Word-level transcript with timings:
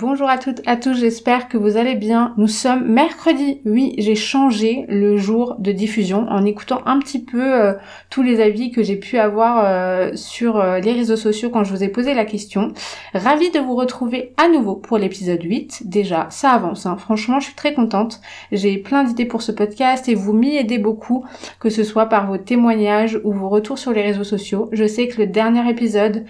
Bonjour 0.00 0.30
à 0.30 0.38
toutes, 0.38 0.62
à 0.64 0.76
tous, 0.76 0.94
j'espère 0.94 1.46
que 1.46 1.58
vous 1.58 1.76
allez 1.76 1.94
bien. 1.94 2.32
Nous 2.38 2.46
sommes 2.46 2.88
mercredi. 2.88 3.60
Oui, 3.66 3.94
j'ai 3.98 4.14
changé 4.14 4.86
le 4.88 5.18
jour 5.18 5.56
de 5.58 5.72
diffusion 5.72 6.26
en 6.30 6.46
écoutant 6.46 6.80
un 6.86 6.98
petit 7.00 7.22
peu 7.22 7.42
euh, 7.42 7.74
tous 8.08 8.22
les 8.22 8.40
avis 8.40 8.70
que 8.70 8.82
j'ai 8.82 8.96
pu 8.96 9.18
avoir 9.18 9.62
euh, 9.62 10.12
sur 10.14 10.58
euh, 10.58 10.78
les 10.78 10.92
réseaux 10.92 11.16
sociaux 11.16 11.50
quand 11.50 11.64
je 11.64 11.74
vous 11.74 11.84
ai 11.84 11.88
posé 11.88 12.14
la 12.14 12.24
question. 12.24 12.72
Ravie 13.12 13.50
de 13.50 13.58
vous 13.58 13.76
retrouver 13.76 14.32
à 14.38 14.48
nouveau 14.48 14.74
pour 14.74 14.96
l'épisode 14.96 15.42
8. 15.42 15.82
Déjà, 15.84 16.28
ça 16.30 16.52
avance. 16.52 16.86
Hein. 16.86 16.96
Franchement, 16.96 17.38
je 17.38 17.46
suis 17.46 17.54
très 17.54 17.74
contente. 17.74 18.22
J'ai 18.52 18.78
plein 18.78 19.04
d'idées 19.04 19.26
pour 19.26 19.42
ce 19.42 19.52
podcast 19.52 20.08
et 20.08 20.14
vous 20.14 20.32
m'y 20.32 20.56
aidez 20.56 20.78
beaucoup, 20.78 21.26
que 21.58 21.68
ce 21.68 21.84
soit 21.84 22.06
par 22.06 22.26
vos 22.26 22.38
témoignages 22.38 23.20
ou 23.22 23.34
vos 23.34 23.50
retours 23.50 23.78
sur 23.78 23.92
les 23.92 24.02
réseaux 24.02 24.24
sociaux. 24.24 24.70
Je 24.72 24.86
sais 24.86 25.08
que 25.08 25.20
le 25.20 25.26
dernier 25.26 25.68
épisode 25.68 26.24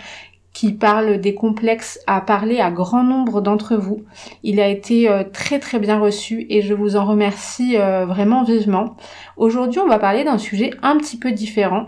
qui 0.52 0.72
parle 0.72 1.20
des 1.20 1.34
complexes 1.34 2.00
a 2.06 2.20
parlé 2.20 2.60
à 2.60 2.70
grand 2.70 3.04
nombre 3.04 3.40
d'entre 3.40 3.76
vous. 3.76 4.04
Il 4.42 4.60
a 4.60 4.68
été 4.68 5.08
euh, 5.08 5.22
très 5.24 5.58
très 5.58 5.78
bien 5.78 5.98
reçu 5.98 6.46
et 6.50 6.60
je 6.62 6.74
vous 6.74 6.96
en 6.96 7.04
remercie 7.04 7.76
euh, 7.76 8.04
vraiment 8.04 8.42
vivement. 8.42 8.96
Aujourd'hui 9.36 9.80
on 9.80 9.86
va 9.86 9.98
parler 9.98 10.24
d'un 10.24 10.38
sujet 10.38 10.70
un 10.82 10.96
petit 10.96 11.16
peu 11.16 11.32
différent. 11.32 11.86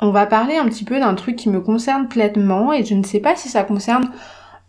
On 0.00 0.10
va 0.10 0.26
parler 0.26 0.56
un 0.56 0.66
petit 0.66 0.84
peu 0.84 1.00
d'un 1.00 1.14
truc 1.14 1.36
qui 1.36 1.48
me 1.48 1.60
concerne 1.60 2.06
pleinement 2.06 2.72
et 2.72 2.84
je 2.84 2.94
ne 2.94 3.02
sais 3.02 3.20
pas 3.20 3.34
si 3.34 3.48
ça 3.48 3.64
concerne 3.64 4.10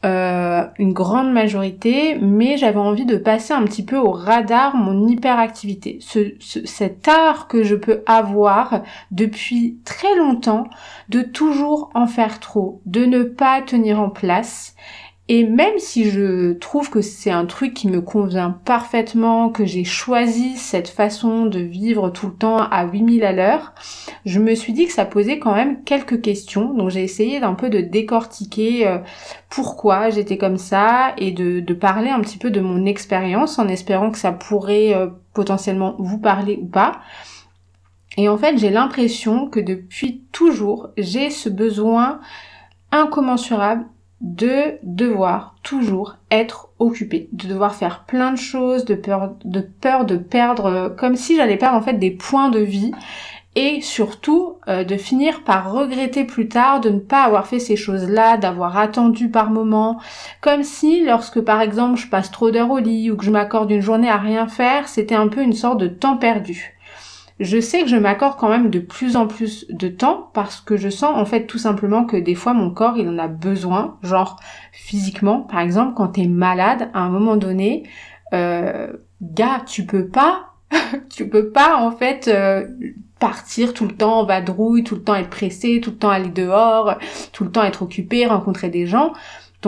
euh, 0.05 0.63
une 0.77 0.93
grande 0.93 1.33
majorité, 1.33 2.19
mais 2.21 2.55
j'avais 2.57 2.77
envie 2.77 3.05
de 3.05 3.17
passer 3.17 3.53
un 3.53 3.63
petit 3.63 3.83
peu 3.83 3.97
au 3.97 4.11
radar 4.11 4.75
mon 4.75 5.07
hyperactivité. 5.07 5.97
Ce, 6.01 6.35
cet 6.39 7.07
art 7.07 7.47
que 7.47 7.63
je 7.63 7.75
peux 7.75 8.03
avoir 8.05 8.83
depuis 9.09 9.79
très 9.85 10.15
longtemps 10.15 10.67
de 11.09 11.21
toujours 11.21 11.89
en 11.95 12.05
faire 12.05 12.39
trop, 12.39 12.81
de 12.85 13.05
ne 13.05 13.23
pas 13.23 13.61
tenir 13.63 13.99
en 13.99 14.09
place 14.09 14.75
et 15.29 15.43
même 15.43 15.77
si 15.77 16.09
je 16.09 16.53
trouve 16.53 16.89
que 16.89 17.01
c'est 17.01 17.31
un 17.31 17.45
truc 17.45 17.73
qui 17.73 17.89
me 17.89 17.99
convient 17.99 18.51
parfaitement, 18.63 19.49
que 19.49 19.65
j'ai 19.65 19.83
choisi 19.83 20.55
cette 20.55 20.87
façon 20.87 21.45
de 21.45 21.59
vivre 21.59 22.09
tout 22.09 22.27
le 22.27 22.33
temps 22.33 22.59
à 22.59 22.85
8000 22.85 23.25
à 23.25 23.33
l'heure, 23.33 23.73
je 24.25 24.39
me 24.39 24.55
suis 24.55 24.71
dit 24.71 24.87
que 24.87 24.93
ça 24.93 25.03
posait 25.03 25.37
quand 25.37 25.53
même 25.53 25.83
quelques 25.83 26.21
questions. 26.21 26.73
Donc 26.73 26.91
j'ai 26.91 27.03
essayé 27.03 27.41
d'un 27.41 27.55
peu 27.55 27.69
de 27.69 27.81
décortiquer 27.81 28.87
euh, 28.87 28.99
pourquoi 29.49 30.11
j'étais 30.11 30.37
comme 30.37 30.57
ça 30.57 31.13
et 31.17 31.31
de, 31.31 31.61
parler 31.73 32.09
un 32.09 32.21
petit 32.21 32.37
peu 32.37 32.49
de 32.49 32.61
mon 32.61 32.85
expérience 32.85 33.59
en 33.59 33.67
espérant 33.67 34.11
que 34.11 34.17
ça 34.17 34.31
pourrait 34.31 34.95
euh, 34.95 35.07
potentiellement 35.33 35.95
vous 35.99 36.19
parler 36.19 36.57
ou 36.61 36.67
pas. 36.67 37.01
Et 38.15 38.29
en 38.29 38.37
fait 38.37 38.57
j'ai 38.57 38.69
l'impression 38.69 39.49
que 39.49 39.59
depuis 39.59 40.23
toujours 40.31 40.89
j'ai 40.97 41.29
ce 41.29 41.49
besoin 41.49 42.21
incommensurable 42.91 43.85
de 44.21 44.79
devoir 44.83 45.55
toujours 45.61 46.15
être 46.31 46.69
occupé, 46.79 47.29
de 47.33 47.47
devoir 47.47 47.75
faire 47.75 48.03
plein 48.05 48.31
de 48.31 48.37
choses, 48.37 48.85
de 48.85 48.95
peur 48.95 49.35
de, 49.45 49.61
peur 49.61 50.05
de 50.05 50.17
perdre, 50.17 50.65
euh, 50.65 50.89
comme 50.89 51.15
si 51.15 51.35
j'allais 51.35 51.57
perdre 51.57 51.77
en 51.77 51.81
fait 51.81 51.93
des 51.93 52.11
points 52.11 52.49
de 52.49 52.59
vie 52.59 52.91
et 53.55 53.81
surtout 53.81 54.57
euh, 54.67 54.83
de 54.83 54.97
finir 54.97 55.43
par 55.43 55.71
regretter 55.71 56.23
plus 56.23 56.47
tard 56.47 56.79
de 56.79 56.89
ne 56.89 56.99
pas 56.99 57.23
avoir 57.23 57.47
fait 57.47 57.59
ces 57.59 57.75
choses-là, 57.75 58.37
d'avoir 58.37 58.77
attendu 58.77 59.29
par 59.29 59.49
moment, 59.49 59.99
comme 60.41 60.63
si 60.63 61.03
lorsque 61.03 61.41
par 61.41 61.61
exemple 61.61 61.99
je 61.99 62.07
passe 62.07 62.31
trop 62.31 62.51
d'heures 62.51 62.71
au 62.71 62.79
lit 62.79 63.11
ou 63.11 63.17
que 63.17 63.25
je 63.25 63.31
m'accorde 63.31 63.71
une 63.71 63.81
journée 63.81 64.09
à 64.09 64.17
rien 64.17 64.47
faire, 64.47 64.87
c'était 64.87 65.15
un 65.15 65.27
peu 65.27 65.41
une 65.41 65.53
sorte 65.53 65.79
de 65.79 65.87
temps 65.87 66.17
perdu 66.17 66.76
je 67.39 67.59
sais 67.59 67.83
que 67.83 67.87
je 67.87 67.95
m'accorde 67.95 68.37
quand 68.37 68.49
même 68.49 68.69
de 68.69 68.79
plus 68.79 69.15
en 69.15 69.27
plus 69.27 69.65
de 69.69 69.87
temps 69.87 70.31
parce 70.33 70.59
que 70.59 70.75
je 70.75 70.89
sens 70.89 71.15
en 71.15 71.25
fait 71.25 71.45
tout 71.45 71.57
simplement 71.57 72.05
que 72.05 72.17
des 72.17 72.35
fois 72.35 72.53
mon 72.53 72.71
corps 72.71 72.97
il 72.97 73.07
en 73.07 73.17
a 73.17 73.27
besoin, 73.27 73.97
genre 74.01 74.39
physiquement 74.71 75.41
par 75.41 75.59
exemple 75.59 75.93
quand 75.95 76.07
t'es 76.07 76.27
malade 76.27 76.89
à 76.93 77.01
un 77.01 77.09
moment 77.09 77.35
donné, 77.35 77.83
euh, 78.33 78.91
gars 79.21 79.61
tu 79.65 79.85
peux 79.85 80.07
pas, 80.07 80.53
tu 81.09 81.29
peux 81.29 81.49
pas 81.49 81.77
en 81.77 81.91
fait 81.91 82.27
euh, 82.27 82.67
partir 83.19 83.73
tout 83.73 83.85
le 83.85 83.95
temps 83.95 84.19
en 84.21 84.25
vadrouille, 84.25 84.83
tout 84.83 84.95
le 84.95 85.03
temps 85.03 85.15
être 85.15 85.29
pressé, 85.29 85.79
tout 85.81 85.91
le 85.91 85.97
temps 85.97 86.09
aller 86.09 86.29
dehors, 86.29 86.97
tout 87.33 87.43
le 87.43 87.51
temps 87.51 87.63
être 87.63 87.83
occupé, 87.83 88.25
rencontrer 88.25 88.69
des 88.69 88.87
gens. 88.87 89.13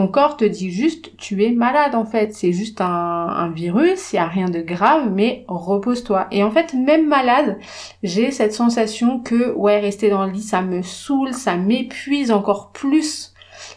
Corps 0.08 0.38
te 0.38 0.46
dit 0.46 0.72
juste 0.72 1.16
tu 1.18 1.44
es 1.44 1.52
malade 1.52 1.96
en 1.96 2.06
fait, 2.06 2.34
c'est 2.34 2.52
juste 2.54 2.82
un, 2.82 3.52
virus, 3.54 4.14
il 4.14 4.16
n'y 4.16 4.20
a 4.20 4.28
rien 4.28 4.50
de 4.50 4.62
grave, 4.62 5.12
mais 5.12 5.46
repose-toi. 5.48 6.28
Et 6.32 6.44
en 6.44 6.52
fait, 6.52 6.74
même 6.74 7.08
malade, 7.08 7.58
j'ai 8.04 8.32
cette 8.32 8.54
sensation 8.54 9.20
que 9.20 9.52
ouais, 9.54 9.80
rester 9.80 10.10
dans 10.10 10.26
le 10.26 10.32
lit, 10.32 10.42
ça 10.42 10.62
me 10.62 10.82
saoule, 10.82 11.34
ça 11.34 11.56
m'épuise 11.56 12.32
encore 12.32 12.72
plus 12.72 13.34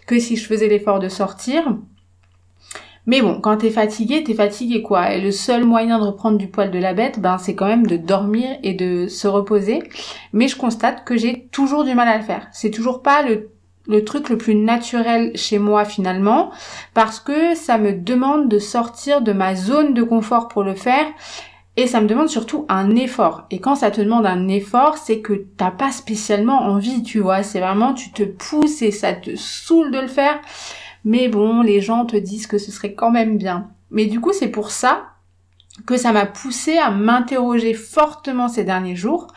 que 0.06 0.19
si 0.19 0.37
je 0.37 0.47
faisais 0.47 0.69
l'effort 0.69 1.00
de 1.00 1.09
sortir. 1.09 1.77
Mais 3.06 3.21
bon, 3.21 3.41
quand 3.41 3.56
t'es 3.56 3.71
fatigué, 3.71 4.22
t'es 4.22 4.34
fatigué 4.34 4.83
quoi. 4.83 5.12
Et 5.15 5.21
le 5.21 5.33
seul 5.33 5.65
moyen 5.65 5.99
de 5.99 6.04
reprendre 6.04 6.39
du 6.39 6.47
poil 6.47 6.71
de 6.71 6.78
la 6.78 6.94
bête, 6.94 7.19
ben 7.19 7.37
c'est 7.39 7.56
quand 7.56 7.66
même 7.66 7.87
de 7.87 7.97
dormir 7.97 8.56
et 8.62 8.75
de 8.75 9.09
se 9.09 9.27
reposer. 9.27 9.83
Mais 10.33 10.47
je 10.47 10.56
constate 10.56 11.04
que 11.04 11.16
j'ai 11.16 11.49
toujours 11.50 11.84
du 11.84 11.94
mal 11.94 12.06
à 12.06 12.19
le 12.19 12.22
faire. 12.22 12.49
C'est 12.53 12.71
toujours 12.71 13.03
pas 13.03 13.22
le 13.22 13.50
le 13.87 14.04
truc 14.04 14.28
le 14.28 14.38
plus 14.38 14.54
naturel 14.54 15.32
chez 15.37 15.59
moi 15.59 15.84
finalement 15.84 16.50
parce 16.94 17.20
que 17.20 17.54
ça 17.54 17.78
me 17.78 17.93
demande 17.93 18.48
de 18.48 18.59
sortir 18.59 19.22
de 19.22 19.32
ma 19.32 19.54
zone 19.54 19.94
de 19.94 20.03
confort 20.03 20.48
pour 20.48 20.62
le 20.62 20.75
faire 20.75 21.06
et 21.76 21.87
ça 21.87 22.00
me 22.00 22.06
demande 22.06 22.28
surtout 22.28 22.66
un 22.69 22.94
effort. 22.97 23.47
Et 23.50 23.59
quand 23.59 23.76
ça 23.76 23.91
te 23.91 24.00
demande 24.00 24.26
un 24.26 24.48
effort, 24.48 24.98
c'est 24.98 25.21
que 25.21 25.47
t'as 25.56 25.71
pas 25.71 25.91
spécialement 25.91 26.60
envie, 26.65 27.03
tu 27.03 27.19
vois. 27.19 27.42
C'est 27.42 27.60
vraiment, 27.60 27.94
tu 27.94 28.12
te 28.12 28.25
pousses 28.25 28.82
et 28.82 28.91
ça 28.91 29.15
te 29.15 29.37
saoule 29.37 29.91
de 29.91 30.00
le 30.00 30.09
faire. 30.09 30.38
Mais 31.04 31.28
bon, 31.28 31.62
les 31.62 31.81
gens 31.81 32.04
te 32.04 32.16
disent 32.16 32.47
que 32.47 32.59
ce 32.59 32.71
serait 32.71 32.92
quand 32.92 33.10
même 33.10 33.38
bien. 33.38 33.71
Mais 33.91 34.04
du 34.04 34.21
coup, 34.21 34.32
c'est 34.34 34.48
pour 34.48 34.71
ça 34.71 35.06
que 35.87 35.97
ça 35.97 36.12
m'a 36.12 36.26
poussé 36.26 36.76
à 36.76 36.91
m'interroger 36.91 37.72
fortement 37.72 38.48
ces 38.48 38.65
derniers 38.65 38.97
jours 38.97 39.28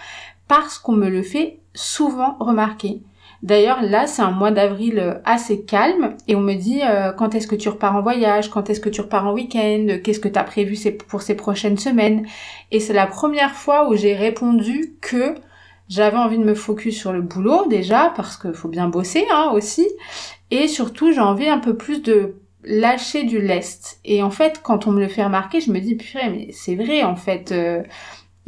parce 0.50 0.78
qu'on 0.78 0.92
me 0.92 1.10
le 1.10 1.24
fait 1.24 1.60
souvent 1.74 2.36
remarquer. 2.40 3.02
D'ailleurs, 3.46 3.84
là, 3.84 4.08
c'est 4.08 4.24
un 4.24 4.32
mois 4.32 4.50
d'avril 4.50 4.98
euh, 4.98 5.20
assez 5.24 5.66
calme 5.66 6.16
et 6.28 6.36
on 6.36 6.42
me 6.42 6.56
dit 6.56 6.82
euh, 6.82 7.12
quand 7.12 7.36
est-ce 7.36 7.46
que 7.46 7.54
tu 7.54 7.70
repars 7.70 7.96
en 7.96 8.02
voyage, 8.02 8.50
quand 8.50 8.72
est-ce 8.72 8.80
que 8.80 8.90
tu 8.90 9.02
repars 9.02 9.28
en 9.28 9.34
week-end, 9.34 10.00
qu'est-ce 10.04 10.20
que 10.20 10.28
tu 10.28 10.40
as 10.40 10.44
prévu 10.44 10.76
pour 11.08 11.22
ces 11.22 11.36
prochaines 11.36 11.78
semaines? 11.78 12.26
Et 12.72 12.80
c'est 12.80 12.94
la 12.94 13.06
première 13.06 13.52
fois 13.52 13.88
où 13.88 13.96
j'ai 13.96 14.16
répondu 14.16 14.96
que 15.00 15.36
j'avais 15.90 16.18
envie 16.18 16.40
de 16.40 16.44
me 16.44 16.56
focus 16.56 16.98
sur 16.98 17.14
le 17.14 17.22
boulot 17.22 17.68
déjà 17.68 18.12
parce 18.16 18.36
qu'il 18.36 18.56
faut 18.56 18.68
bien 18.68 18.88
bosser 18.88 19.28
hein, 19.32 19.52
aussi 19.54 19.88
et 20.50 20.68
surtout 20.68 21.12
j'ai 21.12 21.20
envie 21.20 21.48
un 21.48 21.60
peu 21.60 21.78
plus 21.78 22.02
de 22.02 22.38
lâcher 22.64 23.26
du 23.26 23.40
lest. 23.40 24.00
Et 24.06 24.24
en 24.24 24.32
fait, 24.32 24.62
quand 24.64 24.88
on 24.88 24.92
me 24.92 25.00
le 25.00 25.08
fait 25.08 25.24
remarquer, 25.24 25.62
je 25.62 25.72
me 25.72 25.80
dis 25.80 25.94
purée 25.94 26.32
mais 26.32 26.48
c'est 26.52 26.74
vrai 26.74 27.04
en 27.04 27.16
fait. 27.16 27.52
Euh, 27.52 27.84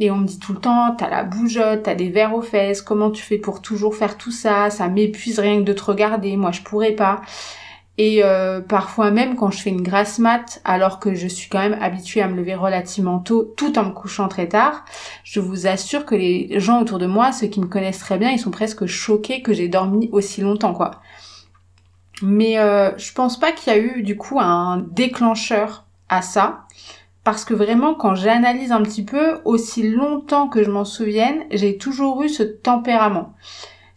et 0.00 0.10
on 0.10 0.16
me 0.18 0.26
dit 0.26 0.38
tout 0.38 0.52
le 0.52 0.60
temps, 0.60 0.94
t'as 0.96 1.10
la 1.10 1.24
bougeotte, 1.24 1.82
t'as 1.84 1.94
des 1.94 2.08
verres 2.08 2.34
aux 2.34 2.42
fesses, 2.42 2.82
comment 2.82 3.10
tu 3.10 3.22
fais 3.22 3.38
pour 3.38 3.62
toujours 3.62 3.96
faire 3.96 4.16
tout 4.16 4.30
ça? 4.30 4.70
Ça 4.70 4.88
m'épuise 4.88 5.40
rien 5.40 5.58
que 5.58 5.64
de 5.64 5.72
te 5.72 5.84
regarder, 5.84 6.36
moi 6.36 6.52
je 6.52 6.62
pourrais 6.62 6.92
pas. 6.92 7.20
Et 8.00 8.22
euh, 8.22 8.60
parfois 8.60 9.10
même 9.10 9.34
quand 9.34 9.50
je 9.50 9.60
fais 9.60 9.70
une 9.70 9.82
grasse 9.82 10.20
mat, 10.20 10.60
alors 10.64 11.00
que 11.00 11.14
je 11.14 11.26
suis 11.26 11.48
quand 11.48 11.58
même 11.58 11.76
habituée 11.80 12.22
à 12.22 12.28
me 12.28 12.36
lever 12.36 12.54
relativement 12.54 13.18
tôt, 13.18 13.52
tout 13.56 13.76
en 13.76 13.86
me 13.86 13.90
couchant 13.90 14.28
très 14.28 14.46
tard, 14.46 14.84
je 15.24 15.40
vous 15.40 15.66
assure 15.66 16.06
que 16.06 16.14
les 16.14 16.60
gens 16.60 16.80
autour 16.80 17.00
de 17.00 17.06
moi, 17.06 17.32
ceux 17.32 17.48
qui 17.48 17.60
me 17.60 17.66
connaissent 17.66 17.98
très 17.98 18.18
bien, 18.18 18.30
ils 18.30 18.38
sont 18.38 18.52
presque 18.52 18.86
choqués 18.86 19.42
que 19.42 19.52
j'ai 19.52 19.68
dormi 19.68 20.08
aussi 20.12 20.42
longtemps, 20.42 20.74
quoi. 20.74 20.92
Mais 22.22 22.58
euh, 22.58 22.96
je 22.98 23.12
pense 23.12 23.38
pas 23.38 23.50
qu'il 23.50 23.72
y 23.72 23.76
a 23.76 23.78
eu 23.78 24.02
du 24.02 24.16
coup 24.16 24.38
un 24.40 24.78
déclencheur 24.92 25.84
à 26.08 26.22
ça. 26.22 26.67
Parce 27.30 27.44
que 27.44 27.52
vraiment, 27.52 27.94
quand 27.94 28.14
j'analyse 28.14 28.72
un 28.72 28.80
petit 28.80 29.04
peu, 29.04 29.40
aussi 29.44 29.86
longtemps 29.86 30.48
que 30.48 30.64
je 30.64 30.70
m'en 30.70 30.86
souvienne, 30.86 31.42
j'ai 31.50 31.76
toujours 31.76 32.22
eu 32.22 32.30
ce 32.30 32.42
tempérament. 32.42 33.34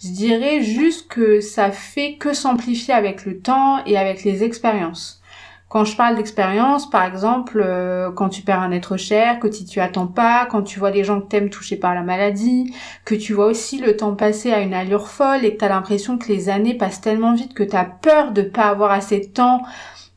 Je 0.03 0.09
dirais 0.09 0.59
juste 0.59 1.07
que 1.07 1.39
ça 1.39 1.71
fait 1.71 2.15
que 2.15 2.33
s'amplifier 2.33 2.93
avec 2.93 3.25
le 3.25 3.39
temps 3.39 3.85
et 3.85 3.97
avec 3.97 4.25
les 4.25 4.43
expériences. 4.43 5.21
Quand 5.69 5.85
je 5.85 5.95
parle 5.95 6.17
d'expérience, 6.17 6.89
par 6.89 7.05
exemple, 7.05 7.63
euh, 7.65 8.11
quand 8.11 8.27
tu 8.27 8.41
perds 8.41 8.63
un 8.63 8.73
être 8.73 8.97
cher, 8.97 9.39
que 9.39 9.47
tu 9.47 9.79
attends 9.79 10.07
pas, 10.07 10.45
quand 10.47 10.63
tu 10.63 10.77
vois 10.77 10.91
des 10.91 11.05
gens 11.05 11.21
que 11.21 11.27
t'aimes 11.27 11.49
touchés 11.49 11.77
par 11.77 11.95
la 11.95 12.01
maladie, 12.01 12.75
que 13.05 13.15
tu 13.15 13.31
vois 13.31 13.45
aussi 13.45 13.77
le 13.79 13.95
temps 13.95 14.13
passer 14.13 14.51
à 14.51 14.59
une 14.59 14.73
allure 14.73 15.07
folle 15.07 15.45
et 15.45 15.53
que 15.53 15.59
t'as 15.59 15.69
l'impression 15.69 16.17
que 16.17 16.27
les 16.27 16.49
années 16.49 16.73
passent 16.73 16.99
tellement 16.99 17.33
vite 17.33 17.53
que 17.53 17.63
t'as 17.63 17.85
peur 17.85 18.33
de 18.33 18.41
pas 18.41 18.67
avoir 18.67 18.91
assez 18.91 19.21
de 19.21 19.31
temps 19.31 19.61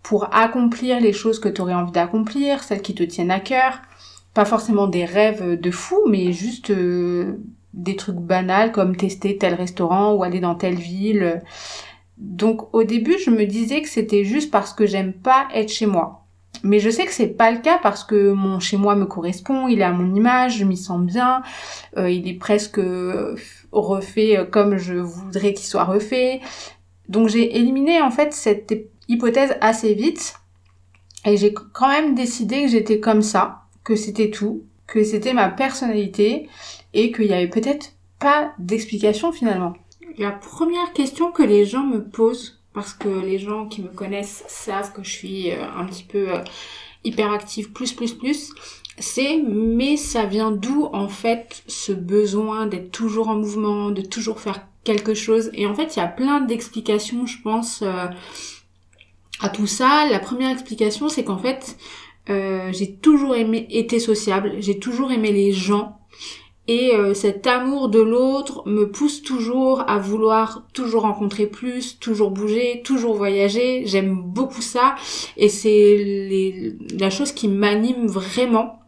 pour 0.04 0.32
accomplir 0.34 1.00
les 1.00 1.14
choses 1.14 1.40
que 1.40 1.48
t'aurais 1.48 1.74
envie 1.74 1.90
d'accomplir, 1.90 2.62
celles 2.62 2.82
qui 2.82 2.94
te 2.94 3.02
tiennent 3.02 3.30
à 3.30 3.40
cœur. 3.40 3.80
Pas 4.34 4.44
forcément 4.44 4.86
des 4.86 5.06
rêves 5.06 5.58
de 5.58 5.70
fou, 5.70 5.96
mais 6.08 6.30
juste 6.30 6.70
euh, 6.70 7.38
des 7.72 7.96
trucs 7.96 8.16
banals 8.16 8.70
comme 8.70 8.96
tester 8.96 9.38
tel 9.38 9.54
restaurant 9.54 10.12
ou 10.12 10.22
aller 10.22 10.40
dans 10.40 10.54
telle 10.54 10.74
ville. 10.74 11.42
Donc 12.18 12.72
au 12.74 12.84
début, 12.84 13.16
je 13.18 13.30
me 13.30 13.46
disais 13.46 13.80
que 13.80 13.88
c'était 13.88 14.24
juste 14.24 14.50
parce 14.50 14.74
que 14.74 14.84
j'aime 14.84 15.14
pas 15.14 15.48
être 15.54 15.72
chez 15.72 15.86
moi. 15.86 16.26
Mais 16.62 16.80
je 16.80 16.90
sais 16.90 17.06
que 17.06 17.12
c'est 17.12 17.28
pas 17.28 17.50
le 17.50 17.58
cas 17.58 17.78
parce 17.82 18.04
que 18.04 18.32
mon 18.32 18.60
chez 18.60 18.76
moi 18.76 18.96
me 18.96 19.06
correspond, 19.06 19.68
il 19.68 19.80
est 19.80 19.84
à 19.84 19.92
mon 19.92 20.14
image, 20.14 20.58
je 20.58 20.64
m'y 20.64 20.76
sens 20.76 21.00
bien, 21.00 21.42
euh, 21.96 22.10
il 22.10 22.28
est 22.28 22.38
presque 22.38 22.80
refait 23.72 24.38
euh, 24.38 24.44
comme 24.44 24.76
je 24.76 24.94
voudrais 24.94 25.54
qu'il 25.54 25.66
soit 25.66 25.84
refait. 25.84 26.40
Donc 27.08 27.28
j'ai 27.28 27.56
éliminé 27.56 28.00
en 28.00 28.10
fait 28.10 28.32
cette 28.32 28.93
hypothèse 29.08 29.56
assez 29.60 29.94
vite 29.94 30.34
et 31.24 31.36
j'ai 31.36 31.54
quand 31.54 31.88
même 31.88 32.14
décidé 32.14 32.62
que 32.62 32.68
j'étais 32.68 33.00
comme 33.00 33.22
ça, 33.22 33.62
que 33.82 33.96
c'était 33.96 34.30
tout, 34.30 34.64
que 34.86 35.04
c'était 35.04 35.32
ma 35.32 35.48
personnalité 35.48 36.48
et 36.92 37.12
qu'il 37.12 37.26
y 37.26 37.32
avait 37.32 37.48
peut-être 37.48 37.92
pas 38.18 38.52
d'explication 38.58 39.32
finalement. 39.32 39.74
La 40.18 40.30
première 40.30 40.92
question 40.92 41.32
que 41.32 41.42
les 41.42 41.64
gens 41.64 41.84
me 41.84 42.04
posent, 42.04 42.60
parce 42.72 42.92
que 42.92 43.08
les 43.08 43.38
gens 43.38 43.66
qui 43.66 43.82
me 43.82 43.88
connaissent 43.88 44.44
savent 44.48 44.92
que 44.92 45.02
je 45.02 45.10
suis 45.10 45.50
euh, 45.50 45.64
un 45.76 45.84
petit 45.86 46.04
peu 46.04 46.32
euh, 46.32 46.38
hyperactive 47.04 47.72
plus 47.72 47.92
plus 47.92 48.12
plus, 48.12 48.52
c'est 48.98 49.42
mais 49.42 49.96
ça 49.96 50.24
vient 50.26 50.52
d'où 50.52 50.88
en 50.92 51.08
fait 51.08 51.62
ce 51.66 51.92
besoin 51.92 52.66
d'être 52.66 52.92
toujours 52.92 53.28
en 53.28 53.36
mouvement, 53.36 53.90
de 53.90 54.02
toujours 54.02 54.40
faire 54.40 54.66
quelque 54.84 55.14
chose? 55.14 55.50
Et 55.54 55.66
en 55.66 55.74
fait 55.74 55.96
il 55.96 55.98
y 55.98 56.02
a 56.02 56.08
plein 56.08 56.40
d'explications 56.40 57.26
je 57.26 57.40
pense 57.42 57.82
euh, 57.82 58.06
à 59.40 59.48
tout 59.48 59.66
ça. 59.66 60.06
La 60.10 60.18
première 60.18 60.50
explication 60.50 61.08
c'est 61.08 61.24
qu'en 61.24 61.38
fait 61.38 61.76
j'ai 62.26 62.96
toujours 63.02 63.36
aimé 63.36 63.66
été 63.70 63.98
sociable, 63.98 64.54
j'ai 64.58 64.78
toujours 64.78 65.12
aimé 65.12 65.30
les 65.30 65.52
gens 65.52 65.98
et 66.66 66.94
euh, 66.94 67.12
cet 67.12 67.46
amour 67.46 67.90
de 67.90 68.00
l'autre 68.00 68.66
me 68.66 68.90
pousse 68.90 69.22
toujours 69.22 69.84
à 69.88 69.98
vouloir 69.98 70.66
toujours 70.72 71.02
rencontrer 71.02 71.46
plus, 71.46 71.98
toujours 71.98 72.30
bouger, 72.30 72.80
toujours 72.82 73.14
voyager. 73.14 73.82
J'aime 73.84 74.14
beaucoup 74.14 74.62
ça 74.62 74.94
et 75.36 75.50
c'est 75.50 76.74
la 76.98 77.10
chose 77.10 77.32
qui 77.32 77.48
m'anime 77.48 78.06
vraiment 78.06 78.80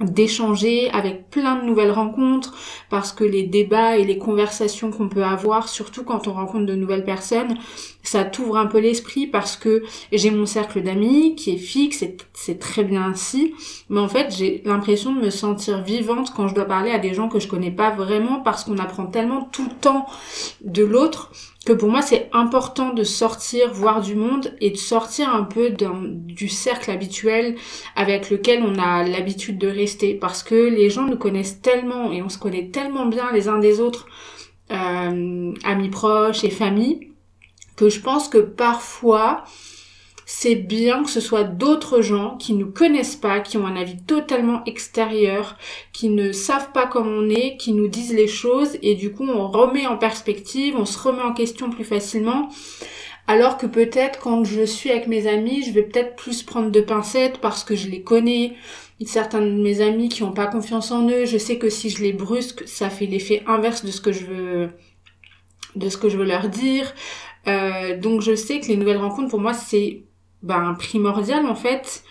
d'échanger 0.00 0.88
avec 0.92 1.28
plein 1.28 1.56
de 1.56 1.66
nouvelles 1.66 1.90
rencontres 1.90 2.56
parce 2.88 3.12
que 3.12 3.24
les 3.24 3.42
débats 3.42 3.98
et 3.98 4.04
les 4.04 4.16
conversations 4.16 4.90
qu'on 4.90 5.10
peut 5.10 5.24
avoir 5.24 5.68
surtout 5.68 6.04
quand 6.04 6.26
on 6.26 6.32
rencontre 6.32 6.64
de 6.64 6.74
nouvelles 6.74 7.04
personnes 7.04 7.58
ça 8.02 8.24
t'ouvre 8.24 8.56
un 8.56 8.66
peu 8.66 8.78
l'esprit 8.78 9.26
parce 9.26 9.56
que 9.56 9.82
j'ai 10.12 10.30
mon 10.30 10.46
cercle 10.46 10.82
d'amis 10.82 11.34
qui 11.34 11.52
est 11.52 11.58
fixe 11.58 12.02
et 12.02 12.16
c'est 12.32 12.58
très 12.58 12.84
bien 12.84 13.02
ainsi 13.02 13.54
mais 13.88 14.00
en 14.00 14.08
fait 14.08 14.34
j'ai 14.36 14.62
l'impression 14.64 15.14
de 15.14 15.20
me 15.20 15.30
sentir 15.30 15.82
vivante 15.82 16.32
quand 16.34 16.48
je 16.48 16.54
dois 16.54 16.64
parler 16.64 16.90
à 16.90 16.98
des 16.98 17.14
gens 17.14 17.28
que 17.28 17.38
je 17.38 17.48
connais 17.48 17.70
pas 17.70 17.90
vraiment 17.90 18.40
parce 18.40 18.64
qu'on 18.64 18.78
apprend 18.78 19.06
tellement 19.06 19.48
tout 19.52 19.64
le 19.64 19.74
temps 19.80 20.06
de 20.62 20.84
l'autre 20.84 21.30
que 21.66 21.72
pour 21.72 21.90
moi 21.90 22.00
c'est 22.00 22.30
important 22.32 22.94
de 22.94 23.04
sortir, 23.04 23.72
voir 23.72 24.00
du 24.00 24.14
monde 24.14 24.54
et 24.60 24.70
de 24.70 24.76
sortir 24.76 25.34
un 25.34 25.42
peu 25.42 25.70
du 25.70 26.48
cercle 26.48 26.90
habituel 26.90 27.56
avec 27.96 28.30
lequel 28.30 28.62
on 28.62 28.78
a 28.78 29.02
l'habitude 29.06 29.58
de 29.58 29.68
rester 29.68 30.14
parce 30.14 30.42
que 30.42 30.54
les 30.54 30.88
gens 30.88 31.06
nous 31.06 31.18
connaissent 31.18 31.60
tellement 31.60 32.12
et 32.12 32.22
on 32.22 32.28
se 32.28 32.38
connaît 32.38 32.68
tellement 32.68 33.06
bien 33.06 33.30
les 33.32 33.48
uns 33.48 33.58
des 33.58 33.80
autres, 33.80 34.06
euh, 34.70 35.52
amis 35.64 35.88
proches 35.90 36.44
et 36.44 36.50
famille, 36.50 37.09
que 37.76 37.88
je 37.88 38.00
pense 38.00 38.28
que 38.28 38.38
parfois 38.38 39.44
c'est 40.32 40.54
bien 40.54 41.02
que 41.02 41.10
ce 41.10 41.20
soit 41.20 41.42
d'autres 41.42 42.02
gens 42.02 42.36
qui 42.36 42.54
nous 42.54 42.70
connaissent 42.70 43.16
pas, 43.16 43.40
qui 43.40 43.56
ont 43.56 43.66
un 43.66 43.74
avis 43.74 43.96
totalement 43.96 44.62
extérieur, 44.64 45.58
qui 45.92 46.08
ne 46.08 46.30
savent 46.30 46.70
pas 46.70 46.86
comme 46.86 47.08
on 47.08 47.28
est, 47.28 47.56
qui 47.56 47.72
nous 47.72 47.88
disent 47.88 48.14
les 48.14 48.28
choses 48.28 48.78
et 48.80 48.94
du 48.94 49.12
coup 49.12 49.26
on 49.28 49.48
remet 49.48 49.88
en 49.88 49.98
perspective, 49.98 50.76
on 50.76 50.84
se 50.84 50.96
remet 51.00 51.22
en 51.22 51.34
question 51.34 51.68
plus 51.68 51.84
facilement. 51.84 52.48
Alors 53.26 53.58
que 53.58 53.66
peut-être 53.66 54.20
quand 54.20 54.44
je 54.44 54.64
suis 54.64 54.90
avec 54.90 55.08
mes 55.08 55.26
amis, 55.26 55.64
je 55.64 55.72
vais 55.72 55.82
peut-être 55.82 56.14
plus 56.14 56.44
prendre 56.44 56.70
de 56.70 56.80
pincettes 56.80 57.38
parce 57.38 57.64
que 57.64 57.74
je 57.74 57.88
les 57.88 58.02
connais. 58.02 58.54
Certains 59.06 59.40
de 59.40 59.50
mes 59.50 59.80
amis 59.80 60.10
qui 60.10 60.22
n'ont 60.22 60.32
pas 60.32 60.46
confiance 60.46 60.90
en 60.92 61.08
eux, 61.08 61.24
je 61.24 61.38
sais 61.38 61.58
que 61.58 61.70
si 61.70 61.90
je 61.90 62.02
les 62.02 62.12
brusque, 62.12 62.68
ça 62.68 62.90
fait 62.90 63.06
l'effet 63.06 63.42
inverse 63.46 63.84
de 63.84 63.90
ce 63.90 64.00
que 64.00 64.12
je 64.12 64.26
veux, 64.26 64.70
de 65.74 65.88
ce 65.88 65.96
que 65.96 66.08
je 66.08 66.18
veux 66.18 66.24
leur 66.24 66.48
dire. 66.48 66.92
Euh, 67.46 67.98
donc 67.98 68.20
je 68.20 68.34
sais 68.34 68.60
que 68.60 68.66
les 68.66 68.76
nouvelles 68.76 68.98
rencontres 68.98 69.30
pour 69.30 69.40
moi 69.40 69.54
c'est 69.54 70.02
ben, 70.42 70.74
primordial 70.78 71.46
en 71.46 71.54
fait. 71.54 72.04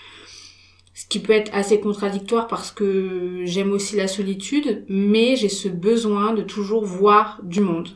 Ce 0.93 1.05
qui 1.05 1.19
peut 1.19 1.31
être 1.33 1.49
assez 1.55 1.79
contradictoire 1.79 2.47
parce 2.47 2.71
que 2.71 3.41
j'aime 3.45 3.71
aussi 3.71 3.95
la 3.95 4.09
solitude, 4.09 4.83
mais 4.89 5.37
j'ai 5.37 5.47
ce 5.47 5.69
besoin 5.69 6.33
de 6.33 6.41
toujours 6.41 6.83
voir 6.83 7.39
du 7.41 7.61
monde. 7.61 7.89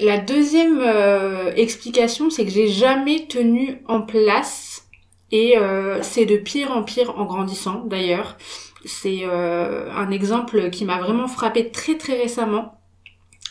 La 0.00 0.18
deuxième 0.18 0.80
euh, 0.80 1.52
explication, 1.54 2.28
c'est 2.28 2.44
que 2.44 2.50
j'ai 2.50 2.66
jamais 2.66 3.26
tenu 3.28 3.82
en 3.86 4.00
place 4.00 4.88
et 5.30 5.56
euh, 5.58 6.02
c'est 6.02 6.26
de 6.26 6.36
pire 6.36 6.72
en 6.72 6.82
pire 6.82 7.18
en 7.18 7.24
grandissant 7.24 7.84
d'ailleurs. 7.84 8.36
C'est 8.84 9.20
euh, 9.22 9.90
un 9.92 10.10
exemple 10.10 10.70
qui 10.70 10.84
m'a 10.84 10.98
vraiment 10.98 11.28
frappé 11.28 11.70
très 11.70 11.96
très 11.98 12.20
récemment. 12.20 12.81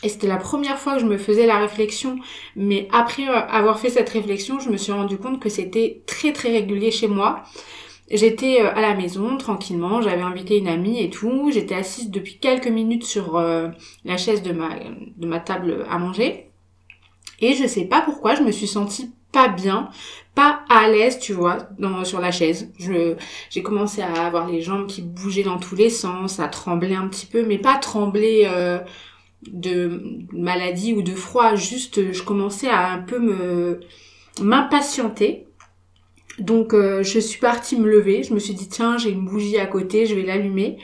Et 0.02 0.08
c'était 0.08 0.26
la 0.26 0.36
première 0.36 0.78
fois 0.78 0.94
que 0.94 1.00
je 1.00 1.06
me 1.06 1.16
faisais 1.16 1.46
la 1.46 1.58
réflexion, 1.58 2.18
mais 2.56 2.88
après 2.90 3.28
euh, 3.28 3.46
avoir 3.46 3.78
fait 3.78 3.90
cette 3.90 4.10
réflexion, 4.10 4.58
je 4.58 4.68
me 4.68 4.76
suis 4.76 4.92
rendu 4.92 5.16
compte 5.16 5.40
que 5.40 5.48
c'était 5.48 6.02
très 6.06 6.32
très 6.32 6.50
régulier 6.50 6.90
chez 6.90 7.06
moi. 7.06 7.44
J'étais 8.10 8.60
euh, 8.60 8.74
à 8.74 8.80
la 8.80 8.94
maison 8.94 9.36
tranquillement, 9.36 10.02
j'avais 10.02 10.22
invité 10.22 10.58
une 10.58 10.66
amie 10.66 11.00
et 11.00 11.08
tout, 11.08 11.50
j'étais 11.52 11.76
assise 11.76 12.10
depuis 12.10 12.38
quelques 12.38 12.66
minutes 12.66 13.04
sur 13.04 13.36
euh, 13.36 13.68
la 14.04 14.16
chaise 14.16 14.42
de 14.42 14.52
ma, 14.52 15.40
table 15.40 15.86
à 15.88 15.98
manger. 15.98 16.50
Et 17.38 17.54
je 17.54 17.66
sais 17.66 17.84
pas 17.84 18.00
pourquoi, 18.00 18.34
je 18.34 18.42
me 18.42 18.50
suis 18.50 18.66
sentie 18.66 19.12
pas 19.30 19.48
bien, 19.48 19.88
pas 20.34 20.62
à 20.68 20.88
l'aise, 20.88 21.18
tu 21.18 21.32
vois, 21.32 21.58
sur 22.04 22.20
la 22.20 22.30
chaise. 22.30 22.70
J'ai 23.50 23.62
commencé 23.62 24.02
à 24.02 24.26
avoir 24.26 24.46
les 24.46 24.60
jambes 24.60 24.86
qui 24.86 25.00
bougeaient 25.00 25.42
dans 25.42 25.58
tous 25.58 25.74
les 25.74 25.88
sens, 25.88 26.38
à 26.38 26.48
trembler 26.48 26.94
un 26.94 27.08
petit 27.08 27.24
peu, 27.24 27.44
mais 27.44 27.56
pas 27.56 27.78
trembler 27.78 28.46
de 29.50 30.00
maladie 30.32 30.94
ou 30.94 31.02
de 31.02 31.14
froid, 31.14 31.54
juste 31.54 32.12
je 32.12 32.22
commençais 32.22 32.68
à 32.68 32.92
un 32.92 32.98
peu 32.98 33.18
me 33.18 33.80
m'impatienter. 34.40 35.46
Donc 36.38 36.72
euh, 36.72 37.02
je 37.02 37.18
suis 37.18 37.38
partie 37.38 37.78
me 37.78 37.88
lever, 37.88 38.22
je 38.22 38.32
me 38.32 38.38
suis 38.38 38.54
dit 38.54 38.68
tiens 38.68 38.96
j'ai 38.96 39.10
une 39.10 39.24
bougie 39.24 39.58
à 39.58 39.66
côté, 39.66 40.06
je 40.06 40.14
vais 40.14 40.22
l'allumer. 40.22 40.78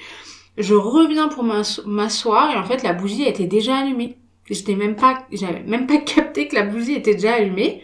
Je 0.56 0.74
reviens 0.74 1.28
pour 1.28 1.44
m'asseoir 1.44 2.50
et 2.50 2.56
en 2.56 2.64
fait 2.64 2.82
la 2.82 2.92
bougie 2.92 3.24
était 3.24 3.46
déjà 3.46 3.76
allumée. 3.78 4.16
J'étais 4.50 4.74
même 4.74 4.96
pas, 4.96 5.26
j'avais 5.30 5.62
même 5.62 5.86
pas 5.86 5.96
capté 5.98 6.48
que 6.48 6.54
la 6.54 6.64
bougie 6.64 6.94
était 6.94 7.14
déjà 7.14 7.34
allumée. 7.34 7.82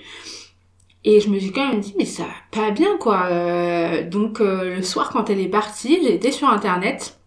Et 1.07 1.21
je 1.21 1.29
me 1.29 1.39
suis 1.39 1.53
quand 1.53 1.69
même 1.69 1.81
dit 1.81 1.95
mais 1.99 2.07
ça 2.07 2.25
va 2.25 2.35
pas 2.51 2.71
bien 2.71 2.97
quoi. 2.99 3.27
Euh, 3.27 4.09
donc 4.09 4.41
euh, 4.41 4.77
le 4.77 4.83
soir 4.83 5.11
quand 5.11 5.31
elle 5.31 5.41
est 5.41 5.49
partie, 5.49 5.95
été 5.95 6.33
sur 6.33 6.49
internet 6.49 7.19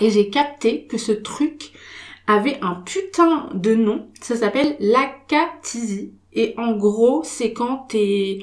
et 0.00 0.10
j'ai 0.10 0.30
capté 0.30 0.86
que 0.86 0.98
ce 0.98 1.12
truc 1.12 1.72
avait 2.32 2.58
un 2.62 2.74
putain 2.74 3.48
de 3.54 3.74
nom. 3.74 4.08
Ça 4.20 4.36
s'appelle. 4.36 4.76
Et 6.32 6.54
en 6.56 6.72
gros, 6.72 7.22
c'est 7.24 7.52
quand 7.52 7.86
t'es 7.88 8.38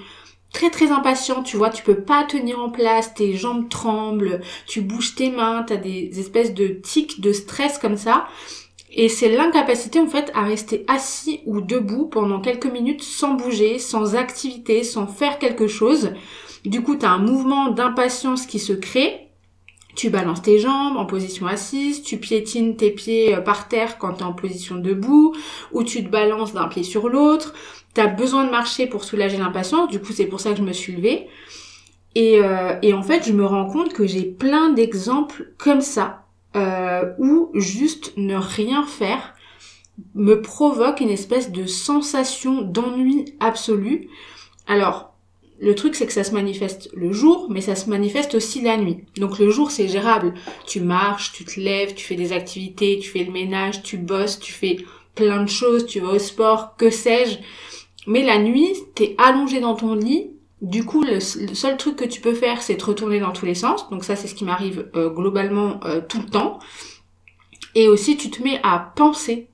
très 0.53 0.69
très 0.69 0.91
impatient, 0.91 1.43
tu 1.43 1.57
vois, 1.57 1.69
tu 1.69 1.83
peux 1.83 2.01
pas 2.01 2.23
tenir 2.23 2.59
en 2.59 2.69
place, 2.69 3.13
tes 3.13 3.35
jambes 3.35 3.69
tremblent, 3.69 4.41
tu 4.67 4.81
bouges 4.81 5.15
tes 5.15 5.29
mains, 5.29 5.63
t'as 5.67 5.77
des 5.77 6.19
espèces 6.19 6.53
de 6.53 6.67
tics 6.67 7.21
de 7.21 7.33
stress 7.33 7.77
comme 7.77 7.97
ça. 7.97 8.27
Et 8.91 9.07
c'est 9.07 9.29
l'incapacité 9.29 9.99
en 9.99 10.07
fait 10.07 10.31
à 10.33 10.43
rester 10.43 10.83
assis 10.87 11.41
ou 11.45 11.61
debout 11.61 12.07
pendant 12.07 12.41
quelques 12.41 12.65
minutes 12.65 13.03
sans 13.03 13.35
bouger, 13.35 13.77
sans 13.77 14.15
activité, 14.15 14.83
sans 14.83 15.05
faire 15.05 15.37
quelque 15.37 15.67
chose. 15.67 16.13
Du 16.65 16.81
coup, 16.81 16.95
t'as 16.95 17.09
un 17.09 17.19
mouvement 17.19 17.69
d'impatience 17.69 18.47
qui 18.47 18.59
se 18.59 18.73
crée 18.73 19.28
tu 19.95 20.09
balances 20.09 20.41
tes 20.41 20.59
jambes 20.59 20.97
en 20.97 21.05
position 21.05 21.47
assise, 21.47 22.03
tu 22.03 22.17
piétines 22.17 22.75
tes 22.75 22.91
pieds 22.91 23.35
euh, 23.35 23.41
par 23.41 23.67
terre 23.67 23.97
quand 23.97 24.13
tu 24.13 24.23
en 24.23 24.33
position 24.33 24.75
debout, 24.75 25.35
ou 25.71 25.83
tu 25.83 26.03
te 26.03 26.09
balances 26.09 26.53
d'un 26.53 26.67
pied 26.67 26.83
sur 26.83 27.09
l'autre. 27.09 27.53
t'as 27.93 28.07
besoin 28.07 28.45
de 28.45 28.51
marcher 28.51 28.87
pour 28.87 29.03
soulager 29.03 29.37
l'impatience. 29.37 29.89
Du 29.89 29.99
coup, 29.99 30.13
c'est 30.13 30.27
pour 30.27 30.39
ça 30.39 30.51
que 30.51 30.57
je 30.57 30.63
me 30.63 30.73
suis 30.73 30.93
levée. 30.93 31.27
Et, 32.15 32.39
euh, 32.41 32.75
et 32.81 32.93
en 32.93 33.03
fait, 33.03 33.25
je 33.27 33.33
me 33.33 33.45
rends 33.45 33.65
compte 33.65 33.93
que 33.93 34.05
j'ai 34.05 34.23
plein 34.23 34.69
d'exemples 34.69 35.53
comme 35.57 35.81
ça, 35.81 36.25
euh, 36.55 37.13
où 37.19 37.49
juste 37.53 38.13
ne 38.17 38.35
rien 38.35 38.85
faire 38.85 39.35
me 40.15 40.41
provoque 40.41 41.01
une 41.01 41.09
espèce 41.09 41.51
de 41.51 41.65
sensation 41.65 42.61
d'ennui 42.61 43.35
absolu. 43.39 44.09
Alors, 44.67 45.08
le 45.61 45.75
truc, 45.75 45.95
c'est 45.95 46.07
que 46.07 46.13
ça 46.13 46.23
se 46.23 46.33
manifeste 46.33 46.89
le 46.93 47.11
jour, 47.11 47.47
mais 47.49 47.61
ça 47.61 47.75
se 47.75 47.89
manifeste 47.89 48.35
aussi 48.35 48.61
la 48.61 48.77
nuit. 48.77 49.03
Donc 49.17 49.39
le 49.39 49.49
jour, 49.49 49.71
c'est 49.71 49.87
gérable. 49.87 50.33
Tu 50.65 50.79
marches, 50.79 51.33
tu 51.33 51.43
te 51.43 51.59
lèves, 51.59 51.93
tu 51.93 52.05
fais 52.05 52.15
des 52.15 52.31
activités, 52.31 52.99
tu 52.99 53.09
fais 53.09 53.23
le 53.23 53.31
ménage, 53.31 53.83
tu 53.83 53.97
bosses, 53.97 54.39
tu 54.39 54.53
fais 54.53 54.77
plein 55.15 55.43
de 55.43 55.49
choses, 55.49 55.85
tu 55.85 55.99
vas 55.99 56.13
au 56.13 56.19
sport, 56.19 56.75
que 56.77 56.89
sais-je. 56.89 57.39
Mais 58.07 58.23
la 58.23 58.39
nuit, 58.39 58.73
t'es 58.95 59.15
allongé 59.17 59.59
dans 59.59 59.75
ton 59.75 59.95
lit. 59.95 60.31
Du 60.61 60.85
coup, 60.85 61.03
le, 61.03 61.19
seul 61.19 61.77
truc 61.77 61.97
que 61.97 62.05
tu 62.05 62.21
peux 62.21 62.33
faire, 62.33 62.61
c'est 62.61 62.77
te 62.77 62.85
retourner 62.85 63.19
dans 63.19 63.31
tous 63.31 63.45
les 63.45 63.55
sens. 63.55 63.89
Donc 63.89 64.03
ça, 64.03 64.15
c'est 64.15 64.27
ce 64.27 64.35
qui 64.35 64.45
m'arrive 64.45 64.89
euh, 64.95 65.09
globalement 65.09 65.79
euh, 65.83 66.01
tout 66.01 66.19
le 66.19 66.29
temps. 66.29 66.59
Et 67.75 67.87
aussi, 67.87 68.17
tu 68.17 68.29
te 68.29 68.41
mets 68.41 68.59
à 68.63 68.91
penser 68.95 69.48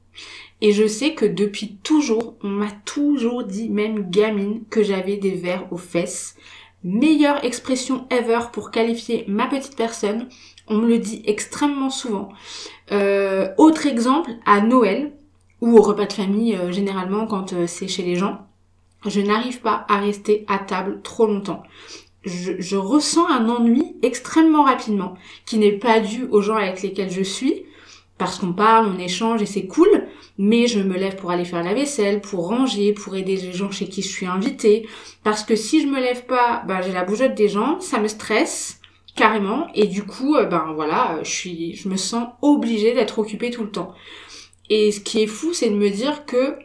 et 0.61 0.71
je 0.71 0.87
sais 0.87 1.13
que 1.13 1.25
depuis 1.25 1.77
toujours, 1.83 2.35
on 2.41 2.47
m'a 2.49 2.71
toujours 2.85 3.43
dit, 3.43 3.69
même 3.69 4.09
gamine, 4.09 4.63
que 4.69 4.83
j'avais 4.83 5.17
des 5.17 5.31
vers 5.31 5.71
aux 5.71 5.77
fesses. 5.77 6.35
Meilleure 6.83 7.43
expression 7.43 8.07
ever 8.09 8.39
pour 8.53 8.71
qualifier 8.71 9.25
ma 9.27 9.47
petite 9.47 9.75
personne. 9.75 10.29
On 10.67 10.77
me 10.77 10.87
le 10.87 10.99
dit 10.99 11.23
extrêmement 11.25 11.89
souvent. 11.89 12.29
Euh, 12.91 13.49
autre 13.57 13.85
exemple, 13.85 14.31
à 14.45 14.61
Noël, 14.61 15.11
ou 15.61 15.77
au 15.77 15.81
repas 15.81 16.05
de 16.05 16.13
famille, 16.13 16.55
euh, 16.55 16.71
généralement 16.71 17.27
quand 17.27 17.53
euh, 17.53 17.67
c'est 17.67 17.87
chez 17.87 18.03
les 18.03 18.15
gens, 18.15 18.47
je 19.05 19.21
n'arrive 19.21 19.61
pas 19.61 19.85
à 19.89 19.97
rester 19.97 20.45
à 20.47 20.57
table 20.57 21.01
trop 21.03 21.27
longtemps. 21.27 21.63
Je, 22.23 22.53
je, 22.59 22.75
ressens 22.75 23.27
un 23.27 23.49
ennui 23.49 23.95
extrêmement 24.01 24.63
rapidement, 24.63 25.15
qui 25.45 25.57
n'est 25.57 25.71
pas 25.77 25.99
dû 25.99 26.25
aux 26.31 26.41
gens 26.41 26.55
avec 26.55 26.81
lesquels 26.81 27.11
je 27.11 27.21
suis, 27.21 27.65
parce 28.17 28.39
qu'on 28.39 28.53
parle, 28.53 28.87
on 28.87 28.99
échange 28.99 29.41
et 29.41 29.45
c'est 29.45 29.67
cool, 29.67 30.07
mais 30.37 30.67
je 30.67 30.79
me 30.79 30.97
lève 30.97 31.15
pour 31.15 31.31
aller 31.31 31.45
faire 31.45 31.63
la 31.63 31.73
vaisselle, 31.73 32.21
pour 32.21 32.47
ranger, 32.47 32.93
pour 32.93 33.15
aider 33.15 33.37
les 33.37 33.53
gens 33.53 33.71
chez 33.71 33.87
qui 33.87 34.01
je 34.01 34.09
suis 34.09 34.25
invitée, 34.25 34.87
parce 35.23 35.43
que 35.43 35.55
si 35.55 35.81
je 35.81 35.87
me 35.87 35.99
lève 35.99 36.25
pas, 36.25 36.63
ben 36.67 36.81
j'ai 36.81 36.91
la 36.91 37.03
bougeotte 37.03 37.35
des 37.35 37.49
gens, 37.49 37.79
ça 37.79 37.99
me 37.99 38.07
stresse 38.07 38.79
carrément, 39.15 39.67
et 39.73 39.87
du 39.87 40.03
coup, 40.03 40.35
euh, 40.35 40.45
ben 40.45 40.73
voilà, 40.75 41.19
je 41.23 41.29
suis, 41.29 41.75
je 41.75 41.87
me 41.87 41.95
sens 41.95 42.27
obligée 42.41 42.93
d'être 42.93 43.19
occupée 43.19 43.49
tout 43.49 43.63
le 43.63 43.71
temps. 43.71 43.93
Et 44.69 44.91
ce 44.91 44.99
qui 44.99 45.21
est 45.21 45.27
fou, 45.27 45.53
c'est 45.53 45.69
de 45.69 45.75
me 45.75 45.89
dire 45.89 46.25
que 46.25 46.57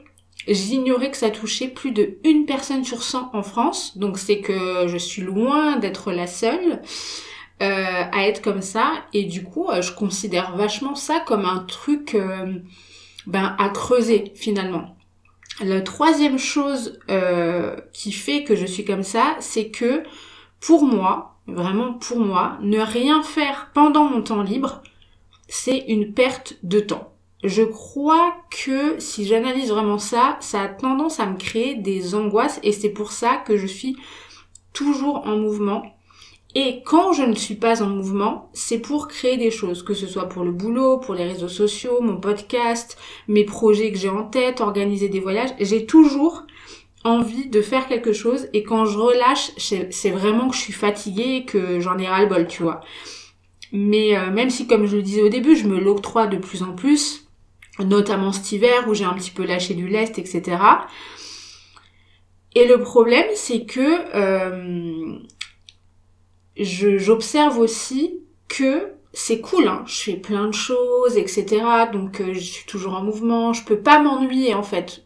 j'ignorais 0.49 1.11
que 1.11 1.17
ça 1.17 1.31
touchait 1.31 1.69
plus 1.69 1.93
de 1.93 2.19
une 2.25 2.47
personne 2.47 2.85
sur 2.85 3.03
100 3.03 3.31
en 3.35 3.43
France, 3.43 3.99
donc 3.99 4.19
c'est 4.19 4.41
que 4.41 4.87
je 4.89 4.97
suis 4.97 5.23
loin 5.23 5.77
d'être 5.77 6.13
la 6.13 6.27
seule. 6.27 6.83
Euh, 7.63 8.05
à 8.11 8.27
être 8.27 8.41
comme 8.41 8.63
ça 8.63 8.91
et 9.13 9.25
du 9.25 9.45
coup 9.45 9.69
euh, 9.69 9.83
je 9.83 9.93
considère 9.93 10.57
vachement 10.57 10.95
ça 10.95 11.21
comme 11.21 11.45
un 11.45 11.59
truc 11.59 12.15
euh, 12.15 12.55
ben 13.27 13.55
à 13.59 13.69
creuser 13.69 14.33
finalement. 14.35 14.97
La 15.63 15.81
troisième 15.83 16.39
chose 16.39 16.99
qui 17.93 18.13
fait 18.13 18.45
que 18.45 18.57
je 18.57 18.65
suis 18.65 18.85
comme 18.85 19.03
ça, 19.03 19.37
c'est 19.41 19.71
que 19.71 20.03
pour 20.61 20.85
moi, 20.85 21.37
vraiment 21.47 21.95
pour 21.95 22.19
moi, 22.19 22.59
ne 22.63 22.79
rien 22.81 23.23
faire 23.23 23.71
pendant 23.75 24.05
mon 24.05 24.23
temps 24.23 24.43
libre, 24.43 24.83
c'est 25.49 25.85
une 25.89 26.15
perte 26.15 26.55
de 26.63 26.81
temps. 26.81 27.13
Je 27.43 27.63
crois 27.63 28.35
que 28.51 29.01
si 29.01 29.27
j'analyse 29.27 29.71
vraiment 29.71 29.99
ça, 29.99 30.37
ça 30.41 30.63
a 30.63 30.69
tendance 30.69 31.21
à 31.21 31.27
me 31.27 31.37
créer 31.37 31.75
des 31.75 32.15
angoisses 32.15 32.61
et 32.63 32.73
c'est 32.73 32.91
pour 32.91 33.13
ça 33.13 33.37
que 33.37 33.57
je 33.57 33.67
suis 33.67 33.97
toujours 34.73 35.27
en 35.27 35.37
mouvement 35.37 35.83
et 36.55 36.83
quand 36.85 37.13
je 37.13 37.23
ne 37.23 37.35
suis 37.35 37.55
pas 37.55 37.83
en 37.83 37.89
mouvement, 37.89 38.51
c'est 38.53 38.81
pour 38.81 39.07
créer 39.07 39.37
des 39.37 39.53
choses, 39.53 39.85
que 39.85 39.95
ce 39.95 40.07
soit 40.07 40.29
pour 40.29 40.43
le 40.43 40.51
boulot, 40.51 40.99
pour 40.99 41.15
les 41.15 41.25
réseaux 41.25 41.49
sociaux, 41.49 42.01
mon 42.01 42.17
podcast, 42.17 42.99
mes 43.29 43.45
projets 43.45 43.93
que 43.93 43.99
j'ai 43.99 44.09
en 44.09 44.25
tête, 44.25 44.61
organiser 44.61 45.09
des 45.09 45.21
voyages. 45.21 45.51
J'ai 45.61 45.87
toujours 45.87 46.45
envie 47.05 47.49
de 47.49 47.63
faire 47.63 47.87
quelque 47.87 48.13
chose 48.13 48.49
et 48.53 48.65
quand 48.65 48.85
je 48.85 48.99
relâche, 48.99 49.53
c'est 49.57 50.11
vraiment 50.11 50.49
que 50.49 50.57
je 50.57 50.61
suis 50.61 50.73
fatiguée 50.73 51.45
que 51.45 51.79
j'en 51.79 51.99
ai 51.99 52.09
ras 52.09 52.23
le 52.23 52.29
bol, 52.29 52.49
tu 52.49 52.65
vois. 52.65 52.81
Mais 53.73 54.17
euh, 54.17 54.31
même 54.33 54.51
si, 54.51 54.67
comme 54.67 54.87
je 54.87 54.97
le 54.97 55.03
disais 55.03 55.23
au 55.23 55.29
début, 55.29 55.55
je 55.55 55.69
me 55.69 55.79
l'octroie 55.79 56.27
de 56.27 56.37
plus 56.37 56.65
en 56.65 56.73
plus, 56.73 57.29
notamment 57.79 58.33
cet 58.33 58.51
hiver 58.51 58.89
où 58.89 58.95
j'ai 58.95 59.05
un 59.05 59.15
petit 59.15 59.31
peu 59.31 59.47
lâché 59.47 59.75
du 59.75 59.87
lest, 59.87 60.19
etc. 60.19 60.59
Et 62.57 62.67
le 62.67 62.81
problème, 62.81 63.29
c'est 63.35 63.65
que 63.65 63.81
euh, 64.17 65.21
j'observe 66.65 67.59
aussi 67.59 68.21
que 68.49 68.93
c'est 69.13 69.41
cool, 69.41 69.67
hein. 69.67 69.83
je 69.87 70.03
fais 70.03 70.17
plein 70.17 70.47
de 70.47 70.55
choses, 70.55 71.17
etc. 71.17 71.63
Donc 71.93 72.21
euh, 72.21 72.33
je 72.33 72.39
suis 72.41 72.67
toujours 72.67 72.95
en 72.95 73.03
mouvement, 73.03 73.53
je 73.53 73.65
peux 73.65 73.79
pas 73.79 74.01
m'ennuyer 74.01 74.55
en 74.55 74.63
fait. 74.63 75.03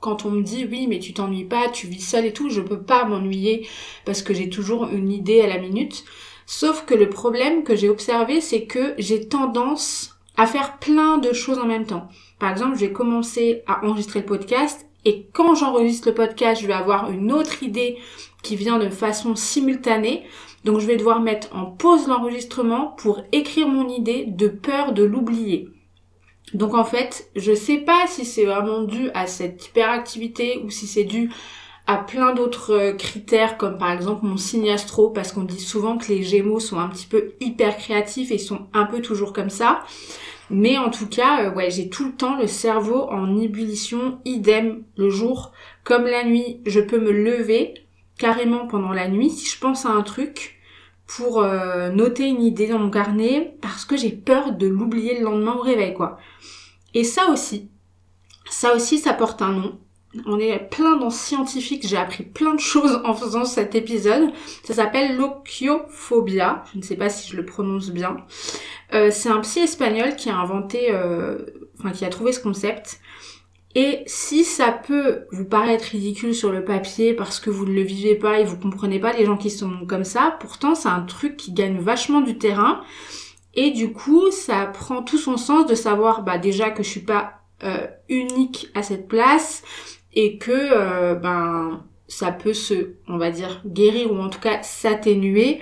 Quand 0.00 0.24
on 0.24 0.30
me 0.30 0.42
dit 0.42 0.66
oui 0.70 0.86
mais 0.86 0.98
tu 0.98 1.12
t'ennuies 1.12 1.44
pas, 1.44 1.68
tu 1.68 1.86
vis 1.86 2.00
seule 2.00 2.26
et 2.26 2.32
tout, 2.32 2.48
je 2.48 2.60
peux 2.60 2.82
pas 2.82 3.04
m'ennuyer 3.04 3.66
parce 4.04 4.22
que 4.22 4.34
j'ai 4.34 4.48
toujours 4.48 4.88
une 4.88 5.10
idée 5.10 5.40
à 5.40 5.46
la 5.46 5.58
minute. 5.58 6.04
Sauf 6.46 6.84
que 6.84 6.94
le 6.94 7.08
problème 7.08 7.64
que 7.64 7.74
j'ai 7.74 7.88
observé 7.88 8.40
c'est 8.40 8.64
que 8.64 8.94
j'ai 8.98 9.28
tendance 9.28 10.16
à 10.36 10.46
faire 10.46 10.78
plein 10.78 11.18
de 11.18 11.32
choses 11.32 11.58
en 11.58 11.66
même 11.66 11.86
temps. 11.86 12.08
Par 12.38 12.50
exemple, 12.50 12.76
je 12.76 12.86
vais 12.86 12.92
commencer 12.92 13.62
à 13.66 13.84
enregistrer 13.84 14.20
le 14.20 14.26
podcast 14.26 14.86
et 15.04 15.26
quand 15.32 15.54
j'enregistre 15.54 16.08
le 16.08 16.14
podcast, 16.14 16.60
je 16.60 16.66
vais 16.66 16.72
avoir 16.72 17.10
une 17.10 17.32
autre 17.32 17.62
idée 17.62 17.98
qui 18.42 18.56
vient 18.56 18.78
de 18.78 18.90
façon 18.90 19.34
simultanée. 19.34 20.24
Donc 20.64 20.80
je 20.80 20.86
vais 20.86 20.96
devoir 20.96 21.20
mettre 21.20 21.54
en 21.54 21.66
pause 21.66 22.06
l'enregistrement 22.06 22.94
pour 22.98 23.22
écrire 23.32 23.68
mon 23.68 23.88
idée 23.88 24.26
de 24.26 24.48
peur 24.48 24.92
de 24.92 25.02
l'oublier. 25.02 25.68
Donc 26.54 26.74
en 26.74 26.84
fait, 26.84 27.30
je 27.36 27.54
sais 27.54 27.78
pas 27.78 28.06
si 28.08 28.24
c'est 28.24 28.44
vraiment 28.44 28.82
dû 28.82 29.10
à 29.14 29.26
cette 29.26 29.66
hyperactivité 29.66 30.60
ou 30.64 30.70
si 30.70 30.86
c'est 30.86 31.04
dû 31.04 31.30
à 31.86 31.96
plein 31.96 32.34
d'autres 32.34 32.72
euh, 32.72 32.92
critères 32.92 33.56
comme 33.56 33.78
par 33.78 33.90
exemple 33.90 34.24
mon 34.24 34.36
signe 34.36 34.70
astro 34.70 35.10
parce 35.10 35.32
qu'on 35.32 35.42
dit 35.42 35.60
souvent 35.60 35.98
que 35.98 36.08
les 36.08 36.22
gémeaux 36.22 36.60
sont 36.60 36.78
un 36.78 36.88
petit 36.88 37.06
peu 37.06 37.32
hyper 37.40 37.76
créatifs 37.76 38.30
et 38.30 38.38
sont 38.38 38.68
un 38.72 38.84
peu 38.84 39.00
toujours 39.00 39.32
comme 39.32 39.50
ça. 39.50 39.82
Mais 40.50 40.78
en 40.78 40.90
tout 40.90 41.08
cas, 41.08 41.44
euh, 41.44 41.52
ouais, 41.52 41.70
j'ai 41.70 41.88
tout 41.88 42.04
le 42.04 42.12
temps 42.12 42.36
le 42.36 42.46
cerveau 42.46 43.08
en 43.10 43.36
ébullition, 43.38 44.18
idem 44.24 44.82
le 44.96 45.10
jour 45.10 45.52
comme 45.84 46.04
la 46.04 46.24
nuit, 46.24 46.60
je 46.66 46.80
peux 46.80 47.00
me 47.00 47.12
lever 47.12 47.74
carrément 48.20 48.66
pendant 48.66 48.92
la 48.92 49.08
nuit 49.08 49.30
si 49.30 49.50
je 49.50 49.58
pense 49.58 49.86
à 49.86 49.88
un 49.88 50.02
truc 50.02 50.60
pour 51.06 51.40
euh, 51.40 51.90
noter 51.90 52.28
une 52.28 52.42
idée 52.42 52.68
dans 52.68 52.78
mon 52.78 52.90
carnet 52.90 53.56
parce 53.62 53.84
que 53.84 53.96
j'ai 53.96 54.12
peur 54.12 54.52
de 54.52 54.68
l'oublier 54.68 55.18
le 55.18 55.24
lendemain 55.24 55.54
au 55.54 55.62
réveil 55.62 55.94
quoi. 55.94 56.18
Et 56.94 57.02
ça 57.02 57.30
aussi, 57.30 57.68
ça 58.48 58.74
aussi 58.74 58.98
ça 58.98 59.14
porte 59.14 59.42
un 59.42 59.52
nom. 59.52 59.78
On 60.26 60.38
est 60.38 60.58
plein 60.58 60.96
dans 60.96 61.10
scientifique, 61.10 61.86
j'ai 61.86 61.96
appris 61.96 62.24
plein 62.24 62.54
de 62.54 62.60
choses 62.60 63.00
en 63.04 63.14
faisant 63.14 63.44
cet 63.44 63.74
épisode. 63.74 64.30
Ça 64.64 64.74
s'appelle 64.74 65.16
l'ochiophobia, 65.16 66.64
je 66.72 66.78
ne 66.78 66.82
sais 66.82 66.96
pas 66.96 67.08
si 67.08 67.30
je 67.30 67.36
le 67.36 67.46
prononce 67.46 67.90
bien. 67.90 68.16
Euh, 68.92 69.10
c'est 69.12 69.28
un 69.28 69.40
psy 69.40 69.60
espagnol 69.60 70.16
qui 70.16 70.28
a 70.28 70.36
inventé, 70.36 70.88
euh, 70.90 71.38
enfin 71.78 71.92
qui 71.92 72.04
a 72.04 72.08
trouvé 72.08 72.32
ce 72.32 72.40
concept. 72.40 73.00
Et 73.74 74.02
si 74.06 74.42
ça 74.44 74.72
peut 74.72 75.26
vous 75.30 75.44
paraître 75.44 75.84
ridicule 75.84 76.34
sur 76.34 76.50
le 76.50 76.64
papier 76.64 77.14
parce 77.14 77.38
que 77.38 77.50
vous 77.50 77.66
ne 77.66 77.72
le 77.72 77.82
vivez 77.82 78.16
pas 78.16 78.40
et 78.40 78.44
vous 78.44 78.56
comprenez 78.56 78.98
pas 78.98 79.12
les 79.12 79.24
gens 79.24 79.36
qui 79.36 79.50
sont 79.50 79.86
comme 79.86 80.04
ça, 80.04 80.36
pourtant 80.40 80.74
c'est 80.74 80.88
un 80.88 81.02
truc 81.02 81.36
qui 81.36 81.52
gagne 81.52 81.78
vachement 81.78 82.20
du 82.20 82.36
terrain. 82.36 82.82
Et 83.54 83.70
du 83.70 83.92
coup, 83.92 84.30
ça 84.30 84.66
prend 84.66 85.02
tout 85.02 85.18
son 85.18 85.36
sens 85.36 85.66
de 85.66 85.74
savoir 85.74 86.22
bah 86.22 86.38
déjà 86.38 86.70
que 86.70 86.82
je 86.82 86.88
suis 86.88 87.00
pas 87.00 87.42
euh, 87.62 87.86
unique 88.08 88.68
à 88.74 88.82
cette 88.82 89.06
place 89.06 89.62
et 90.14 90.38
que 90.38 90.50
euh, 90.50 91.14
ben 91.14 91.84
ça 92.08 92.32
peut 92.32 92.54
se, 92.54 92.94
on 93.06 93.18
va 93.18 93.30
dire, 93.30 93.62
guérir 93.64 94.12
ou 94.12 94.18
en 94.18 94.28
tout 94.30 94.40
cas 94.40 94.62
s'atténuer 94.62 95.60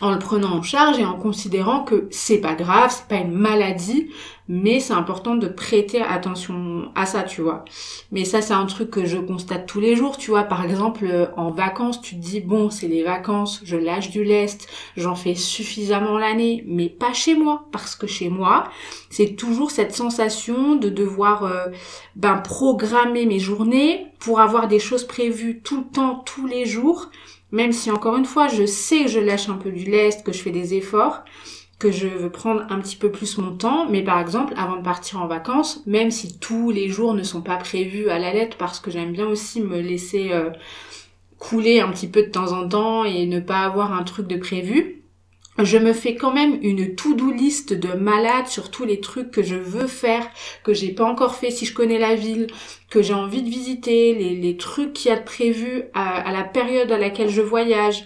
en 0.00 0.12
le 0.12 0.18
prenant 0.18 0.52
en 0.52 0.62
charge 0.62 0.98
et 0.98 1.04
en 1.04 1.14
considérant 1.14 1.82
que 1.82 2.06
c'est 2.10 2.38
pas 2.40 2.54
grave, 2.54 2.92
c'est 2.94 3.08
pas 3.08 3.22
une 3.22 3.32
maladie, 3.32 4.10
mais 4.48 4.78
c'est 4.78 4.92
important 4.92 5.34
de 5.34 5.48
prêter 5.48 6.02
attention 6.02 6.90
à 6.94 7.06
ça, 7.06 7.22
tu 7.22 7.40
vois. 7.40 7.64
Mais 8.12 8.24
ça, 8.24 8.42
c'est 8.42 8.52
un 8.52 8.66
truc 8.66 8.90
que 8.90 9.06
je 9.06 9.16
constate 9.16 9.66
tous 9.66 9.80
les 9.80 9.96
jours, 9.96 10.18
tu 10.18 10.30
vois. 10.30 10.44
Par 10.44 10.64
exemple, 10.64 11.04
euh, 11.04 11.26
en 11.36 11.50
vacances, 11.50 12.00
tu 12.00 12.14
te 12.14 12.20
dis, 12.20 12.40
bon, 12.40 12.70
c'est 12.70 12.88
les 12.88 13.02
vacances, 13.02 13.60
je 13.64 13.76
lâche 13.76 14.10
du 14.10 14.22
lest, 14.22 14.68
j'en 14.96 15.14
fais 15.14 15.34
suffisamment 15.34 16.18
l'année, 16.18 16.62
mais 16.66 16.88
pas 16.88 17.12
chez 17.12 17.34
moi, 17.34 17.66
parce 17.72 17.96
que 17.96 18.06
chez 18.06 18.28
moi, 18.28 18.64
c'est 19.10 19.34
toujours 19.34 19.70
cette 19.70 19.94
sensation 19.94 20.76
de 20.76 20.90
devoir, 20.90 21.44
euh, 21.44 21.66
ben, 22.14 22.36
programmer 22.36 23.26
mes 23.26 23.40
journées 23.40 24.06
pour 24.20 24.40
avoir 24.40 24.68
des 24.68 24.78
choses 24.78 25.04
prévues 25.04 25.60
tout 25.62 25.78
le 25.78 25.86
temps, 25.86 26.22
tous 26.24 26.46
les 26.46 26.66
jours, 26.66 27.10
même 27.52 27.72
si 27.72 27.90
encore 27.90 28.16
une 28.16 28.24
fois, 28.24 28.48
je 28.48 28.66
sais 28.66 29.04
que 29.04 29.10
je 29.10 29.20
lâche 29.20 29.48
un 29.48 29.56
peu 29.56 29.70
du 29.70 29.84
lest, 29.84 30.24
que 30.24 30.32
je 30.32 30.42
fais 30.42 30.50
des 30.50 30.74
efforts, 30.74 31.24
que 31.78 31.90
je 31.90 32.06
veux 32.06 32.30
prendre 32.30 32.64
un 32.70 32.80
petit 32.80 32.96
peu 32.96 33.10
plus 33.10 33.38
mon 33.38 33.54
temps, 33.56 33.86
mais 33.88 34.02
par 34.02 34.18
exemple, 34.18 34.54
avant 34.56 34.76
de 34.76 34.82
partir 34.82 35.20
en 35.20 35.26
vacances, 35.26 35.82
même 35.86 36.10
si 36.10 36.38
tous 36.38 36.70
les 36.70 36.88
jours 36.88 37.14
ne 37.14 37.22
sont 37.22 37.42
pas 37.42 37.56
prévus 37.56 38.08
à 38.08 38.18
la 38.18 38.32
lettre, 38.32 38.56
parce 38.56 38.80
que 38.80 38.90
j'aime 38.90 39.12
bien 39.12 39.26
aussi 39.26 39.60
me 39.60 39.80
laisser 39.80 40.32
euh, 40.32 40.50
couler 41.38 41.80
un 41.80 41.90
petit 41.90 42.08
peu 42.08 42.22
de 42.22 42.30
temps 42.30 42.52
en 42.52 42.68
temps 42.68 43.04
et 43.04 43.26
ne 43.26 43.40
pas 43.40 43.60
avoir 43.60 43.92
un 43.92 44.04
truc 44.04 44.26
de 44.26 44.36
prévu, 44.36 44.95
je 45.58 45.78
me 45.78 45.92
fais 45.92 46.14
quand 46.14 46.32
même 46.32 46.58
une 46.62 46.94
to-do 46.94 47.30
list 47.30 47.72
de 47.72 47.92
malade 47.94 48.46
sur 48.46 48.70
tous 48.70 48.84
les 48.84 49.00
trucs 49.00 49.30
que 49.30 49.42
je 49.42 49.56
veux 49.56 49.86
faire, 49.86 50.28
que 50.64 50.74
j'ai 50.74 50.92
pas 50.92 51.04
encore 51.04 51.34
fait 51.34 51.50
si 51.50 51.66
je 51.66 51.74
connais 51.74 51.98
la 51.98 52.14
ville, 52.14 52.48
que 52.90 53.02
j'ai 53.02 53.14
envie 53.14 53.42
de 53.42 53.48
visiter, 53.48 54.14
les, 54.14 54.56
trucs 54.56 54.92
qu'il 54.92 55.10
y 55.10 55.14
a 55.14 55.18
de 55.18 55.24
prévus 55.24 55.84
à, 55.94 56.32
la 56.32 56.44
période 56.44 56.92
à 56.92 56.98
laquelle 56.98 57.30
je 57.30 57.42
voyage, 57.42 58.04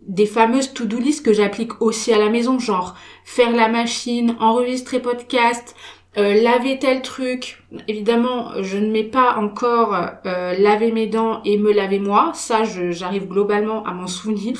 des 0.00 0.26
fameuses 0.26 0.72
to-do 0.72 0.98
list 0.98 1.24
que 1.24 1.32
j'applique 1.32 1.82
aussi 1.82 2.12
à 2.12 2.18
la 2.18 2.30
maison, 2.30 2.58
genre 2.58 2.96
faire 3.24 3.54
la 3.54 3.68
machine, 3.68 4.36
enregistrer 4.40 5.00
podcast, 5.00 5.76
euh, 6.16 6.40
laver 6.42 6.78
tel 6.78 7.02
truc. 7.02 7.62
Évidemment, 7.86 8.62
je 8.62 8.78
ne 8.78 8.90
mets 8.90 9.04
pas 9.04 9.36
encore 9.36 9.94
euh, 10.26 10.54
laver 10.58 10.90
mes 10.90 11.06
dents 11.06 11.42
et 11.44 11.58
me 11.58 11.72
laver 11.72 11.98
moi. 11.98 12.32
Ça, 12.34 12.64
j'arrive 12.64 13.28
globalement 13.28 13.84
à 13.84 13.92
m'en 13.92 14.06
souvenir. 14.08 14.54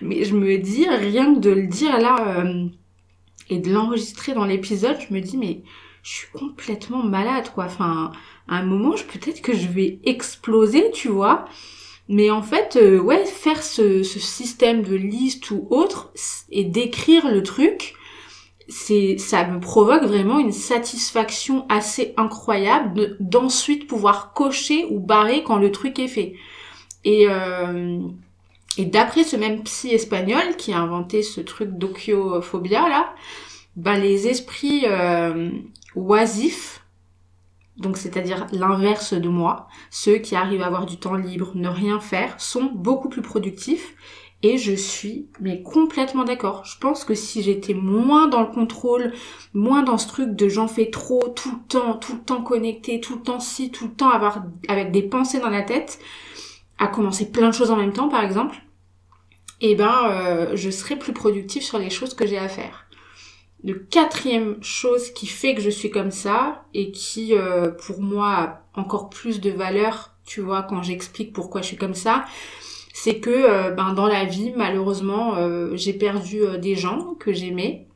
Mais 0.00 0.24
je 0.24 0.34
me 0.34 0.58
dis, 0.58 0.88
rien 0.88 1.34
que 1.34 1.40
de 1.40 1.50
le 1.50 1.66
dire 1.66 1.98
là 1.98 2.38
euh, 2.38 2.66
et 3.48 3.58
de 3.58 3.72
l'enregistrer 3.72 4.34
dans 4.34 4.44
l'épisode, 4.44 4.96
je 5.08 5.14
me 5.14 5.20
dis, 5.20 5.36
mais 5.36 5.62
je 6.02 6.10
suis 6.10 6.28
complètement 6.32 7.02
malade, 7.02 7.50
quoi. 7.54 7.64
Enfin, 7.64 8.12
à 8.48 8.58
un 8.58 8.64
moment, 8.64 8.92
peut-être 9.12 9.42
que 9.42 9.54
je 9.54 9.66
vais 9.66 9.98
exploser, 10.04 10.90
tu 10.92 11.08
vois. 11.08 11.46
Mais 12.08 12.30
en 12.30 12.42
fait, 12.42 12.76
euh, 12.76 13.00
ouais, 13.00 13.24
faire 13.24 13.62
ce, 13.62 14.04
ce, 14.04 14.20
système 14.20 14.82
de 14.82 14.94
liste 14.94 15.50
ou 15.50 15.66
autre 15.70 16.12
et 16.50 16.62
d'écrire 16.62 17.28
le 17.28 17.42
truc, 17.42 17.94
c'est, 18.68 19.18
ça 19.18 19.44
me 19.46 19.58
provoque 19.58 20.04
vraiment 20.04 20.38
une 20.38 20.52
satisfaction 20.52 21.66
assez 21.68 22.14
incroyable 22.16 23.16
d'ensuite 23.18 23.88
pouvoir 23.88 24.32
cocher 24.32 24.86
ou 24.90 25.00
barrer 25.00 25.42
quand 25.42 25.56
le 25.56 25.72
truc 25.72 25.98
est 25.98 26.08
fait. 26.08 26.34
Et, 27.04 27.26
euh, 27.28 27.98
et 28.78 28.84
d'après 28.84 29.24
ce 29.24 29.36
même 29.36 29.62
psy 29.62 29.90
espagnol 29.90 30.56
qui 30.56 30.72
a 30.72 30.78
inventé 30.78 31.22
ce 31.22 31.40
truc 31.40 31.70
d'okiophobia 31.70 32.88
là, 32.88 33.14
bah 33.76 33.98
les 33.98 34.28
esprits 34.28 34.84
euh, 34.86 35.50
oisifs, 35.94 36.82
donc 37.76 37.98
c'est-à-dire 37.98 38.46
l'inverse 38.52 39.12
de 39.12 39.28
moi, 39.28 39.68
ceux 39.90 40.16
qui 40.16 40.34
arrivent 40.34 40.62
à 40.62 40.66
avoir 40.66 40.86
du 40.86 40.96
temps 40.96 41.14
libre, 41.14 41.52
ne 41.54 41.68
rien 41.68 42.00
faire, 42.00 42.40
sont 42.40 42.70
beaucoup 42.74 43.08
plus 43.08 43.22
productifs. 43.22 43.94
Et 44.42 44.58
je 44.58 44.72
suis 44.72 45.28
mais 45.40 45.62
complètement 45.62 46.24
d'accord. 46.24 46.64
Je 46.64 46.78
pense 46.78 47.04
que 47.04 47.14
si 47.14 47.42
j'étais 47.42 47.74
moins 47.74 48.28
dans 48.28 48.42
le 48.42 48.46
contrôle, 48.46 49.12
moins 49.54 49.82
dans 49.82 49.98
ce 49.98 50.08
truc 50.08 50.36
de 50.36 50.48
j'en 50.48 50.68
fais 50.68 50.90
trop 50.90 51.28
tout 51.28 51.50
le 51.50 51.68
temps, 51.68 51.94
tout 51.94 52.14
le 52.14 52.20
temps 52.20 52.42
connecté, 52.42 53.00
tout 53.00 53.16
le 53.16 53.22
temps 53.22 53.40
si, 53.40 53.70
tout 53.70 53.86
le 53.86 53.94
temps 53.94 54.10
avoir 54.10 54.44
avec 54.68 54.92
des 54.92 55.02
pensées 55.02 55.40
dans 55.40 55.48
la 55.48 55.62
tête, 55.62 55.98
à 56.78 56.86
commencer 56.86 57.30
plein 57.32 57.48
de 57.48 57.54
choses 57.54 57.70
en 57.70 57.76
même 57.76 57.94
temps 57.94 58.08
par 58.08 58.22
exemple, 58.22 58.56
eh 59.60 59.74
ben 59.74 60.10
euh, 60.10 60.56
je 60.56 60.70
serai 60.70 60.96
plus 60.96 61.12
productif 61.12 61.64
sur 61.64 61.78
les 61.78 61.90
choses 61.90 62.14
que 62.14 62.26
j'ai 62.26 62.38
à 62.38 62.48
faire. 62.48 62.86
Le 63.64 63.74
quatrième 63.74 64.62
chose 64.62 65.10
qui 65.10 65.26
fait 65.26 65.54
que 65.54 65.62
je 65.62 65.70
suis 65.70 65.90
comme 65.90 66.10
ça 66.10 66.64
et 66.74 66.92
qui 66.92 67.34
euh, 67.34 67.70
pour 67.70 68.00
moi 68.00 68.32
a 68.32 68.62
encore 68.74 69.08
plus 69.08 69.40
de 69.40 69.50
valeur, 69.50 70.14
tu 70.26 70.40
vois, 70.40 70.62
quand 70.62 70.82
j'explique 70.82 71.32
pourquoi 71.32 71.62
je 71.62 71.68
suis 71.68 71.76
comme 71.76 71.94
ça, 71.94 72.26
c'est 72.92 73.18
que 73.18 73.30
euh, 73.30 73.70
ben 73.70 73.92
dans 73.94 74.06
la 74.06 74.24
vie 74.24 74.52
malheureusement 74.56 75.36
j'ai 75.74 75.94
perdu 75.94 76.40
des 76.58 76.76
gens 76.76 77.14
que 77.18 77.32
j'aimais 77.32 77.86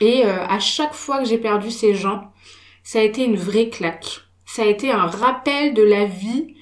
et 0.00 0.24
à 0.24 0.58
chaque 0.58 0.94
fois 0.94 1.20
que 1.20 1.28
j'ai 1.28 1.38
perdu 1.38 1.70
ces 1.70 1.94
gens, 1.94 2.32
ça 2.82 2.98
a 2.98 3.02
été 3.02 3.24
une 3.24 3.36
vraie 3.36 3.68
claque. 3.68 4.22
Ça 4.44 4.62
a 4.62 4.66
été 4.66 4.90
un 4.90 5.06
rappel 5.06 5.72
de 5.72 5.82
la 5.82 6.04
vie 6.04 6.54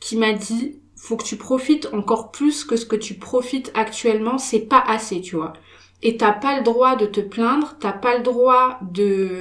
qui 0.00 0.16
m'a 0.16 0.32
dit 0.32 0.79
faut 1.00 1.16
que 1.16 1.24
tu 1.24 1.36
profites 1.36 1.88
encore 1.92 2.30
plus 2.30 2.64
que 2.64 2.76
ce 2.76 2.84
que 2.84 2.94
tu 2.94 3.14
profites 3.14 3.72
actuellement, 3.74 4.36
c'est 4.36 4.60
pas 4.60 4.84
assez, 4.86 5.22
tu 5.22 5.34
vois. 5.34 5.54
Et 6.02 6.18
t'as 6.18 6.32
pas 6.32 6.58
le 6.58 6.62
droit 6.62 6.94
de 6.94 7.06
te 7.06 7.20
plaindre, 7.20 7.74
t'as 7.80 7.92
pas 7.92 8.18
le 8.18 8.22
droit 8.22 8.78
de, 8.82 9.40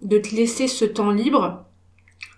de 0.00 0.18
te 0.18 0.34
laisser 0.34 0.66
ce 0.66 0.86
temps 0.86 1.10
libre 1.10 1.64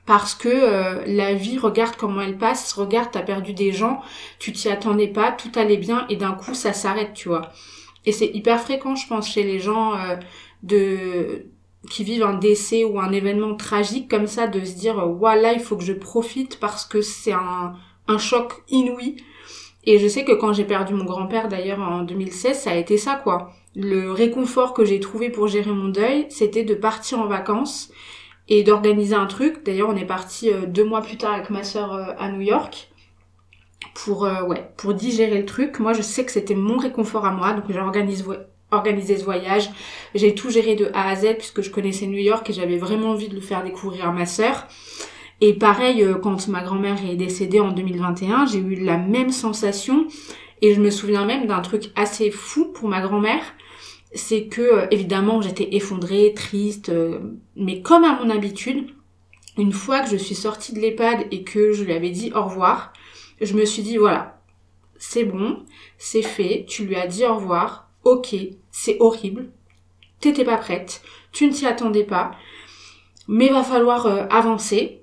parce 0.04 0.34
que 0.34 0.48
euh, 0.48 1.04
la 1.06 1.34
vie, 1.34 1.58
regarde 1.58 1.94
comment 1.96 2.20
elle 2.20 2.38
passe, 2.38 2.72
regarde, 2.72 3.10
t'as 3.12 3.22
perdu 3.22 3.54
des 3.54 3.70
gens, 3.70 4.02
tu 4.40 4.52
t'y 4.52 4.68
attendais 4.68 5.06
pas, 5.06 5.30
tout 5.30 5.52
allait 5.54 5.76
bien 5.76 6.04
et 6.08 6.16
d'un 6.16 6.32
coup 6.32 6.54
ça 6.54 6.72
s'arrête, 6.72 7.14
tu 7.14 7.28
vois. 7.28 7.52
Et 8.04 8.10
c'est 8.10 8.30
hyper 8.34 8.60
fréquent, 8.60 8.96
je 8.96 9.06
pense, 9.06 9.30
chez 9.30 9.44
les 9.44 9.60
gens 9.60 9.94
euh, 9.94 10.16
de 10.64 11.46
qui 11.88 12.02
vivent 12.02 12.24
un 12.24 12.34
décès 12.34 12.84
ou 12.84 13.00
un 13.00 13.12
événement 13.12 13.54
tragique 13.54 14.10
comme 14.10 14.26
ça, 14.26 14.48
de 14.48 14.64
se 14.64 14.74
dire 14.74 15.06
voilà, 15.08 15.52
il 15.52 15.60
faut 15.60 15.76
que 15.76 15.84
je 15.84 15.92
profite 15.92 16.58
parce 16.58 16.84
que 16.84 17.00
c'est 17.00 17.32
un 17.32 17.74
un 18.08 18.18
choc 18.18 18.52
inouï. 18.68 19.16
Et 19.84 19.98
je 19.98 20.08
sais 20.08 20.24
que 20.24 20.32
quand 20.32 20.52
j'ai 20.52 20.64
perdu 20.64 20.94
mon 20.94 21.04
grand-père 21.04 21.48
d'ailleurs 21.48 21.80
en 21.80 22.02
2016, 22.02 22.58
ça 22.58 22.72
a 22.72 22.74
été 22.74 22.98
ça 22.98 23.14
quoi. 23.22 23.52
Le 23.74 24.10
réconfort 24.10 24.74
que 24.74 24.84
j'ai 24.84 25.00
trouvé 25.00 25.30
pour 25.30 25.48
gérer 25.48 25.70
mon 25.70 25.88
deuil, 25.88 26.26
c'était 26.28 26.64
de 26.64 26.74
partir 26.74 27.20
en 27.20 27.26
vacances 27.26 27.92
et 28.48 28.64
d'organiser 28.64 29.14
un 29.14 29.26
truc. 29.26 29.64
D'ailleurs, 29.64 29.88
on 29.88 29.96
est 29.96 30.04
parti 30.04 30.50
euh, 30.50 30.66
deux 30.66 30.84
mois 30.84 31.02
plus 31.02 31.16
tard 31.16 31.32
avec 31.34 31.50
ma 31.50 31.62
sœur 31.62 31.94
euh, 31.94 32.12
à 32.18 32.30
New 32.30 32.40
York 32.40 32.90
pour 33.94 34.24
euh, 34.24 34.42
ouais 34.42 34.70
pour 34.76 34.92
digérer 34.92 35.38
le 35.38 35.46
truc. 35.46 35.78
Moi, 35.78 35.92
je 35.92 36.02
sais 36.02 36.24
que 36.24 36.32
c'était 36.32 36.56
mon 36.56 36.76
réconfort 36.76 37.24
à 37.24 37.30
moi, 37.30 37.52
donc 37.52 37.64
j'ai 37.68 37.78
organisé 38.72 39.16
ce 39.16 39.24
voyage. 39.24 39.70
J'ai 40.14 40.34
tout 40.34 40.50
géré 40.50 40.74
de 40.74 40.90
A 40.92 41.08
à 41.08 41.16
Z 41.16 41.36
puisque 41.38 41.62
je 41.62 41.70
connaissais 41.70 42.06
New 42.06 42.18
York 42.18 42.50
et 42.50 42.52
j'avais 42.52 42.76
vraiment 42.76 43.10
envie 43.10 43.28
de 43.28 43.34
le 43.34 43.40
faire 43.40 43.62
découvrir 43.62 44.08
à 44.08 44.12
ma 44.12 44.26
sœur. 44.26 44.66
Et 45.40 45.54
pareil, 45.54 46.02
euh, 46.02 46.16
quand 46.16 46.48
ma 46.48 46.62
grand-mère 46.62 46.98
est 47.04 47.16
décédée 47.16 47.60
en 47.60 47.72
2021, 47.72 48.46
j'ai 48.46 48.58
eu 48.58 48.74
la 48.76 48.98
même 48.98 49.30
sensation. 49.30 50.06
Et 50.62 50.74
je 50.74 50.80
me 50.80 50.90
souviens 50.90 51.24
même 51.24 51.46
d'un 51.46 51.60
truc 51.60 51.90
assez 51.96 52.30
fou 52.30 52.66
pour 52.66 52.88
ma 52.88 53.00
grand-mère. 53.00 53.42
C'est 54.14 54.46
que, 54.48 54.60
euh, 54.60 54.86
évidemment, 54.90 55.40
j'étais 55.40 55.74
effondrée, 55.74 56.34
triste, 56.34 56.90
euh, 56.90 57.20
mais 57.56 57.80
comme 57.80 58.04
à 58.04 58.22
mon 58.22 58.28
habitude, 58.28 58.90
une 59.56 59.72
fois 59.72 60.00
que 60.00 60.10
je 60.10 60.16
suis 60.16 60.34
sortie 60.34 60.74
de 60.74 60.80
l'EHPAD 60.80 61.26
et 61.30 61.42
que 61.42 61.72
je 61.72 61.84
lui 61.84 61.92
avais 61.92 62.10
dit 62.10 62.32
au 62.34 62.42
revoir, 62.42 62.92
je 63.40 63.54
me 63.54 63.64
suis 63.64 63.82
dit, 63.82 63.96
voilà, 63.96 64.42
c'est 64.98 65.24
bon, 65.24 65.64
c'est 65.96 66.22
fait, 66.22 66.66
tu 66.68 66.84
lui 66.84 66.96
as 66.96 67.06
dit 67.06 67.24
au 67.24 67.36
revoir, 67.36 67.88
ok, 68.04 68.34
c'est 68.70 68.96
horrible, 69.00 69.50
t'étais 70.20 70.44
pas 70.44 70.56
prête, 70.56 71.02
tu 71.32 71.46
ne 71.46 71.52
t'y 71.52 71.66
attendais 71.66 72.04
pas, 72.04 72.32
mais 73.28 73.48
va 73.48 73.62
falloir 73.62 74.06
avancer, 74.30 74.99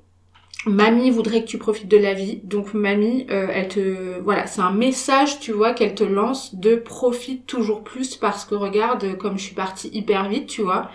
Mamie 0.67 1.11
voudrait 1.11 1.43
que 1.43 1.47
tu 1.47 1.57
profites 1.57 1.87
de 1.87 1.97
la 1.97 2.13
vie, 2.13 2.41
donc 2.43 2.73
mamie, 2.73 3.25
euh, 3.29 3.47
elle 3.51 3.69
te, 3.69 4.19
voilà, 4.19 4.47
c'est 4.47 4.61
un 4.61 4.71
message, 4.71 5.39
tu 5.39 5.53
vois, 5.53 5.73
qu'elle 5.73 5.95
te 5.95 6.03
lance 6.03 6.55
de 6.55 6.75
profite 6.75 7.45
toujours 7.45 7.83
plus 7.83 8.17
parce 8.17 8.43
que 8.43 8.53
regarde 8.53 9.17
comme 9.17 9.37
je 9.37 9.43
suis 9.43 9.55
partie 9.55 9.89
hyper 9.93 10.27
vite, 10.27 10.47
tu 10.47 10.61
vois. 10.61 10.89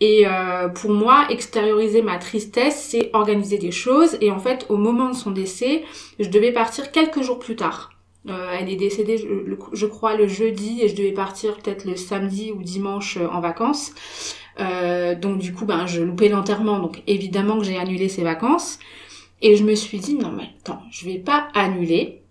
Et 0.00 0.26
euh, 0.26 0.68
pour 0.68 0.92
moi, 0.92 1.26
extérioriser 1.30 2.02
ma 2.02 2.18
tristesse, 2.18 2.88
c'est 2.90 3.10
organiser 3.12 3.58
des 3.58 3.70
choses. 3.70 4.16
Et 4.20 4.30
en 4.30 4.38
fait, 4.38 4.66
au 4.68 4.76
moment 4.76 5.10
de 5.10 5.14
son 5.14 5.30
décès, 5.30 5.84
je 6.18 6.28
devais 6.28 6.52
partir 6.52 6.90
quelques 6.90 7.22
jours 7.22 7.38
plus 7.38 7.54
tard. 7.54 7.90
Euh, 8.28 8.56
elle 8.58 8.68
est 8.68 8.76
décédée, 8.76 9.18
je, 9.18 9.54
je, 9.72 9.86
crois, 9.86 10.16
le 10.16 10.26
jeudi 10.28 10.80
et 10.82 10.88
je 10.88 10.96
devais 10.96 11.12
partir 11.12 11.56
peut-être 11.56 11.84
le 11.84 11.96
samedi 11.96 12.52
ou 12.52 12.62
dimanche 12.62 13.16
en 13.16 13.40
vacances. 13.40 13.92
Euh, 14.60 15.14
donc 15.14 15.38
du 15.38 15.52
coup, 15.52 15.64
ben, 15.64 15.86
je 15.86 16.02
loupais 16.02 16.28
l'enterrement, 16.28 16.78
donc 16.78 17.02
évidemment 17.06 17.58
que 17.58 17.64
j'ai 17.64 17.78
annulé 17.78 18.08
ces 18.08 18.22
vacances. 18.22 18.78
Et 19.40 19.56
je 19.56 19.64
me 19.64 19.74
suis 19.74 19.98
dit, 19.98 20.14
non 20.14 20.30
mais 20.30 20.50
attends, 20.60 20.82
je 20.90 21.04
vais 21.04 21.18
pas 21.18 21.48
annuler, 21.54 22.22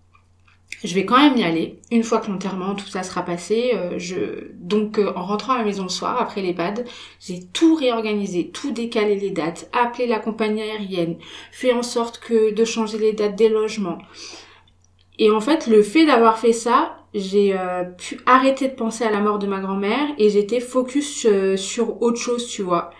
je 0.82 0.94
vais 0.94 1.04
quand 1.04 1.18
même 1.18 1.36
y 1.36 1.44
aller. 1.44 1.78
Une 1.90 2.02
fois 2.02 2.18
que 2.18 2.30
l'enterrement, 2.30 2.74
tout 2.74 2.86
ça 2.86 3.02
sera 3.02 3.22
passé, 3.22 3.72
euh, 3.74 3.98
je... 3.98 4.50
donc 4.54 4.98
euh, 4.98 5.12
en 5.14 5.24
rentrant 5.24 5.52
à 5.52 5.58
la 5.58 5.64
maison 5.64 5.84
le 5.84 5.88
soir, 5.88 6.20
après 6.20 6.40
l'EHPAD, 6.40 6.86
j'ai 7.20 7.44
tout 7.52 7.74
réorganisé, 7.74 8.48
tout 8.48 8.72
décalé 8.72 9.16
les 9.16 9.30
dates, 9.30 9.68
appelé 9.72 10.06
la 10.06 10.18
compagnie 10.18 10.62
aérienne, 10.62 11.16
fait 11.50 11.72
en 11.72 11.82
sorte 11.82 12.18
que 12.18 12.52
de 12.52 12.64
changer 12.64 12.98
les 12.98 13.12
dates 13.12 13.36
des 13.36 13.48
logements. 13.48 13.98
Et 15.22 15.30
en 15.30 15.40
fait, 15.40 15.68
le 15.68 15.84
fait 15.84 16.04
d'avoir 16.04 16.36
fait 16.36 16.52
ça, 16.52 16.96
j'ai 17.14 17.56
euh, 17.56 17.84
pu 17.84 18.18
arrêter 18.26 18.66
de 18.66 18.74
penser 18.74 19.04
à 19.04 19.10
la 19.12 19.20
mort 19.20 19.38
de 19.38 19.46
ma 19.46 19.60
grand-mère 19.60 20.08
et 20.18 20.30
j'étais 20.30 20.58
focus 20.58 21.28
euh, 21.30 21.56
sur 21.56 22.02
autre 22.02 22.18
chose, 22.18 22.48
tu 22.48 22.62
vois. 22.62 22.90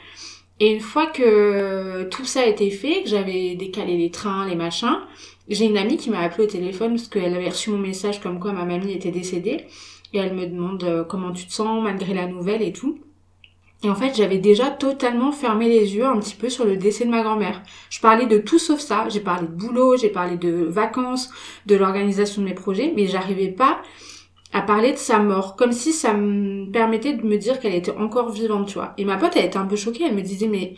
Et 0.61 0.71
une 0.71 0.79
fois 0.79 1.07
que 1.07 2.05
tout 2.05 2.25
ça 2.25 2.43
a 2.43 2.47
été 2.47 2.71
fait, 2.71 3.03
que 3.03 3.09
j'avais 3.09 3.57
décalé 3.57 3.97
les 3.97 4.13
trains, 4.13 4.47
les 4.47 4.55
machins, 4.55 5.01
j'ai 5.49 5.65
une 5.65 5.77
amie 5.77 5.97
qui 5.97 6.11
m'a 6.11 6.21
appelé 6.21 6.45
au 6.45 6.47
téléphone 6.47 6.91
parce 6.91 7.09
qu'elle 7.09 7.35
avait 7.35 7.49
reçu 7.49 7.71
mon 7.71 7.79
message 7.79 8.21
comme 8.21 8.39
quoi 8.39 8.53
ma 8.53 8.65
mamie 8.65 8.93
était 8.93 9.11
décédée 9.11 9.67
et 10.13 10.19
elle 10.19 10.37
me 10.37 10.47
demande 10.47 10.85
euh, 10.85 11.03
comment 11.03 11.33
tu 11.33 11.47
te 11.47 11.53
sens 11.53 11.83
malgré 11.83 12.15
la 12.15 12.29
nouvelle 12.29 12.63
et 12.63 12.73
tout. 12.73 13.01
Et 13.85 13.91
en 13.91 13.95
fait, 13.97 14.15
j'avais 14.15 14.39
déjà 14.39 14.71
totalement 14.71 15.33
fermé 15.33 15.69
les 15.69 15.97
yeux 15.97 16.05
un 16.05 16.19
petit 16.19 16.37
peu 16.37 16.49
sur 16.49 16.65
le 16.65 16.77
décès 16.77 17.05
de 17.05 17.11
ma 17.11 17.23
grand-mère. 17.23 17.63
Je 17.91 18.01
parlais 18.01 18.27
de 18.27 18.39
tout 18.39 18.61
sauf 18.61 18.79
ça. 18.79 19.09
J'ai 19.09 19.21
parlé 19.21 19.47
de 19.49 19.53
boulot, 19.53 19.97
j'ai 19.97 20.11
parlé 20.11 20.37
de 20.37 20.65
vacances, 20.65 21.31
de 21.67 21.75
l'organisation 21.75 22.43
de 22.43 22.47
mes 22.47 22.55
projets, 22.55 22.93
mais 22.95 23.07
j'arrivais 23.07 23.49
pas 23.49 23.83
à 24.53 24.63
parler 24.63 24.93
de 24.93 24.99
sa 24.99 25.19
mort, 25.19 25.57
comme 25.57 25.73
si 25.73 25.93
ça 25.93 26.13
me 26.13 26.71
permettait 26.71 27.15
de 27.15 27.25
me 27.25 27.37
dire 27.39 27.59
qu'elle 27.59 27.75
était 27.75 27.97
encore 27.97 28.31
vivante, 28.31 28.69
tu 28.69 28.75
vois. 28.75 28.93
Et 28.99 29.05
ma 29.05 29.17
pote, 29.17 29.33
elle 29.35 29.47
était 29.47 29.57
un 29.57 29.67
peu 29.67 29.77
choquée, 29.77 30.05
elle 30.05 30.15
me 30.15 30.21
disait, 30.21 30.47
mais 30.47 30.75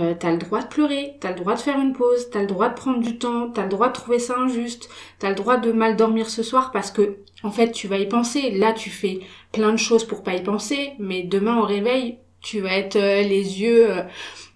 euh, 0.00 0.14
t'as 0.18 0.32
le 0.32 0.38
droit 0.38 0.62
de 0.62 0.68
pleurer, 0.68 1.14
t'as 1.20 1.30
le 1.30 1.36
droit 1.36 1.54
de 1.54 1.60
faire 1.60 1.80
une 1.80 1.94
pause, 1.94 2.28
t'as 2.30 2.42
le 2.42 2.46
droit 2.46 2.68
de 2.68 2.74
prendre 2.74 3.00
du 3.00 3.18
temps, 3.18 3.50
t'as 3.50 3.62
le 3.62 3.70
droit 3.70 3.88
de 3.88 3.94
trouver 3.94 4.18
ça 4.18 4.38
injuste, 4.38 4.90
t'as 5.18 5.30
le 5.30 5.34
droit 5.34 5.56
de 5.56 5.72
mal 5.72 5.96
dormir 5.96 6.28
ce 6.28 6.42
soir 6.42 6.70
parce 6.72 6.90
que, 6.90 7.16
en 7.42 7.50
fait, 7.50 7.72
tu 7.72 7.88
vas 7.88 7.98
y 7.98 8.06
penser. 8.06 8.50
Là, 8.50 8.74
tu 8.74 8.90
fais 8.90 9.20
plein 9.52 9.72
de 9.72 9.78
choses 9.78 10.04
pour 10.04 10.22
pas 10.22 10.34
y 10.34 10.42
penser, 10.42 10.92
mais 10.98 11.22
demain 11.22 11.58
au 11.58 11.64
réveil, 11.64 12.18
tu 12.40 12.60
vas 12.60 12.76
être 12.76 12.96
euh, 12.96 13.22
les 13.22 13.60
yeux 13.60 13.88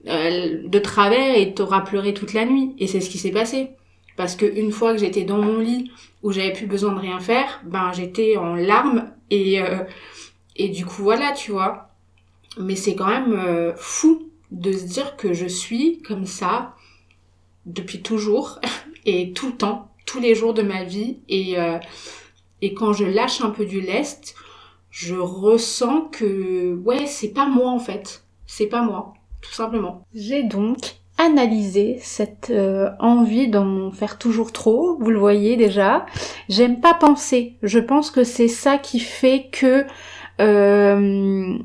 euh, 0.07 0.63
de 0.65 0.79
travers 0.79 1.37
et 1.37 1.55
t'auras 1.55 1.81
pleuré 1.81 2.15
toute 2.15 2.33
la 2.33 2.45
nuit. 2.45 2.75
Et 2.79 2.87
c'est 2.87 3.01
ce 3.01 3.11
qui 3.11 3.19
s'est 3.19 3.31
passé. 3.31 3.71
Parce 4.17 4.37
que 4.37 4.47
une 4.47 4.73
fois 4.73 4.93
que 4.93 4.99
j'étais 4.99 5.25
dans 5.25 5.39
mon 5.39 5.59
lit 5.59 5.91
où 6.23 6.33
j'avais 6.33 6.53
plus 6.53 6.67
besoin 6.67 6.93
de 6.93 7.01
rien 7.01 7.21
faire, 7.21 7.61
ben 7.65 7.93
j'étais 7.93 8.37
en 8.37 8.55
larmes 8.55 9.11
et 9.31 9.61
et 10.57 10.69
du 10.69 10.85
coup 10.85 11.03
voilà, 11.03 11.33
tu 11.33 11.53
vois. 11.53 11.89
Mais 12.59 12.77
c'est 12.77 12.95
quand 12.95 13.07
même 13.07 13.73
fou 13.77 14.31
de 14.51 14.73
se 14.73 14.85
dire 14.85 15.17
que 15.17 15.33
je 15.33 15.47
suis 15.47 16.03
comme 16.03 16.27
ça 16.27 16.75
depuis 17.67 18.03
toujours 18.03 18.61
et 19.07 19.33
tout 19.33 19.49
le 19.49 19.57
temps, 19.57 19.91
tous 20.07 20.21
les 20.21 20.35
jours 20.35 20.55
de 20.55 20.63
ma 20.63 20.85
vie 20.85 21.19
et 21.29 21.59
euh, 21.59 21.79
et 22.63 22.75
quand 22.75 22.93
je 22.93 23.05
lâche 23.05 23.41
un 23.41 23.51
peu 23.51 23.65
du 23.65 23.81
lest, 23.81 24.35
je 24.91 25.15
ressens 25.15 26.09
que 26.13 26.75
ouais, 26.85 27.07
c'est 27.07 27.33
pas 27.33 27.47
moi 27.47 27.71
en 27.71 27.79
fait, 27.79 28.25
c'est 28.47 28.67
pas 28.67 28.83
moi, 28.83 29.15
tout 29.41 29.53
simplement. 29.53 30.05
J'ai 30.15 30.43
donc 30.43 30.97
analysé 31.19 31.99
cette 32.01 32.51
euh, 32.51 32.91
envie 32.99 33.49
d'en 33.49 33.91
faire 33.91 34.19
toujours 34.19 34.53
trop, 34.53 34.97
vous 34.99 35.11
le 35.11 35.19
voyez 35.19 35.57
déjà. 35.57 36.07
J'aime 36.49 36.81
pas 36.81 36.95
penser. 36.95 37.57
Je 37.63 37.79
pense 37.79 38.11
que 38.11 38.25
c'est 38.25 38.49
ça 38.49 38.79
qui 38.79 39.01
fait 39.01 39.49
que 39.53 39.85
euh, 40.41 41.59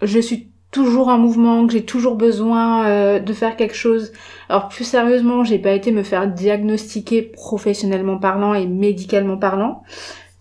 je 0.00 0.18
suis 0.18 0.48
toujours 0.70 1.08
en 1.08 1.18
mouvement, 1.18 1.66
que 1.66 1.74
j'ai 1.74 1.84
toujours 1.84 2.16
besoin 2.16 2.86
euh, 2.86 3.18
de 3.20 3.32
faire 3.34 3.56
quelque 3.56 3.76
chose. 3.76 4.12
Alors 4.48 4.68
plus 4.68 4.84
sérieusement, 4.84 5.44
j'ai 5.44 5.58
pas 5.58 5.72
été 5.72 5.92
me 5.92 6.02
faire 6.02 6.26
diagnostiquer 6.26 7.22
professionnellement 7.22 8.18
parlant 8.18 8.54
et 8.54 8.66
médicalement 8.66 9.36
parlant 9.36 9.82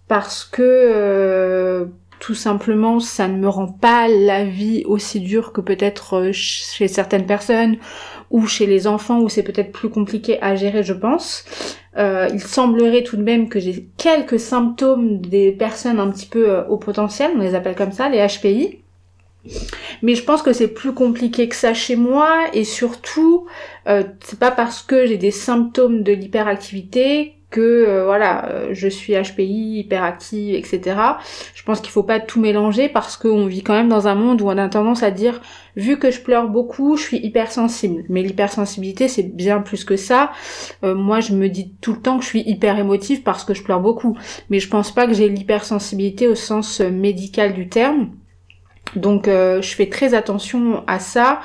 parce 0.08 0.44
que 0.44 0.62
euh, 0.62 1.86
tout 2.22 2.36
simplement 2.36 3.02
ça 3.02 3.28
ne 3.28 3.38
me 3.38 3.50
rend 3.50 3.68
pas 3.68 4.08
la 4.08 4.46
vie 4.46 4.84
aussi 4.86 5.20
dure 5.20 5.52
que 5.52 5.60
peut-être 5.60 6.16
euh, 6.16 6.32
chez 6.32 6.88
certaines 6.88 7.26
personnes 7.26 7.78
ou 8.30 8.48
chez 8.48 8.66
les 8.66 8.88
enfants 8.88 9.20
où 9.20 9.28
c'est 9.28 9.44
peut-être 9.44 9.74
plus 9.74 9.90
compliqué 9.90 10.42
à 10.42 10.56
gérer 10.56 10.84
je 10.84 10.94
pense. 10.94 11.44
il 11.98 12.40
semblerait 12.40 13.04
tout 13.04 13.18
de 13.18 13.24
même 13.24 13.50
que 13.50 13.60
j'ai 13.60 13.90
quelques 13.98 14.40
symptômes 14.40 15.20
des 15.20 15.52
personnes 15.52 16.00
un 16.00 16.10
petit 16.10 16.28
peu 16.28 16.64
au 16.70 16.78
potentiel, 16.78 17.32
on 17.36 17.42
les 17.42 17.56
appelle 17.56 17.76
comme 17.76 17.92
ça, 17.92 18.08
les 18.08 18.26
HPI. 18.26 18.82
Mais 20.02 20.16
je 20.16 20.24
pense 20.24 20.42
que 20.42 20.54
c'est 20.54 20.68
plus 20.68 20.94
compliqué 20.94 21.50
que 21.50 21.56
ça 21.56 21.74
chez 21.74 21.96
moi 21.96 22.46
et 22.54 22.64
surtout 22.64 23.48
euh, 23.88 24.04
c'est 24.24 24.40
pas 24.40 24.52
parce 24.52 24.82
que 24.82 25.06
j'ai 25.06 25.18
des 25.18 25.32
symptômes 25.32 26.04
de 26.04 26.12
l'hyperactivité 26.14 27.36
que 27.52 27.60
euh, 27.62 28.06
voilà 28.06 28.50
euh, 28.50 28.70
je 28.72 28.88
suis 28.88 29.14
HPI 29.14 29.80
hyperactive 29.80 30.56
etc. 30.56 30.98
Je 31.54 31.64
pense 31.64 31.82
qu'il 31.82 31.92
faut 31.92 32.02
pas 32.04 32.20
tout 32.20 32.40
mélanger 32.40 32.90
parce 32.90 33.18
qu'on 33.18 33.46
vit 33.46 33.62
quand 33.62 33.74
même 33.74 33.90
dans 33.90 34.08
un 34.08 34.16
monde 34.16 34.42
où 34.42 34.48
on 34.48 34.58
a 34.58 34.70
tendance 34.70 35.04
à 35.04 35.12
dire 35.12 35.42
vu 35.76 36.00
que 36.00 36.10
je 36.10 36.22
pleure 36.22 36.48
beaucoup 36.48 36.98
je 36.98 37.04
suis 37.04 37.18
hypersensible 37.18 38.04
mais 38.10 38.24
l'hypersensibilité 38.24 39.08
c'est 39.08 39.24
bien 39.24 39.62
plus 39.62 39.84
que 39.84 39.98
ça. 39.98 40.32
moi 40.82 41.20
je 41.20 41.34
me 41.34 41.48
dis 41.48 41.74
tout 41.82 41.94
le 41.94 42.02
temps 42.02 42.18
que 42.18 42.24
je 42.24 42.30
suis 42.30 42.44
hyper 42.50 42.80
émotive 42.80 43.22
parce 43.22 43.44
que 43.44 43.54
je 43.54 43.64
pleure 43.64 43.82
beaucoup 43.82 44.18
mais 44.50 44.60
je 44.60 44.68
pense 44.70 44.92
pas 44.92 45.06
que 45.06 45.14
j'ai 45.14 45.30
l'hypersensibilité 45.30 46.28
au 46.28 46.36
sens 46.36 46.80
médical 46.80 47.54
du 47.54 47.70
terme. 47.70 48.10
Donc 48.96 49.28
euh, 49.28 49.62
je 49.62 49.74
fais 49.74 49.88
très 49.88 50.14
attention 50.14 50.84
à 50.88 51.00
ça, 51.00 51.42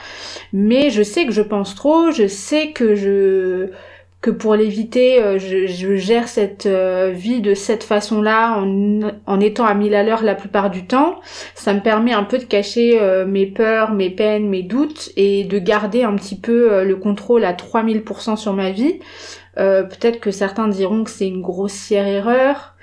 mais 0.52 0.90
je 0.90 1.02
sais 1.02 1.26
que 1.26 1.32
je 1.32 1.42
pense 1.42 1.74
trop, 1.74 2.10
je 2.10 2.26
sais 2.26 2.72
que 2.72 2.94
je 2.94 3.70
que 4.20 4.30
pour 4.30 4.54
l'éviter, 4.54 5.22
euh, 5.22 5.38
je, 5.38 5.96
gère 5.96 6.28
cette 6.28 6.66
euh, 6.66 7.12
vie 7.14 7.40
de 7.40 7.54
cette 7.54 7.84
façon-là 7.84 8.58
en, 8.58 9.00
en, 9.26 9.40
étant 9.40 9.64
à 9.64 9.74
mille 9.74 9.94
à 9.94 10.02
l'heure 10.02 10.22
la 10.22 10.34
plupart 10.34 10.70
du 10.70 10.86
temps. 10.86 11.20
Ça 11.54 11.74
me 11.74 11.80
permet 11.80 12.12
un 12.12 12.24
peu 12.24 12.38
de 12.38 12.44
cacher 12.44 13.00
mes 13.26 13.46
peurs, 13.46 13.92
mes 13.92 14.10
peines, 14.10 14.48
mes 14.48 14.62
doutes 14.62 15.10
et 15.16 15.44
de 15.44 15.58
garder 15.58 16.02
un 16.02 16.14
petit 16.16 16.38
peu 16.38 16.84
le 16.84 16.96
contrôle 16.96 17.44
à 17.44 17.52
3000% 17.52 18.36
sur 18.36 18.52
ma 18.52 18.70
vie. 18.70 19.00
Peut-être 19.54 20.20
que 20.20 20.30
certains 20.30 20.68
diront 20.68 21.04
que 21.04 21.10
c'est 21.10 21.28
une 21.28 21.40
grossière 21.40 22.06
erreur, 22.06 22.76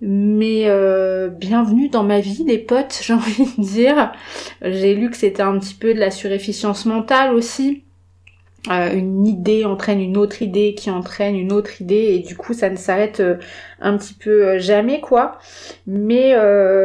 mais 0.00 0.64
euh, 0.66 1.28
bienvenue 1.28 1.88
dans 1.88 2.02
ma 2.02 2.18
vie, 2.18 2.44
les 2.44 2.58
potes, 2.58 3.00
j'ai 3.02 3.12
envie 3.12 3.46
de 3.56 3.62
dire. 3.62 4.12
J'ai 4.60 4.94
lu 4.94 5.10
que 5.10 5.16
c'était 5.16 5.42
un 5.42 5.58
petit 5.58 5.74
peu 5.74 5.94
de 5.94 6.00
la 6.00 6.10
surefficience 6.10 6.86
mentale 6.86 7.34
aussi. 7.34 7.84
Euh, 8.70 8.92
une 8.94 9.26
idée 9.26 9.64
entraîne 9.64 10.00
une 10.00 10.16
autre 10.16 10.40
idée 10.40 10.74
qui 10.74 10.88
entraîne 10.88 11.34
une 11.34 11.50
autre 11.52 11.80
idée 11.80 12.14
et 12.14 12.20
du 12.20 12.36
coup 12.36 12.54
ça 12.54 12.70
ne 12.70 12.76
s'arrête 12.76 13.18
euh, 13.18 13.34
un 13.80 13.96
petit 13.98 14.14
peu 14.14 14.46
euh, 14.46 14.58
jamais 14.60 15.00
quoi. 15.00 15.38
Mais 15.88 16.32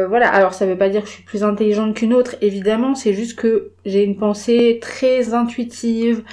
voilà. 0.08 0.28
Alors 0.28 0.54
ça 0.54 0.66
veut 0.66 0.76
pas 0.76 0.88
dire 0.88 1.02
que 1.02 1.08
je 1.08 1.12
suis 1.12 1.22
plus 1.22 1.44
intelligente 1.44 1.94
qu'une 1.94 2.12
autre 2.14 2.34
évidemment. 2.40 2.96
C'est 2.96 3.12
juste 3.12 3.38
que 3.38 3.70
j'ai 3.84 4.02
une 4.02 4.16
pensée 4.16 4.78
très 4.82 5.34
intuitive 5.34 6.24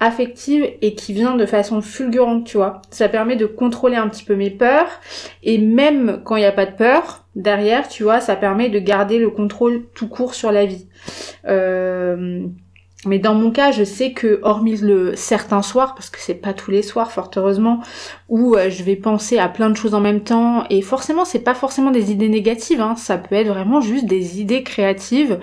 affective 0.00 0.66
et 0.80 0.94
qui 0.94 1.12
vient 1.12 1.36
de 1.36 1.44
façon 1.44 1.82
fulgurante 1.82 2.46
tu 2.46 2.56
vois. 2.56 2.80
Ça 2.90 3.10
permet 3.10 3.36
de 3.36 3.46
contrôler 3.46 3.96
un 3.96 4.08
petit 4.08 4.24
peu 4.24 4.36
mes 4.36 4.50
peurs 4.50 4.88
et 5.42 5.58
même 5.58 6.22
quand 6.24 6.36
il 6.36 6.40
n'y 6.40 6.46
a 6.46 6.52
pas 6.52 6.66
de 6.66 6.76
peur 6.76 7.26
derrière 7.36 7.88
tu 7.88 8.04
vois 8.04 8.20
ça 8.20 8.36
permet 8.36 8.70
de 8.70 8.78
garder 8.78 9.18
le 9.18 9.28
contrôle 9.28 9.84
tout 9.94 10.08
court 10.08 10.34
sur 10.34 10.50
la 10.50 10.64
vie. 10.64 10.86
Euh, 11.46 12.46
mais 13.06 13.18
dans 13.18 13.34
mon 13.34 13.50
cas, 13.50 13.70
je 13.70 13.84
sais 13.84 14.12
que 14.12 14.40
hormis 14.42 14.76
le 14.76 15.16
certains 15.16 15.62
soirs, 15.62 15.94
parce 15.94 16.10
que 16.10 16.18
c'est 16.20 16.34
pas 16.34 16.52
tous 16.52 16.70
les 16.70 16.82
soirs, 16.82 17.12
fort 17.12 17.30
heureusement, 17.36 17.80
où 18.28 18.54
euh, 18.56 18.70
je 18.70 18.82
vais 18.82 18.96
penser 18.96 19.38
à 19.38 19.48
plein 19.48 19.70
de 19.70 19.76
choses 19.76 19.94
en 19.94 20.00
même 20.00 20.22
temps, 20.22 20.64
et 20.70 20.82
forcément, 20.82 21.24
c'est 21.24 21.40
pas 21.40 21.54
forcément 21.54 21.90
des 21.90 22.10
idées 22.10 22.28
négatives, 22.28 22.80
hein, 22.80 22.96
ça 22.96 23.18
peut 23.18 23.34
être 23.34 23.48
vraiment 23.48 23.80
juste 23.80 24.06
des 24.06 24.40
idées 24.40 24.62
créatives, 24.62 25.38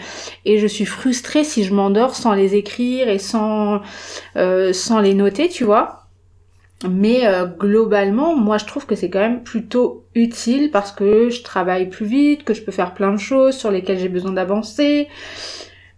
et 0.45 0.57
je 0.57 0.67
suis 0.67 0.85
frustrée 0.85 1.43
si 1.43 1.63
je 1.63 1.73
m'endors 1.73 2.15
sans 2.15 2.33
les 2.33 2.55
écrire 2.55 3.09
et 3.09 3.19
sans 3.19 3.81
euh, 4.35 4.73
sans 4.73 4.99
les 4.99 5.13
noter, 5.13 5.49
tu 5.49 5.63
vois. 5.63 6.01
Mais 6.89 7.27
euh, 7.27 7.45
globalement, 7.45 8.35
moi 8.35 8.57
je 8.57 8.65
trouve 8.65 8.85
que 8.85 8.95
c'est 8.95 9.09
quand 9.09 9.19
même 9.19 9.43
plutôt 9.43 10.05
utile 10.15 10.71
parce 10.71 10.91
que 10.91 11.29
je 11.29 11.43
travaille 11.43 11.89
plus 11.89 12.05
vite, 12.05 12.43
que 12.43 12.53
je 12.53 12.63
peux 12.63 12.71
faire 12.71 12.93
plein 12.93 13.11
de 13.11 13.19
choses 13.19 13.55
sur 13.55 13.69
lesquelles 13.71 13.99
j'ai 13.99 14.09
besoin 14.09 14.31
d'avancer. 14.31 15.07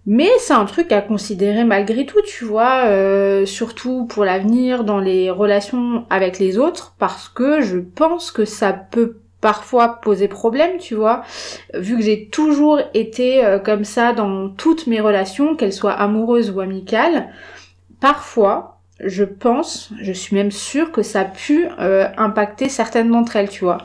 Mais 0.05 0.29
c'est 0.39 0.53
un 0.53 0.65
truc 0.65 0.91
à 0.91 1.01
considérer 1.01 1.63
malgré 1.63 2.05
tout, 2.05 2.21
tu 2.21 2.43
vois, 2.43 2.85
euh, 2.85 3.45
surtout 3.45 4.05
pour 4.05 4.25
l'avenir 4.25 4.83
dans 4.83 4.99
les 4.99 5.29
relations 5.29 6.05
avec 6.09 6.39
les 6.39 6.57
autres, 6.57 6.93
parce 6.99 7.29
que 7.29 7.61
je 7.61 7.77
pense 7.77 8.31
que 8.31 8.43
ça 8.43 8.73
peut 8.73 9.19
parfois 9.39 10.01
poser 10.01 10.27
problème, 10.27 10.77
tu 10.77 10.95
vois, 10.95 11.23
vu 11.73 11.97
que 11.97 12.03
j'ai 12.03 12.27
toujours 12.27 12.79
été 12.93 13.45
euh, 13.45 13.59
comme 13.59 13.85
ça 13.85 14.13
dans 14.13 14.49
toutes 14.49 14.87
mes 14.87 14.99
relations, 14.99 15.55
qu'elles 15.55 15.73
soient 15.73 15.93
amoureuses 15.93 16.51
ou 16.51 16.59
amicales, 16.59 17.29
parfois, 18.01 18.79
je 18.99 19.23
pense, 19.23 19.91
je 20.01 20.11
suis 20.11 20.35
même 20.35 20.51
sûre 20.51 20.91
que 20.91 21.01
ça 21.01 21.21
a 21.21 21.25
pu 21.25 21.67
euh, 21.79 22.07
impacter 22.17 22.67
certaines 22.69 23.11
d'entre 23.11 23.37
elles, 23.37 23.49
tu 23.49 23.63
vois. 23.63 23.79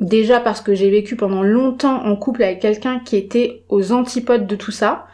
Déjà 0.00 0.38
parce 0.40 0.60
que 0.60 0.74
j'ai 0.74 0.90
vécu 0.90 1.16
pendant 1.16 1.42
longtemps 1.42 2.04
en 2.04 2.14
couple 2.14 2.44
avec 2.44 2.60
quelqu'un 2.60 3.00
qui 3.00 3.16
était 3.16 3.62
aux 3.68 3.92
antipodes 3.92 4.46
de 4.46 4.56
tout 4.56 4.70
ça. 4.70 5.06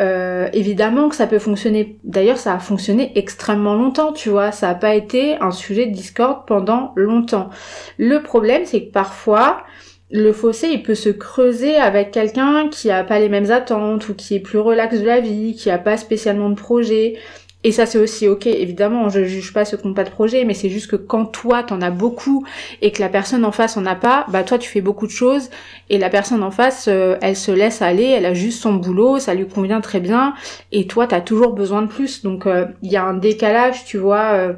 Euh, 0.00 0.48
évidemment 0.52 1.08
que 1.08 1.16
ça 1.16 1.26
peut 1.26 1.38
fonctionner. 1.38 1.98
D'ailleurs, 2.04 2.38
ça 2.38 2.54
a 2.54 2.58
fonctionné 2.58 3.10
extrêmement 3.16 3.74
longtemps, 3.74 4.12
tu 4.12 4.28
vois. 4.28 4.52
Ça 4.52 4.68
n'a 4.68 4.74
pas 4.74 4.94
été 4.94 5.36
un 5.40 5.50
sujet 5.50 5.86
de 5.86 5.92
discorde 5.92 6.46
pendant 6.46 6.92
longtemps. 6.94 7.50
Le 7.96 8.22
problème, 8.22 8.62
c'est 8.64 8.84
que 8.84 8.92
parfois, 8.92 9.64
le 10.10 10.32
fossé, 10.32 10.68
il 10.68 10.82
peut 10.82 10.94
se 10.94 11.08
creuser 11.08 11.76
avec 11.76 12.12
quelqu'un 12.12 12.68
qui 12.68 12.90
a 12.90 13.02
pas 13.02 13.18
les 13.18 13.28
mêmes 13.28 13.50
attentes 13.50 14.08
ou 14.08 14.14
qui 14.14 14.36
est 14.36 14.40
plus 14.40 14.58
relax 14.58 15.00
de 15.00 15.06
la 15.06 15.20
vie, 15.20 15.54
qui 15.54 15.70
a 15.70 15.78
pas 15.78 15.96
spécialement 15.96 16.50
de 16.50 16.54
projet, 16.54 17.16
et 17.64 17.72
ça 17.72 17.86
c'est 17.86 17.98
aussi 17.98 18.28
ok, 18.28 18.46
évidemment, 18.46 19.08
je 19.08 19.24
juge 19.24 19.52
pas 19.52 19.64
ceux 19.64 19.76
qui 19.76 19.86
n'ont 19.88 19.94
pas 19.94 20.04
de 20.04 20.10
projet, 20.10 20.44
mais 20.44 20.54
c'est 20.54 20.68
juste 20.68 20.88
que 20.88 20.96
quand 20.96 21.24
toi 21.24 21.64
t'en 21.64 21.80
as 21.80 21.90
beaucoup 21.90 22.46
et 22.82 22.92
que 22.92 23.00
la 23.00 23.08
personne 23.08 23.44
en 23.44 23.50
face 23.50 23.76
en 23.76 23.84
a 23.84 23.96
pas, 23.96 24.26
bah 24.28 24.44
toi 24.44 24.58
tu 24.58 24.70
fais 24.70 24.80
beaucoup 24.80 25.06
de 25.06 25.12
choses 25.12 25.50
et 25.90 25.98
la 25.98 26.08
personne 26.08 26.44
en 26.44 26.52
face, 26.52 26.86
euh, 26.88 27.16
elle 27.20 27.34
se 27.34 27.50
laisse 27.50 27.82
aller, 27.82 28.04
elle 28.04 28.26
a 28.26 28.34
juste 28.34 28.62
son 28.62 28.74
boulot, 28.74 29.18
ça 29.18 29.34
lui 29.34 29.48
convient 29.48 29.80
très 29.80 29.98
bien 29.98 30.34
et 30.70 30.86
toi 30.86 31.08
t'as 31.08 31.20
toujours 31.20 31.52
besoin 31.52 31.82
de 31.82 31.88
plus. 31.88 32.22
Donc 32.22 32.46
euh, 32.46 32.66
il 32.82 32.92
y 32.92 32.96
a 32.96 33.04
un 33.04 33.14
décalage, 33.14 33.84
tu 33.84 33.98
vois, 33.98 34.54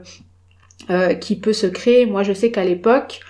euh, 0.90 1.14
qui 1.14 1.36
peut 1.36 1.54
se 1.54 1.66
créer. 1.66 2.04
Moi 2.04 2.22
je 2.22 2.34
sais 2.34 2.50
qu'à 2.50 2.64
l'époque, 2.64 3.20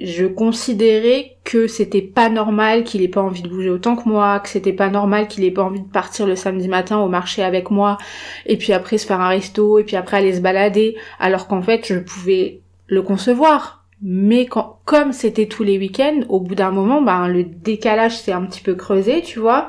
je 0.00 0.24
considérais 0.24 1.36
que 1.44 1.66
c'était 1.66 2.00
pas 2.00 2.30
normal 2.30 2.84
qu'il 2.84 3.02
ait 3.02 3.08
pas 3.08 3.20
envie 3.20 3.42
de 3.42 3.48
bouger 3.48 3.70
autant 3.70 3.96
que 3.96 4.08
moi, 4.08 4.40
que 4.40 4.48
c'était 4.48 4.72
pas 4.72 4.88
normal 4.88 5.28
qu'il 5.28 5.44
ait 5.44 5.50
pas 5.50 5.62
envie 5.62 5.80
de 5.80 5.88
partir 5.88 6.26
le 6.26 6.36
samedi 6.36 6.68
matin 6.68 6.98
au 6.98 7.08
marché 7.08 7.42
avec 7.42 7.70
moi, 7.70 7.98
et 8.46 8.56
puis 8.56 8.72
après 8.72 8.98
se 8.98 9.06
faire 9.06 9.20
un 9.20 9.28
resto, 9.28 9.78
et 9.78 9.84
puis 9.84 9.96
après 9.96 10.16
aller 10.16 10.34
se 10.34 10.40
balader, 10.40 10.96
alors 11.18 11.48
qu'en 11.48 11.62
fait 11.62 11.86
je 11.86 11.98
pouvais 11.98 12.60
le 12.86 13.02
concevoir. 13.02 13.84
mais 14.02 14.46
quand, 14.46 14.78
comme 14.86 15.12
c'était 15.12 15.46
tous 15.46 15.62
les 15.62 15.78
week-ends, 15.78 16.22
au 16.28 16.40
bout 16.40 16.54
d'un 16.54 16.70
moment, 16.70 17.02
ben 17.02 17.28
le 17.28 17.44
décalage 17.44 18.18
s'est 18.18 18.32
un 18.32 18.46
petit 18.46 18.62
peu 18.62 18.74
creusé, 18.74 19.22
tu 19.22 19.38
vois. 19.38 19.68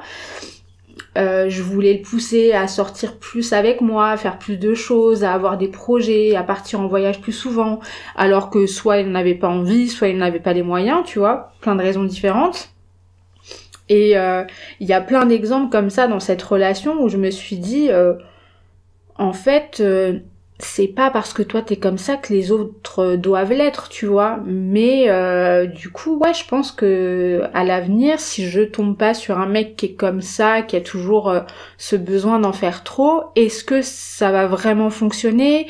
Euh, 1.17 1.49
je 1.49 1.61
voulais 1.61 1.93
le 1.93 2.01
pousser 2.01 2.53
à 2.53 2.67
sortir 2.67 3.17
plus 3.17 3.51
avec 3.51 3.81
moi, 3.81 4.09
à 4.09 4.17
faire 4.17 4.39
plus 4.39 4.57
de 4.57 4.73
choses, 4.73 5.23
à 5.23 5.33
avoir 5.33 5.57
des 5.57 5.67
projets, 5.67 6.35
à 6.35 6.43
partir 6.43 6.79
en 6.79 6.87
voyage 6.87 7.19
plus 7.19 7.33
souvent, 7.33 7.79
alors 8.15 8.49
que 8.49 8.65
soit 8.65 8.99
il 8.99 9.11
n'avait 9.11 9.35
pas 9.35 9.49
envie, 9.49 9.89
soit 9.89 10.07
il 10.07 10.17
n'avait 10.17 10.39
pas 10.39 10.53
les 10.53 10.63
moyens, 10.63 11.03
tu 11.05 11.19
vois, 11.19 11.51
plein 11.59 11.75
de 11.75 11.81
raisons 11.81 12.05
différentes. 12.05 12.69
Et 13.89 14.17
euh, 14.17 14.43
il 14.79 14.87
y 14.87 14.93
a 14.93 15.01
plein 15.01 15.25
d'exemples 15.25 15.69
comme 15.69 15.89
ça 15.89 16.07
dans 16.07 16.21
cette 16.21 16.41
relation 16.41 17.01
où 17.01 17.09
je 17.09 17.17
me 17.17 17.29
suis 17.29 17.57
dit, 17.57 17.91
euh, 17.91 18.13
en 19.17 19.33
fait, 19.33 19.83
c'est 20.63 20.87
pas 20.87 21.09
parce 21.09 21.33
que 21.33 21.41
toi 21.41 21.61
t'es 21.61 21.77
comme 21.77 21.97
ça 21.97 22.17
que 22.17 22.33
les 22.33 22.51
autres 22.51 23.15
doivent 23.15 23.53
l'être, 23.53 23.89
tu 23.89 24.05
vois. 24.05 24.39
Mais 24.45 25.09
euh, 25.09 25.65
du 25.65 25.89
coup, 25.89 26.17
ouais, 26.17 26.33
je 26.33 26.45
pense 26.47 26.71
que 26.71 27.43
à 27.53 27.63
l'avenir, 27.63 28.19
si 28.19 28.47
je 28.49 28.61
tombe 28.61 28.97
pas 28.97 29.13
sur 29.13 29.39
un 29.39 29.47
mec 29.47 29.75
qui 29.75 29.87
est 29.87 29.93
comme 29.95 30.21
ça, 30.21 30.61
qui 30.61 30.75
a 30.75 30.81
toujours 30.81 31.29
euh, 31.29 31.41
ce 31.77 31.95
besoin 31.95 32.39
d'en 32.39 32.53
faire 32.53 32.83
trop, 32.83 33.23
est-ce 33.35 33.63
que 33.63 33.81
ça 33.81 34.31
va 34.31 34.47
vraiment 34.47 34.89
fonctionner 34.89 35.67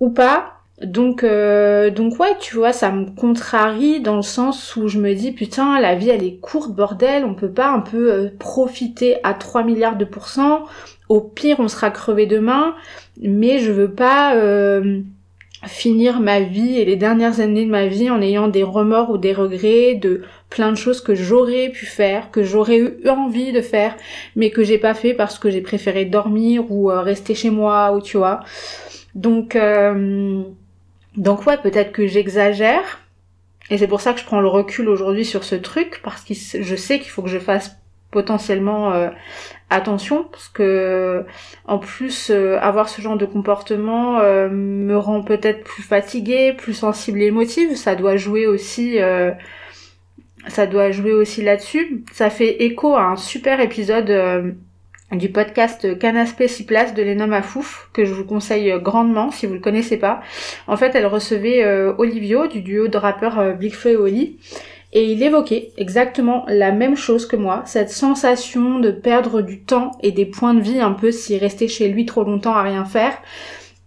ou 0.00 0.10
pas? 0.10 0.52
Donc 0.82 1.24
euh, 1.24 1.88
donc 1.90 2.20
ouais 2.20 2.36
tu 2.38 2.56
vois 2.56 2.74
ça 2.74 2.90
me 2.90 3.06
contrarie 3.06 4.00
dans 4.02 4.16
le 4.16 4.22
sens 4.22 4.76
où 4.76 4.88
je 4.88 4.98
me 4.98 5.14
dis 5.14 5.32
putain 5.32 5.80
la 5.80 5.94
vie 5.94 6.10
elle 6.10 6.22
est 6.22 6.36
courte 6.36 6.72
bordel 6.72 7.24
on 7.24 7.32
peut 7.32 7.50
pas 7.50 7.70
un 7.70 7.80
peu 7.80 8.30
profiter 8.38 9.16
à 9.24 9.32
3 9.32 9.64
milliards 9.64 9.96
de 9.96 10.04
pourcents. 10.04 10.64
Au 11.08 11.22
pire 11.22 11.60
on 11.60 11.68
sera 11.68 11.90
crevé 11.90 12.26
demain 12.26 12.74
mais 13.22 13.58
je 13.58 13.72
veux 13.72 13.90
pas 13.90 14.36
euh, 14.36 15.00
finir 15.66 16.20
ma 16.20 16.40
vie 16.40 16.78
et 16.78 16.84
les 16.84 16.96
dernières 16.96 17.40
années 17.40 17.64
de 17.64 17.70
ma 17.70 17.86
vie 17.86 18.10
en 18.10 18.20
ayant 18.20 18.48
des 18.48 18.62
remords 18.62 19.10
ou 19.10 19.18
des 19.18 19.32
regrets 19.32 19.94
de 19.94 20.22
plein 20.50 20.70
de 20.70 20.76
choses 20.76 21.00
que 21.00 21.14
j'aurais 21.14 21.70
pu 21.70 21.86
faire, 21.86 22.30
que 22.30 22.42
j'aurais 22.42 22.78
eu 22.78 23.08
envie 23.08 23.52
de 23.52 23.60
faire, 23.60 23.96
mais 24.36 24.50
que 24.50 24.62
j'ai 24.64 24.78
pas 24.78 24.94
fait 24.94 25.14
parce 25.14 25.38
que 25.38 25.50
j'ai 25.50 25.62
préféré 25.62 26.04
dormir 26.04 26.70
ou 26.70 26.90
euh, 26.90 27.00
rester 27.00 27.34
chez 27.34 27.50
moi 27.50 27.92
ou 27.92 28.00
tu 28.00 28.16
vois. 28.16 28.40
Donc 29.14 29.56
euh, 29.56 30.42
donc 31.16 31.46
ouais, 31.46 31.56
peut-être 31.56 31.92
que 31.92 32.06
j'exagère. 32.06 33.00
Et 33.70 33.78
c'est 33.78 33.88
pour 33.88 34.00
ça 34.00 34.12
que 34.12 34.20
je 34.20 34.24
prends 34.24 34.40
le 34.40 34.48
recul 34.48 34.88
aujourd'hui 34.88 35.24
sur 35.24 35.42
ce 35.42 35.56
truc, 35.56 36.00
parce 36.04 36.22
que 36.22 36.34
je 36.34 36.76
sais 36.76 37.00
qu'il 37.00 37.10
faut 37.10 37.22
que 37.22 37.28
je 37.28 37.38
fasse 37.38 37.76
potentiellement 38.12 38.92
euh, 38.92 39.08
attention 39.70 40.24
parce 40.24 40.48
que 40.48 41.24
en 41.66 41.78
plus 41.78 42.30
euh, 42.30 42.58
avoir 42.60 42.88
ce 42.88 43.00
genre 43.02 43.16
de 43.16 43.26
comportement 43.26 44.20
euh, 44.20 44.48
me 44.48 44.96
rend 44.96 45.22
peut-être 45.22 45.64
plus 45.64 45.82
fatiguée, 45.82 46.52
plus 46.52 46.74
sensible 46.74 47.20
et 47.22 47.26
émotive, 47.26 47.74
ça 47.74 47.94
doit 47.94 48.16
jouer 48.16 48.46
aussi 48.46 48.98
ça 50.48 50.66
doit 50.66 50.92
jouer 50.92 51.12
aussi 51.12 51.42
là-dessus. 51.42 52.04
Ça 52.12 52.30
fait 52.30 52.62
écho 52.62 52.94
à 52.94 53.02
un 53.02 53.16
super 53.16 53.60
épisode 53.60 54.54
du 55.10 55.28
podcast 55.28 55.98
Canapé 55.98 56.46
6 56.46 56.64
places 56.66 56.94
de 56.94 57.02
Léna 57.02 57.26
Mafouf 57.26 57.88
que 57.92 58.04
je 58.04 58.14
vous 58.14 58.24
conseille 58.24 58.72
grandement 58.80 59.32
si 59.32 59.46
vous 59.46 59.54
le 59.54 59.60
connaissez 59.60 59.96
pas. 59.96 60.20
En 60.68 60.76
fait, 60.76 60.94
elle 60.94 61.06
recevait 61.06 61.66
Olivio 61.98 62.46
du 62.46 62.62
duo 62.62 62.86
de 62.86 62.96
rappeurs 62.96 63.56
Big 63.56 63.74
et 63.86 63.96
Oli 63.96 64.38
et 64.96 65.12
il 65.12 65.22
évoquait 65.22 65.72
exactement 65.76 66.46
la 66.48 66.72
même 66.72 66.96
chose 66.96 67.26
que 67.26 67.36
moi, 67.36 67.62
cette 67.66 67.90
sensation 67.90 68.78
de 68.78 68.90
perdre 68.90 69.42
du 69.42 69.60
temps 69.62 69.90
et 70.02 70.10
des 70.10 70.24
points 70.24 70.54
de 70.54 70.62
vie 70.62 70.80
un 70.80 70.92
peu 70.92 71.12
s'il 71.12 71.38
restait 71.38 71.68
chez 71.68 71.88
lui 71.88 72.06
trop 72.06 72.24
longtemps 72.24 72.54
à 72.54 72.62
rien 72.62 72.86
faire. 72.86 73.12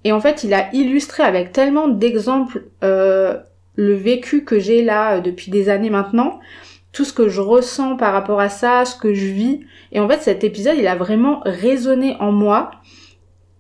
Et 0.03 0.11
en 0.11 0.19
fait, 0.21 0.43
il 0.43 0.53
a 0.53 0.71
illustré 0.71 1.23
avec 1.23 1.51
tellement 1.51 1.87
d'exemples 1.87 2.65
euh, 2.83 3.39
le 3.73 3.95
vécu 3.95 4.43
que 4.43 4.59
j'ai 4.59 4.83
là 4.83 5.15
euh, 5.15 5.19
depuis 5.19 5.49
des 5.49 5.69
années 5.69 5.89
maintenant, 5.89 6.39
tout 6.91 7.05
ce 7.05 7.13
que 7.13 7.27
je 7.27 7.41
ressens 7.41 7.95
par 7.95 8.13
rapport 8.13 8.39
à 8.39 8.49
ça, 8.49 8.85
ce 8.85 8.95
que 8.95 9.11
je 9.11 9.25
vis. 9.25 9.61
Et 9.91 9.99
en 9.99 10.07
fait, 10.07 10.21
cet 10.21 10.43
épisode, 10.43 10.77
il 10.77 10.85
a 10.85 10.95
vraiment 10.95 11.41
résonné 11.43 12.17
en 12.19 12.31
moi. 12.31 12.69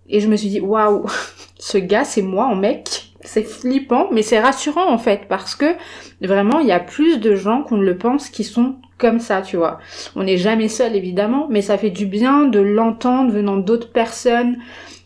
Et 0.07 0.19
je 0.19 0.27
me 0.27 0.35
suis 0.35 0.49
dit, 0.49 0.61
waouh, 0.61 1.07
ce 1.57 1.79
gars, 1.79 2.03
c'est 2.03 2.21
moi 2.21 2.45
en 2.45 2.55
mec 2.55 3.08
c'est 3.31 3.43
flippant, 3.43 4.07
mais 4.11 4.23
c'est 4.23 4.39
rassurant 4.39 4.91
en 4.91 4.97
fait, 4.97 5.27
parce 5.29 5.53
que 5.53 5.75
vraiment, 6.19 6.59
il 6.59 6.67
y 6.67 6.71
a 6.71 6.79
plus 6.79 7.19
de 7.19 7.35
gens 7.35 7.61
qu'on 7.61 7.77
ne 7.77 7.85
le 7.85 7.95
pense 7.95 8.29
qui 8.29 8.43
sont 8.43 8.77
comme 8.97 9.19
ça, 9.19 9.43
tu 9.43 9.55
vois. 9.55 9.77
On 10.15 10.23
n'est 10.23 10.37
jamais 10.37 10.67
seul 10.67 10.95
évidemment, 10.95 11.45
mais 11.47 11.61
ça 11.61 11.77
fait 11.77 11.91
du 11.91 12.07
bien 12.07 12.45
de 12.45 12.59
l'entendre 12.59 13.31
venant 13.31 13.57
d'autres 13.57 13.91
personnes 13.91 14.57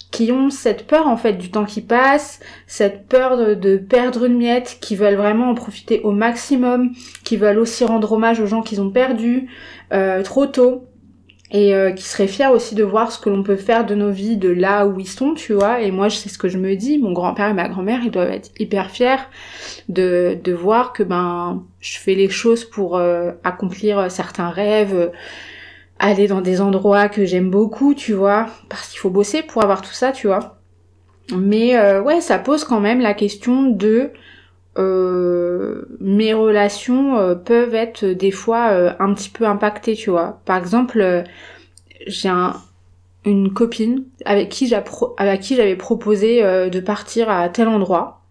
qui 0.09 0.31
ont 0.31 0.49
cette 0.49 0.87
peur 0.87 1.07
en 1.07 1.17
fait 1.17 1.33
du 1.33 1.51
temps 1.51 1.65
qui 1.65 1.81
passe, 1.81 2.39
cette 2.65 3.07
peur 3.07 3.35
de, 3.57 3.77
perdre 3.77 4.23
une 4.23 4.37
miette, 4.37 4.77
qui 4.79 4.95
veulent 4.95 5.15
vraiment 5.15 5.49
en 5.49 5.55
profiter 5.55 5.99
au 6.03 6.11
maximum, 6.11 6.91
qui 7.25 7.35
veulent 7.35 7.59
aussi 7.59 7.83
rendre 7.83 8.13
hommage 8.13 8.39
aux 8.39 8.45
gens 8.45 8.61
qu'ils 8.61 8.79
ont 8.79 8.91
perdus 8.91 9.49
euh, 9.91 10.23
trop 10.23 10.45
tôt 10.45 10.87
et 11.53 11.75
euh, 11.75 11.91
qui 11.91 12.03
serait 12.03 12.27
fier 12.27 12.51
aussi 12.51 12.73
de 12.73 12.83
voir 12.83 13.11
ce 13.11 13.19
que 13.19 13.29
l'on 13.29 13.43
peut 13.43 13.55
faire 13.55 13.85
de 13.85 13.93
nos 13.93 14.09
vies 14.09 14.37
de 14.37 14.49
là 14.49 14.87
où 14.87 14.99
ils 14.99 15.07
sont, 15.07 15.35
tu 15.35 15.53
vois. 15.53 15.81
Et 15.81 15.91
moi, 15.91 16.09
c'est 16.09 16.29
ce 16.29 16.39
que 16.39 16.49
je 16.49 16.57
me 16.57 16.75
dis. 16.75 16.97
Mon 16.97 17.13
grand-père 17.13 17.49
et 17.49 17.53
ma 17.53 17.69
grand-mère, 17.69 18.01
ils 18.03 18.11
doivent 18.11 18.31
être 18.31 18.49
hyper 18.59 18.89
fiers 18.89 19.23
de, 19.87 20.37
de 20.43 20.51
voir 20.51 20.93
que 20.93 21.03
ben 21.03 21.63
je 21.79 21.99
fais 21.99 22.15
les 22.15 22.29
choses 22.29 22.65
pour 22.65 22.97
euh, 22.97 23.31
accomplir 23.43 24.09
certains 24.09 24.49
rêves, 24.49 25.11
aller 25.99 26.27
dans 26.27 26.41
des 26.41 26.59
endroits 26.59 27.07
que 27.07 27.23
j'aime 27.23 27.51
beaucoup, 27.51 27.93
tu 27.93 28.13
vois, 28.13 28.47
parce 28.67 28.89
qu'il 28.89 28.99
faut 28.99 29.11
bosser 29.11 29.43
pour 29.43 29.63
avoir 29.63 29.81
tout 29.81 29.93
ça, 29.93 30.11
tu 30.11 30.27
vois. 30.27 30.57
Mais 31.35 31.77
euh, 31.77 32.01
ouais, 32.01 32.19
ça 32.19 32.39
pose 32.39 32.63
quand 32.63 32.79
même 32.79 32.99
la 32.99 33.13
question 33.13 33.63
de 33.63 34.11
mes 34.77 36.33
relations 36.33 37.35
peuvent 37.45 37.75
être 37.75 38.05
des 38.05 38.31
fois 38.31 38.95
un 38.99 39.13
petit 39.13 39.29
peu 39.29 39.45
impactées, 39.45 39.95
tu 39.95 40.09
vois. 40.09 40.39
Par 40.45 40.57
exemple, 40.57 41.23
j'ai 42.07 42.29
un, 42.29 42.55
une 43.25 43.53
copine 43.53 44.05
avec 44.25 44.49
qui 44.49 44.67
j'avais 44.67 45.75
proposé 45.75 46.43
euh, 46.43 46.69
de 46.69 46.79
partir 46.79 47.29
à 47.29 47.47
tel 47.49 47.67
endroit 47.67 48.21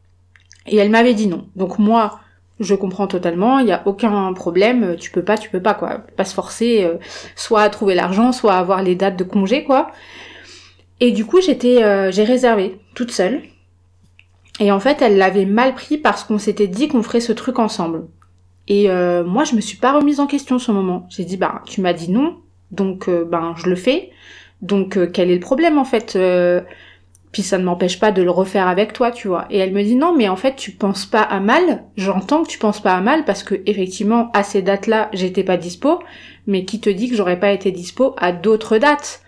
et 0.66 0.76
elle 0.76 0.90
m'avait 0.90 1.14
dit 1.14 1.26
non. 1.26 1.46
Donc 1.57 1.78
moi, 1.78 2.20
je 2.61 2.74
comprends 2.74 3.07
totalement, 3.07 3.59
il 3.59 3.68
y 3.68 3.72
a 3.72 3.83
aucun 3.87 4.33
problème, 4.35 4.96
tu 4.96 5.11
peux 5.11 5.24
pas, 5.24 5.38
tu 5.38 5.50
peux 5.50 5.62
pas 5.62 5.74
quoi, 5.74 6.02
pas 6.16 6.24
se 6.24 6.35
forcer 6.35 6.85
euh, 6.85 6.96
soit 7.35 7.62
à 7.62 7.70
trouver 7.70 7.94
l'argent, 7.94 8.33
soit 8.33 8.55
à 8.55 8.59
avoir 8.59 8.83
les 8.83 8.94
dates 8.94 9.16
de 9.16 9.24
congé 9.24 9.64
quoi. 9.64 9.90
Et 11.00 11.11
du 11.11 11.24
coup, 11.24 11.40
j'étais 11.40 11.83
euh, 11.83 12.12
j'ai 12.12 12.24
réservé 12.24 12.78
toute 12.94 13.11
seule. 13.11 13.42
Et 14.60 14.70
en 14.70 14.80
fait, 14.80 15.02
elle 15.02 15.16
l'avait 15.16 15.46
mal 15.46 15.74
pris 15.74 15.98
parce 15.98 16.24
qu'on 16.24 16.38
s'était 16.38 16.68
dit 16.68 16.88
qu'on 16.88 17.02
ferait 17.02 17.20
ce 17.20 17.32
truc 17.32 17.58
ensemble. 17.58 18.06
Et 18.68 18.88
moi, 19.24 19.44
je 19.44 19.54
me 19.56 19.60
suis 19.60 19.76
pas 19.76 19.92
remise 19.92 20.20
en 20.20 20.26
question 20.26 20.58
ce 20.58 20.70
moment. 20.70 21.06
J'ai 21.10 21.24
dit 21.24 21.36
bah 21.36 21.62
tu 21.66 21.80
m'as 21.80 21.92
dit 21.92 22.10
non, 22.10 22.36
donc 22.72 23.08
euh, 23.08 23.24
ben 23.24 23.54
je 23.56 23.68
le 23.68 23.76
fais. 23.76 24.10
Donc 24.62 24.96
euh, 24.96 25.06
quel 25.12 25.30
est 25.30 25.34
le 25.34 25.40
problème 25.40 25.78
en 25.78 25.84
fait 25.84 26.16
euh, 26.16 26.62
Puis 27.30 27.42
ça 27.42 27.58
ne 27.58 27.64
m'empêche 27.64 28.00
pas 28.00 28.10
de 28.10 28.22
le 28.22 28.30
refaire 28.30 28.66
avec 28.66 28.92
toi, 28.92 29.10
tu 29.10 29.28
vois. 29.28 29.46
Et 29.50 29.58
elle 29.58 29.72
me 29.72 29.82
dit 29.82 29.94
non, 29.94 30.16
mais 30.16 30.28
en 30.28 30.36
fait 30.36 30.56
tu 30.56 30.72
penses 30.72 31.06
pas 31.06 31.22
à 31.22 31.38
mal. 31.38 31.84
J'entends 31.96 32.42
que 32.42 32.48
tu 32.48 32.58
penses 32.58 32.80
pas 32.80 32.94
à 32.94 33.00
mal 33.00 33.24
parce 33.24 33.44
que 33.44 33.60
effectivement 33.66 34.30
à 34.32 34.42
ces 34.42 34.62
dates-là 34.62 35.10
j'étais 35.12 35.44
pas 35.44 35.56
dispo. 35.56 36.00
Mais 36.46 36.64
qui 36.64 36.80
te 36.80 36.90
dit 36.90 37.08
que 37.08 37.14
j'aurais 37.14 37.38
pas 37.38 37.52
été 37.52 37.70
dispo 37.70 38.14
à 38.18 38.32
d'autres 38.32 38.78
dates? 38.78 39.21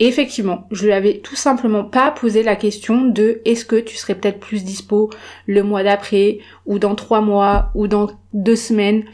Effectivement, 0.00 0.66
je 0.70 0.86
lui 0.86 0.92
avais 0.92 1.18
tout 1.18 1.36
simplement 1.36 1.84
pas 1.84 2.10
posé 2.10 2.42
la 2.42 2.56
question 2.56 3.04
de 3.04 3.40
est-ce 3.44 3.64
que 3.64 3.76
tu 3.76 3.96
serais 3.96 4.14
peut-être 4.14 4.40
plus 4.40 4.64
dispo 4.64 5.10
le 5.46 5.62
mois 5.62 5.82
d'après, 5.82 6.38
ou 6.66 6.78
dans 6.78 6.94
trois 6.94 7.20
mois, 7.20 7.70
ou 7.74 7.88
dans 7.88 8.08
deux 8.32 8.56
semaines. 8.56 9.04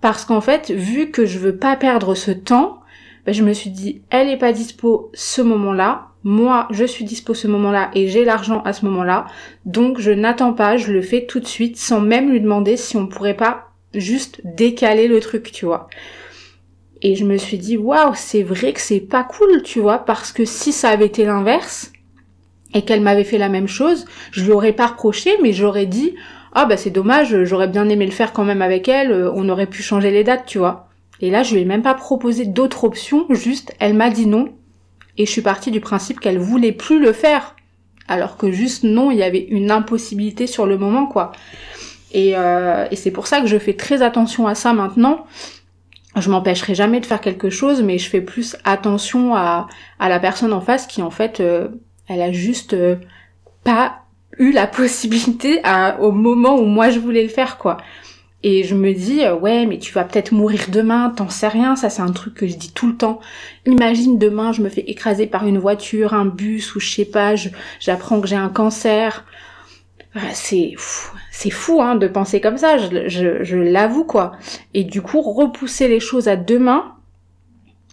Parce 0.00 0.24
qu'en 0.24 0.40
fait, 0.40 0.70
vu 0.70 1.10
que 1.10 1.26
je 1.26 1.38
veux 1.38 1.56
pas 1.56 1.76
perdre 1.76 2.14
ce 2.14 2.30
temps, 2.30 2.80
ben, 3.24 3.34
je 3.34 3.42
me 3.42 3.52
suis 3.52 3.70
dit, 3.70 4.02
elle 4.10 4.28
est 4.28 4.36
pas 4.36 4.52
dispo 4.52 5.10
ce 5.14 5.42
moment-là, 5.42 6.08
moi 6.22 6.66
je 6.70 6.84
suis 6.84 7.04
dispo 7.04 7.34
ce 7.34 7.48
moment-là 7.48 7.90
et 7.94 8.08
j'ai 8.08 8.24
l'argent 8.24 8.62
à 8.62 8.72
ce 8.72 8.84
moment-là, 8.84 9.26
donc 9.64 9.98
je 10.00 10.10
n'attends 10.10 10.52
pas, 10.52 10.76
je 10.76 10.92
le 10.92 11.02
fais 11.02 11.26
tout 11.26 11.40
de 11.40 11.46
suite 11.46 11.76
sans 11.76 12.00
même 12.00 12.30
lui 12.30 12.40
demander 12.40 12.76
si 12.76 12.96
on 12.96 13.06
pourrait 13.06 13.36
pas 13.36 13.70
juste 13.94 14.40
décaler 14.44 15.08
le 15.08 15.20
truc, 15.20 15.50
tu 15.52 15.66
vois. 15.66 15.88
Et 17.02 17.14
je 17.14 17.24
me 17.24 17.36
suis 17.36 17.58
dit, 17.58 17.76
waouh, 17.76 18.14
c'est 18.14 18.42
vrai 18.42 18.72
que 18.72 18.80
c'est 18.80 19.00
pas 19.00 19.24
cool, 19.24 19.62
tu 19.62 19.80
vois, 19.80 19.98
parce 19.98 20.32
que 20.32 20.44
si 20.44 20.72
ça 20.72 20.90
avait 20.90 21.06
été 21.06 21.24
l'inverse, 21.24 21.92
et 22.74 22.82
qu'elle 22.82 23.00
m'avait 23.00 23.24
fait 23.24 23.38
la 23.38 23.48
même 23.48 23.68
chose, 23.68 24.04
je 24.32 24.44
lui 24.44 24.52
aurais 24.52 24.72
pas 24.72 24.88
reproché, 24.88 25.30
mais 25.42 25.52
j'aurais 25.52 25.86
dit, 25.86 26.14
ah 26.52 26.66
bah 26.66 26.76
c'est 26.76 26.90
dommage, 26.90 27.44
j'aurais 27.44 27.68
bien 27.68 27.88
aimé 27.88 28.04
le 28.04 28.12
faire 28.12 28.32
quand 28.32 28.44
même 28.44 28.62
avec 28.62 28.88
elle, 28.88 29.12
on 29.34 29.48
aurait 29.48 29.66
pu 29.66 29.82
changer 29.82 30.10
les 30.10 30.24
dates, 30.24 30.46
tu 30.46 30.58
vois. 30.58 30.88
Et 31.20 31.30
là, 31.30 31.42
je 31.42 31.54
lui 31.54 31.62
ai 31.62 31.64
même 31.64 31.82
pas 31.82 31.94
proposé 31.94 32.44
d'autres 32.44 32.84
options, 32.84 33.26
juste 33.30 33.74
elle 33.78 33.94
m'a 33.94 34.10
dit 34.10 34.26
non. 34.26 34.50
Et 35.16 35.24
je 35.24 35.30
suis 35.30 35.42
partie 35.42 35.70
du 35.70 35.80
principe 35.80 36.20
qu'elle 36.20 36.38
voulait 36.38 36.72
plus 36.72 37.00
le 37.00 37.12
faire. 37.12 37.56
Alors 38.08 38.36
que 38.36 38.52
juste 38.52 38.84
non, 38.84 39.10
il 39.10 39.16
y 39.16 39.22
avait 39.22 39.46
une 39.48 39.70
impossibilité 39.70 40.46
sur 40.46 40.66
le 40.66 40.76
moment, 40.76 41.06
quoi. 41.06 41.32
Et, 42.12 42.36
euh, 42.36 42.86
et 42.90 42.96
c'est 42.96 43.10
pour 43.10 43.26
ça 43.26 43.40
que 43.40 43.46
je 43.46 43.58
fais 43.58 43.72
très 43.72 44.02
attention 44.02 44.46
à 44.46 44.54
ça 44.54 44.74
maintenant. 44.74 45.26
Je 46.16 46.30
m'empêcherai 46.30 46.74
jamais 46.74 47.00
de 47.00 47.06
faire 47.06 47.20
quelque 47.20 47.50
chose, 47.50 47.82
mais 47.82 47.98
je 47.98 48.08
fais 48.08 48.22
plus 48.22 48.56
attention 48.64 49.34
à, 49.34 49.68
à 49.98 50.08
la 50.08 50.18
personne 50.18 50.52
en 50.52 50.62
face 50.62 50.86
qui 50.86 51.02
en 51.02 51.10
fait, 51.10 51.40
euh, 51.40 51.68
elle 52.08 52.22
a 52.22 52.32
juste 52.32 52.72
euh, 52.72 52.96
pas 53.64 54.02
eu 54.38 54.50
la 54.50 54.66
possibilité 54.66 55.60
à, 55.62 56.00
au 56.00 56.12
moment 56.12 56.56
où 56.56 56.64
moi 56.64 56.90
je 56.90 56.98
voulais 56.98 57.22
le 57.22 57.28
faire, 57.28 57.58
quoi. 57.58 57.76
Et 58.42 58.64
je 58.64 58.74
me 58.74 58.92
dis, 58.92 59.24
euh, 59.24 59.34
ouais, 59.34 59.66
mais 59.66 59.78
tu 59.78 59.92
vas 59.92 60.04
peut-être 60.04 60.32
mourir 60.32 60.66
demain, 60.68 61.10
t'en 61.10 61.28
sais 61.28 61.48
rien, 61.48 61.74
ça 61.76 61.90
c'est 61.90 62.02
un 62.02 62.12
truc 62.12 62.34
que 62.34 62.46
je 62.46 62.56
dis 62.56 62.72
tout 62.72 62.86
le 62.86 62.96
temps. 62.96 63.20
Imagine 63.66 64.18
demain, 64.18 64.52
je 64.52 64.62
me 64.62 64.68
fais 64.68 64.82
écraser 64.82 65.26
par 65.26 65.46
une 65.46 65.58
voiture, 65.58 66.14
un 66.14 66.26
bus, 66.26 66.74
ou 66.76 66.80
je 66.80 66.88
sais 66.88 67.04
pas, 67.04 67.34
j'apprends 67.80 68.20
que 68.20 68.28
j'ai 68.28 68.36
un 68.36 68.48
cancer. 68.48 69.24
C'est 70.32 70.74
fou, 70.78 71.16
c'est 71.36 71.50
fou 71.50 71.82
hein, 71.82 71.96
de 71.96 72.08
penser 72.08 72.40
comme 72.40 72.56
ça, 72.56 72.78
je, 72.78 73.56
l'avoue 73.56 74.04
quoi. 74.04 74.32
Et 74.72 74.84
du 74.84 75.02
coup, 75.02 75.20
repousser 75.20 75.86
les 75.86 76.00
choses 76.00 76.28
à 76.28 76.36
demain, 76.36 76.94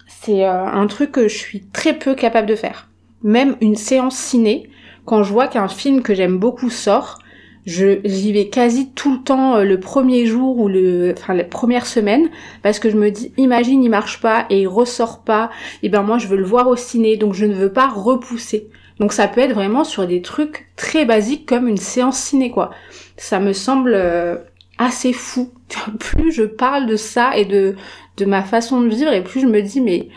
c'est 0.08 0.46
euh, 0.46 0.66
un 0.66 0.88
truc 0.88 1.12
que 1.12 1.28
je 1.28 1.38
suis 1.38 1.66
très 1.74 1.92
peu 1.92 2.16
capable 2.16 2.48
de 2.48 2.56
faire. 2.56 2.88
Même 3.22 3.58
une 3.60 3.76
séance 3.76 4.16
ciné, 4.16 4.70
quand 5.04 5.24
je 5.24 5.34
vois 5.34 5.50
qu'un 5.50 5.68
film 5.68 6.02
que 6.02 6.16
j'aime 6.16 6.38
beaucoup 6.38 6.70
sort, 6.70 7.20
je 7.66 8.00
j'y 8.06 8.32
vais 8.32 8.48
quasi 8.48 8.92
tout 8.92 9.12
le 9.12 9.22
temps 9.22 9.58
euh, 9.58 9.64
le 9.66 9.78
premier 9.78 10.26
jour 10.26 10.58
ou 10.60 10.70
le 10.70 11.14
la 11.28 11.44
première 11.44 11.86
semaine 11.86 12.30
parce 12.62 12.80
que 12.80 12.90
je 12.90 12.98
me 12.98 13.10
dis 13.10 13.34
imagine 13.38 13.84
il 13.84 13.90
marche 13.90 14.20
pas 14.20 14.46
et 14.50 14.62
il 14.62 14.68
ressort 14.68 15.24
pas 15.24 15.50
et 15.82 15.88
ben 15.88 16.02
moi 16.02 16.18
je 16.18 16.28
veux 16.28 16.36
le 16.36 16.44
voir 16.44 16.68
au 16.68 16.76
ciné 16.76 17.16
donc 17.16 17.34
je 17.34 17.46
ne 17.46 17.54
veux 17.54 17.72
pas 17.72 17.88
repousser 17.88 18.68
donc 19.00 19.14
ça 19.14 19.30
peut 19.30 19.40
être 19.40 19.54
vraiment 19.54 19.86
sur 19.86 20.06
des 20.08 20.22
trucs 20.22 20.68
très 20.76 21.06
basiques 21.06 21.48
comme 21.48 21.70
une 21.70 21.78
séance 21.78 22.18
ciné 22.18 22.52
quoi 22.52 22.72
ça 23.18 23.40
me 23.40 23.54
semble 23.54 23.94
euh, 23.94 24.38
assez 24.78 25.14
fou. 25.14 25.52
Plus 26.00 26.32
je 26.32 26.44
parle 26.44 26.88
de 26.88 26.96
ça 26.96 27.38
et 27.38 27.46
de 27.46 27.76
de 28.18 28.26
ma 28.26 28.44
façon 28.44 28.82
de 28.82 28.90
vivre 28.90 29.12
et 29.12 29.24
plus 29.24 29.42
je 29.42 29.48
me 29.48 29.62
dis 29.62 29.82
mais 29.82 30.10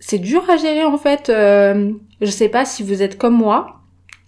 c'est 0.00 0.18
dur 0.18 0.48
à 0.48 0.56
gérer 0.56 0.84
en 0.84 0.98
fait. 0.98 1.30
Euh, 1.30 1.92
je 2.20 2.30
sais 2.30 2.48
pas 2.48 2.64
si 2.64 2.82
vous 2.82 3.02
êtes 3.02 3.18
comme 3.18 3.34
moi. 3.36 3.80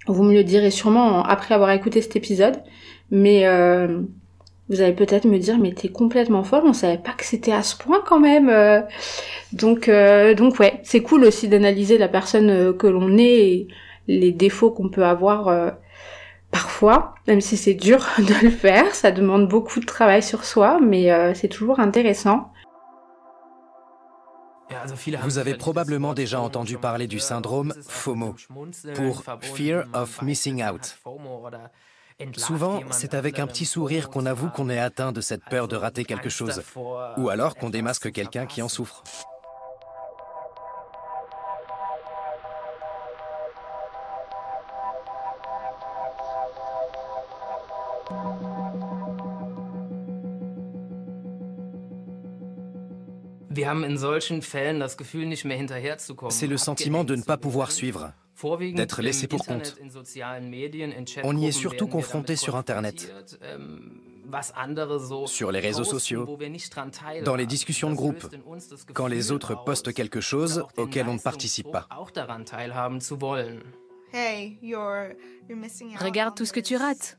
Vous 0.06 0.22
me 0.22 0.34
le 0.34 0.42
direz 0.42 0.70
sûrement 0.70 1.22
après 1.22 1.54
avoir 1.54 1.70
écouté 1.70 2.00
cet 2.00 2.16
épisode, 2.16 2.56
mais 3.10 3.46
euh, 3.46 4.00
vous 4.68 4.80
allez 4.80 4.94
peut-être 4.94 5.26
me 5.26 5.38
dire 5.38 5.58
mais 5.58 5.72
t'es 5.72 5.88
complètement 5.88 6.42
folle, 6.44 6.62
on 6.64 6.72
savait 6.72 6.98
pas 6.98 7.12
que 7.12 7.24
c'était 7.24 7.52
à 7.52 7.62
ce 7.62 7.76
point 7.76 8.02
quand 8.06 8.18
même. 8.18 8.48
Euh. 8.48 8.80
donc 9.52 9.88
euh, 9.88 10.34
donc 10.34 10.58
ouais, 10.58 10.80
c'est 10.82 11.00
cool 11.00 11.24
aussi 11.24 11.46
d'analyser 11.46 11.98
la 11.98 12.08
personne 12.08 12.76
que 12.76 12.86
l'on 12.86 13.18
est 13.18 13.50
et 13.50 13.68
les 14.08 14.32
défauts 14.32 14.70
qu'on 14.70 14.88
peut 14.88 15.04
avoir 15.04 15.74
parfois, 16.50 17.14
même 17.26 17.40
si 17.40 17.56
c'est 17.56 17.74
dur 17.74 18.06
de 18.18 18.44
le 18.44 18.50
faire, 18.50 18.94
ça 18.94 19.10
demande 19.10 19.48
beaucoup 19.48 19.80
de 19.80 19.86
travail 19.86 20.22
sur 20.22 20.44
soi, 20.44 20.78
mais 20.80 21.34
c'est 21.34 21.48
toujours 21.48 21.80
intéressant. 21.80 22.52
Vous 25.22 25.38
avez 25.38 25.54
probablement 25.54 26.14
déjà 26.14 26.40
entendu 26.40 26.76
parler 26.76 27.06
du 27.06 27.18
syndrome 27.18 27.72
FOMO, 27.86 28.34
pour 28.94 29.24
Fear 29.40 29.84
of 29.94 30.22
Missing 30.22 30.62
Out. 30.64 30.98
Souvent, 32.36 32.80
c'est 32.90 33.14
avec 33.14 33.38
un 33.38 33.46
petit 33.46 33.64
sourire 33.64 34.10
qu'on 34.10 34.26
avoue 34.26 34.48
qu'on 34.48 34.68
est 34.68 34.78
atteint 34.78 35.12
de 35.12 35.20
cette 35.20 35.44
peur 35.44 35.68
de 35.68 35.76
rater 35.76 36.04
quelque 36.04 36.28
chose, 36.28 36.62
ou 37.16 37.28
alors 37.28 37.54
qu'on 37.54 37.70
démasque 37.70 38.12
quelqu'un 38.12 38.46
qui 38.46 38.60
en 38.60 38.68
souffre. 38.68 39.04
C'est 56.30 56.46
le 56.46 56.56
sentiment 56.56 57.04
de 57.04 57.16
ne 57.16 57.22
pas 57.22 57.36
pouvoir 57.36 57.70
suivre, 57.70 58.12
d'être 58.74 59.02
laissé 59.02 59.26
pour 59.26 59.44
compte. 59.44 59.76
On 61.24 61.36
y 61.36 61.46
est 61.46 61.52
surtout 61.52 61.86
confronté 61.86 62.36
sur 62.36 62.56
Internet, 62.56 63.12
ähm, 63.42 64.00
sur 65.26 65.52
les 65.52 65.60
réseaux 65.60 65.84
sociaux, 65.84 66.38
dans 67.24 67.36
les 67.36 67.46
discussions 67.46 67.90
de 67.90 67.96
groupe, 67.96 68.26
quand 68.92 69.06
les 69.06 69.32
autres 69.32 69.64
postent 69.64 69.92
quelque 69.92 70.20
chose 70.20 70.64
auquel 70.76 71.08
on 71.08 71.14
ne 71.14 71.18
participe 71.18 71.70
pas. 71.70 71.88
Regarde 75.98 76.36
tout 76.36 76.44
ce 76.44 76.52
que 76.52 76.60
tu 76.60 76.76
rates. 76.76 77.18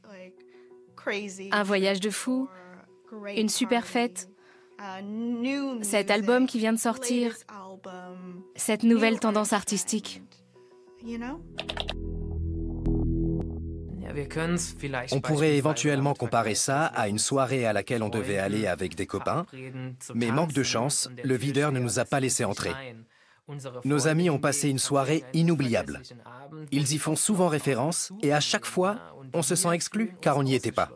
Un 1.51 1.63
voyage 1.63 1.99
de 1.99 2.09
fou, 2.09 2.49
une 3.35 3.49
super 3.49 3.85
fête, 3.85 4.29
cet 5.81 6.11
album 6.11 6.47
qui 6.47 6.59
vient 6.59 6.73
de 6.73 6.79
sortir, 6.79 7.35
cette 8.55 8.83
nouvelle 8.83 9.19
tendance 9.19 9.53
artistique. 9.53 10.21
On 15.11 15.21
pourrait 15.21 15.55
éventuellement 15.55 16.13
comparer 16.13 16.55
ça 16.55 16.85
à 16.85 17.07
une 17.07 17.19
soirée 17.19 17.65
à 17.65 17.73
laquelle 17.73 18.03
on 18.03 18.09
devait 18.09 18.39
aller 18.39 18.67
avec 18.67 18.95
des 18.95 19.05
copains, 19.05 19.45
mais 20.13 20.31
manque 20.31 20.53
de 20.53 20.63
chance, 20.63 21.09
le 21.23 21.35
videur 21.35 21.71
ne 21.71 21.79
nous 21.79 21.99
a 21.99 22.05
pas 22.05 22.19
laissé 22.19 22.43
entrer. 22.43 22.71
Nos 23.83 24.07
amis 24.07 24.29
ont 24.29 24.39
passé 24.39 24.69
une 24.69 24.79
soirée 24.79 25.23
inoubliable. 25.33 26.01
Ils 26.71 26.93
y 26.93 26.97
font 26.97 27.15
souvent 27.15 27.47
référence 27.47 28.11
et 28.21 28.33
à 28.33 28.39
chaque 28.39 28.65
fois, 28.65 28.97
on 29.33 29.41
se 29.41 29.55
sent 29.55 29.73
exclu 29.73 30.13
car 30.21 30.37
on 30.37 30.43
n'y 30.43 30.55
était 30.55 30.71
pas. 30.71 30.89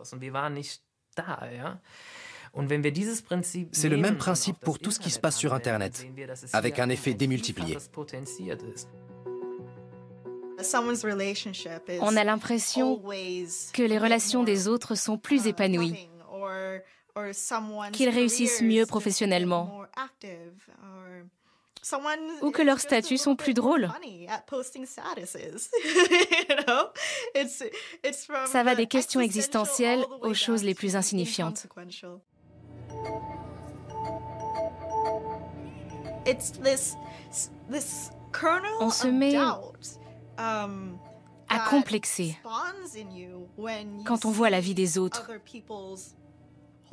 C'est 3.72 3.88
le 3.88 3.96
même 3.96 4.16
principe 4.16 4.58
pour 4.60 4.78
tout 4.78 4.90
ce 4.90 5.00
qui 5.00 5.10
se 5.10 5.18
passe 5.18 5.36
sur 5.36 5.54
Internet, 5.54 6.06
avec 6.52 6.78
un 6.78 6.88
effet 6.88 7.14
démultiplié. 7.14 7.78
On 12.00 12.16
a 12.16 12.24
l'impression 12.24 13.02
que 13.72 13.82
les 13.82 13.98
relations 13.98 14.44
des 14.44 14.68
autres 14.68 14.94
sont 14.94 15.18
plus 15.18 15.46
épanouies, 15.46 16.08
qu'ils 17.92 18.08
réussissent 18.08 18.62
mieux 18.62 18.86
professionnellement, 18.86 19.82
ou 22.40 22.50
que 22.50 22.62
leurs 22.62 22.80
statuts 22.80 23.18
sont 23.18 23.36
plus 23.36 23.54
drôles. 23.54 23.88
Ça 28.46 28.62
va 28.62 28.74
des 28.74 28.86
questions 28.86 29.20
existentielles 29.20 30.04
aux 30.22 30.34
choses 30.34 30.64
les 30.64 30.74
plus 30.74 30.96
insignifiantes. 30.96 31.66
On 38.80 38.90
se 38.90 39.06
met 39.06 39.36
um, 39.36 40.98
à 41.48 41.70
complexer 41.70 42.36
quand 44.04 44.24
on 44.24 44.30
voit 44.30 44.50
la 44.50 44.60
vie 44.60 44.74
des 44.74 44.98
autres, 44.98 45.30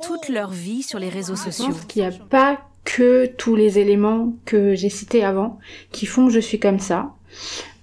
toute 0.02 0.28
leur 0.28 0.50
vie 0.50 0.82
sur 0.82 0.98
les 0.98 1.08
réseaux 1.08 1.36
sociaux. 1.36 1.66
Je 1.68 1.72
pense 1.72 1.84
qu'il 1.86 2.02
n'y 2.02 2.08
a 2.08 2.18
pas 2.24 2.60
que 2.84 3.26
tous 3.26 3.54
les 3.54 3.78
éléments 3.78 4.32
que 4.44 4.74
j'ai 4.74 4.90
cités 4.90 5.24
avant 5.24 5.58
qui 5.92 6.06
font 6.06 6.26
que 6.26 6.32
je 6.32 6.40
suis 6.40 6.58
comme 6.58 6.80
ça. 6.80 7.14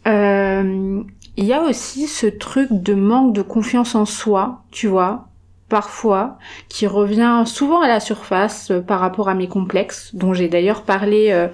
Euh, 0.07 1.03
il 1.37 1.45
y 1.45 1.53
a 1.53 1.61
aussi 1.61 2.07
ce 2.07 2.27
truc 2.27 2.69
de 2.71 2.93
manque 2.93 3.33
de 3.33 3.41
confiance 3.41 3.95
en 3.95 4.05
soi, 4.05 4.63
tu 4.71 4.87
vois, 4.87 5.28
parfois, 5.69 6.37
qui 6.67 6.87
revient 6.87 7.43
souvent 7.45 7.81
à 7.81 7.87
la 7.87 7.99
surface 7.99 8.71
euh, 8.71 8.81
par 8.81 8.99
rapport 8.99 9.29
à 9.29 9.35
mes 9.35 9.47
complexes, 9.47 10.13
dont 10.13 10.33
j'ai 10.33 10.49
d'ailleurs 10.49 10.83
parlé 10.83 11.31
euh, 11.31 11.47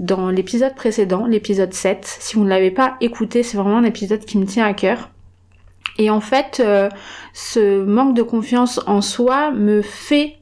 dans 0.00 0.28
l'épisode 0.28 0.74
précédent, 0.74 1.26
l'épisode 1.26 1.72
7. 1.72 2.04
Si 2.04 2.36
vous 2.36 2.44
ne 2.44 2.50
l'avez 2.50 2.70
pas 2.70 2.96
écouté, 3.00 3.42
c'est 3.42 3.56
vraiment 3.56 3.78
un 3.78 3.84
épisode 3.84 4.24
qui 4.24 4.36
me 4.38 4.44
tient 4.44 4.66
à 4.66 4.74
cœur. 4.74 5.10
Et 5.98 6.10
en 6.10 6.20
fait, 6.20 6.60
euh, 6.64 6.88
ce 7.32 7.82
manque 7.82 8.14
de 8.14 8.22
confiance 8.22 8.80
en 8.86 9.00
soi 9.00 9.50
me 9.52 9.82
fait 9.82 10.38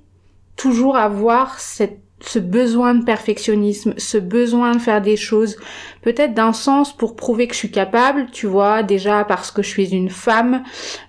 toujours 0.57 0.97
avoir 0.97 1.59
cette 1.59 2.01
ce 2.21 2.39
besoin 2.39 2.95
de 2.95 3.05
perfectionnisme, 3.05 3.95
ce 3.97 4.19
besoin 4.19 4.75
de 4.75 4.81
faire 4.81 5.01
des 5.01 5.17
choses 5.17 5.57
peut-être 6.03 6.35
d'un 6.35 6.53
sens 6.53 6.97
pour 6.97 7.17
prouver 7.17 7.47
que 7.47 7.55
je 7.55 7.59
suis 7.59 7.71
capable, 7.71 8.27
tu 8.33 8.47
vois, 8.47 8.83
déjà 8.83 9.25
parce 9.25 9.51
que 9.51 9.63
je 9.63 9.69
suis 9.69 9.91
une 9.91 10.11
femme, 10.11 10.63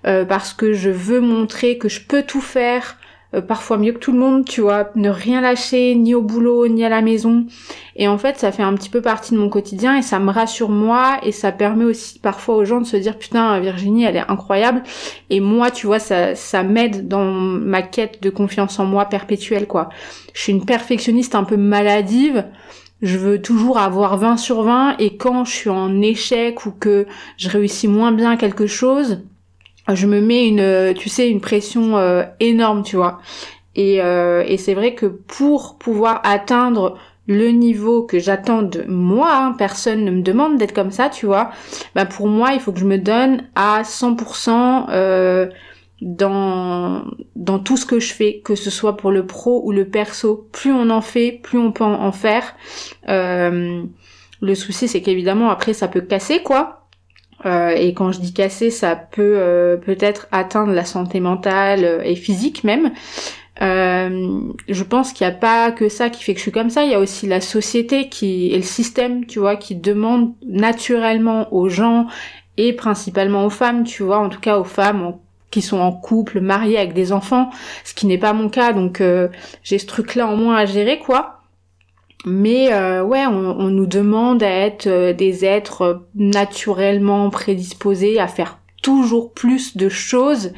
euh, 0.05 0.25
parce 0.25 0.53
que 0.53 0.73
je 0.73 0.89
veux 0.89 1.19
montrer 1.19 1.77
que 1.77 1.89
je 1.89 2.01
peux 2.01 2.23
tout 2.23 2.41
faire, 2.41 2.97
euh, 3.33 3.41
parfois 3.41 3.77
mieux 3.77 3.93
que 3.93 3.99
tout 3.99 4.11
le 4.11 4.19
monde, 4.19 4.45
tu 4.45 4.61
vois, 4.61 4.89
ne 4.95 5.09
rien 5.09 5.41
lâcher, 5.41 5.95
ni 5.95 6.13
au 6.13 6.21
boulot, 6.21 6.67
ni 6.67 6.83
à 6.83 6.89
la 6.89 7.01
maison. 7.01 7.45
Et 7.95 8.07
en 8.07 8.17
fait, 8.17 8.37
ça 8.37 8.51
fait 8.51 8.63
un 8.63 8.73
petit 8.73 8.89
peu 8.89 9.01
partie 9.01 9.33
de 9.33 9.39
mon 9.39 9.49
quotidien 9.49 9.97
et 9.97 10.01
ça 10.01 10.19
me 10.19 10.31
rassure 10.31 10.69
moi 10.69 11.19
et 11.23 11.31
ça 11.31 11.51
permet 11.51 11.85
aussi 11.85 12.19
parfois 12.19 12.55
aux 12.55 12.65
gens 12.65 12.81
de 12.81 12.85
se 12.85 12.97
dire 12.97 13.17
putain, 13.17 13.59
Virginie, 13.59 14.03
elle 14.03 14.15
est 14.15 14.31
incroyable. 14.31 14.83
Et 15.29 15.39
moi, 15.39 15.71
tu 15.71 15.87
vois, 15.87 15.99
ça, 15.99 16.35
ça 16.35 16.63
m'aide 16.63 17.07
dans 17.07 17.25
ma 17.25 17.81
quête 17.81 18.21
de 18.21 18.29
confiance 18.29 18.79
en 18.79 18.85
moi 18.85 19.05
perpétuelle, 19.05 19.67
quoi. 19.67 19.89
Je 20.33 20.41
suis 20.41 20.51
une 20.51 20.65
perfectionniste 20.65 21.35
un 21.35 21.43
peu 21.43 21.57
maladive 21.57 22.45
je 23.01 23.17
veux 23.17 23.41
toujours 23.41 23.79
avoir 23.79 24.17
20 24.17 24.37
sur 24.37 24.61
20 24.61 24.97
et 24.99 25.17
quand 25.17 25.43
je 25.43 25.51
suis 25.51 25.69
en 25.69 26.01
échec 26.01 26.65
ou 26.65 26.71
que 26.71 27.07
je 27.37 27.49
réussis 27.49 27.87
moins 27.87 28.11
bien 28.11 28.37
quelque 28.37 28.67
chose, 28.67 29.23
je 29.87 30.07
me 30.07 30.21
mets 30.21 30.47
une, 30.47 30.93
tu 30.95 31.09
sais, 31.09 31.29
une 31.29 31.41
pression 31.41 31.97
euh, 31.97 32.23
énorme, 32.39 32.83
tu 32.83 32.95
vois. 32.95 33.19
Et, 33.75 34.01
euh, 34.01 34.43
et 34.45 34.57
c'est 34.57 34.73
vrai 34.73 34.95
que 34.95 35.05
pour 35.05 35.77
pouvoir 35.77 36.21
atteindre 36.23 36.97
le 37.27 37.49
niveau 37.49 38.03
que 38.03 38.19
j'attends 38.19 38.63
de 38.63 38.83
moi, 38.87 39.33
hein, 39.33 39.55
personne 39.57 40.03
ne 40.03 40.11
me 40.11 40.21
demande 40.21 40.57
d'être 40.57 40.73
comme 40.73 40.91
ça, 40.91 41.09
tu 41.09 41.25
vois, 41.25 41.51
bah 41.95 42.05
pour 42.05 42.27
moi, 42.27 42.53
il 42.53 42.59
faut 42.59 42.71
que 42.71 42.79
je 42.79 42.85
me 42.85 42.97
donne 42.97 43.47
à 43.55 43.83
100% 43.83 44.87
euh, 44.89 45.47
dans 46.01 47.03
dans 47.35 47.59
tout 47.59 47.77
ce 47.77 47.85
que 47.85 47.99
je 47.99 48.13
fais, 48.13 48.41
que 48.43 48.55
ce 48.55 48.69
soit 48.69 48.97
pour 48.97 49.11
le 49.11 49.25
pro 49.25 49.61
ou 49.63 49.71
le 49.71 49.87
perso. 49.87 50.47
Plus 50.51 50.73
on 50.73 50.89
en 50.89 51.01
fait, 51.01 51.39
plus 51.43 51.59
on 51.59 51.71
peut 51.71 51.83
en, 51.83 52.11
faire. 52.11 52.55
Euh, 53.07 53.83
le 54.41 54.55
souci, 54.55 54.87
c'est 54.87 55.01
qu'évidemment 55.01 55.49
après 55.51 55.73
ça 55.73 55.87
peut 55.87 56.01
casser 56.01 56.41
quoi. 56.41 56.80
Euh, 57.45 57.69
et 57.69 57.93
quand 57.93 58.11
je 58.11 58.19
dis 58.19 58.33
casser, 58.33 58.69
ça 58.69 58.95
peut 58.95 59.35
euh, 59.37 59.77
peut-être 59.77 60.27
atteindre 60.31 60.73
la 60.73 60.85
santé 60.85 61.19
mentale 61.19 62.01
et 62.03 62.15
physique 62.15 62.63
même. 62.63 62.91
Euh, 63.61 64.41
je 64.67 64.83
pense 64.83 65.13
qu'il 65.13 65.27
n'y 65.27 65.33
a 65.33 65.35
pas 65.35 65.71
que 65.71 65.87
ça 65.87 66.09
qui 66.09 66.23
fait 66.23 66.33
que 66.33 66.39
je 66.39 66.43
suis 66.43 66.51
comme 66.51 66.69
ça. 66.69 66.83
Il 66.83 66.91
y 66.91 66.95
a 66.95 66.99
aussi 66.99 67.27
la 67.27 67.41
société 67.41 68.09
qui 68.09 68.51
et 68.51 68.55
le 68.55 68.63
système, 68.63 69.25
tu 69.25 69.39
vois, 69.39 69.55
qui 69.55 69.75
demande 69.75 70.33
naturellement 70.47 71.53
aux 71.53 71.69
gens 71.69 72.07
et 72.57 72.73
principalement 72.73 73.45
aux 73.45 73.49
femmes, 73.49 73.83
tu 73.83 74.03
vois, 74.03 74.19
en 74.19 74.29
tout 74.29 74.39
cas 74.39 74.57
aux 74.57 74.63
femmes 74.63 75.15
qui 75.51 75.61
sont 75.61 75.79
en 75.79 75.91
couple, 75.91 76.39
mariées 76.39 76.77
avec 76.77 76.93
des 76.93 77.11
enfants, 77.11 77.49
ce 77.83 77.93
qui 77.93 78.07
n'est 78.07 78.17
pas 78.17 78.33
mon 78.33 78.49
cas. 78.49 78.73
Donc 78.73 79.01
euh, 79.01 79.27
j'ai 79.63 79.77
ce 79.77 79.85
truc-là 79.85 80.27
en 80.27 80.37
moins 80.37 80.55
à 80.55 80.65
gérer, 80.65 80.97
quoi. 80.97 81.40
Mais 82.25 82.71
euh, 82.71 83.03
ouais, 83.03 83.25
on, 83.25 83.69
nous 83.69 83.87
demande 83.87 84.43
à 84.43 84.49
être 84.49 85.11
des 85.13 85.43
êtres 85.43 86.05
naturellement 86.13 87.29
prédisposés 87.31 88.19
à 88.19 88.27
faire 88.27 88.59
toujours 88.81 89.33
plus 89.33 89.77
de 89.77 89.89
choses. 89.89 90.53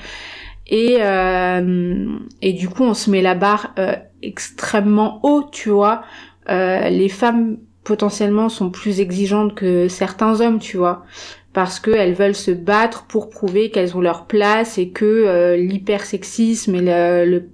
Et 0.68 0.97
euh, 1.01 2.05
et 2.41 2.53
du 2.53 2.70
coup 2.70 2.84
on 2.84 2.93
se 2.93 3.09
met 3.09 3.22
la 3.22 3.36
barre 3.36 3.74
euh, 3.80 3.95
extrêmement 4.22 5.20
haut 5.24 5.43
tu 5.51 5.70
vois. 5.70 6.03
Euh, 6.49 6.89
les 6.89 7.09
femmes 7.09 7.57
potentiellement 7.84 8.49
sont 8.49 8.70
plus 8.70 9.01
exigeantes 9.01 9.55
que 9.55 9.88
certains 9.88 10.41
hommes 10.41 10.59
tu 10.59 10.78
vois. 10.78 11.03
Parce 11.51 11.80
qu'elles 11.80 12.14
veulent 12.14 12.36
se 12.36 12.51
battre 12.51 13.05
pour 13.05 13.30
prouver 13.30 13.70
qu'elles 13.70 13.95
ont 13.95 14.01
leur 14.01 14.26
place 14.26 14.78
et 14.78 14.89
que 14.89 15.55
l'hypersexisme 15.55 16.74
et 16.74 16.82
le, 16.82 17.26
le, 17.30 17.49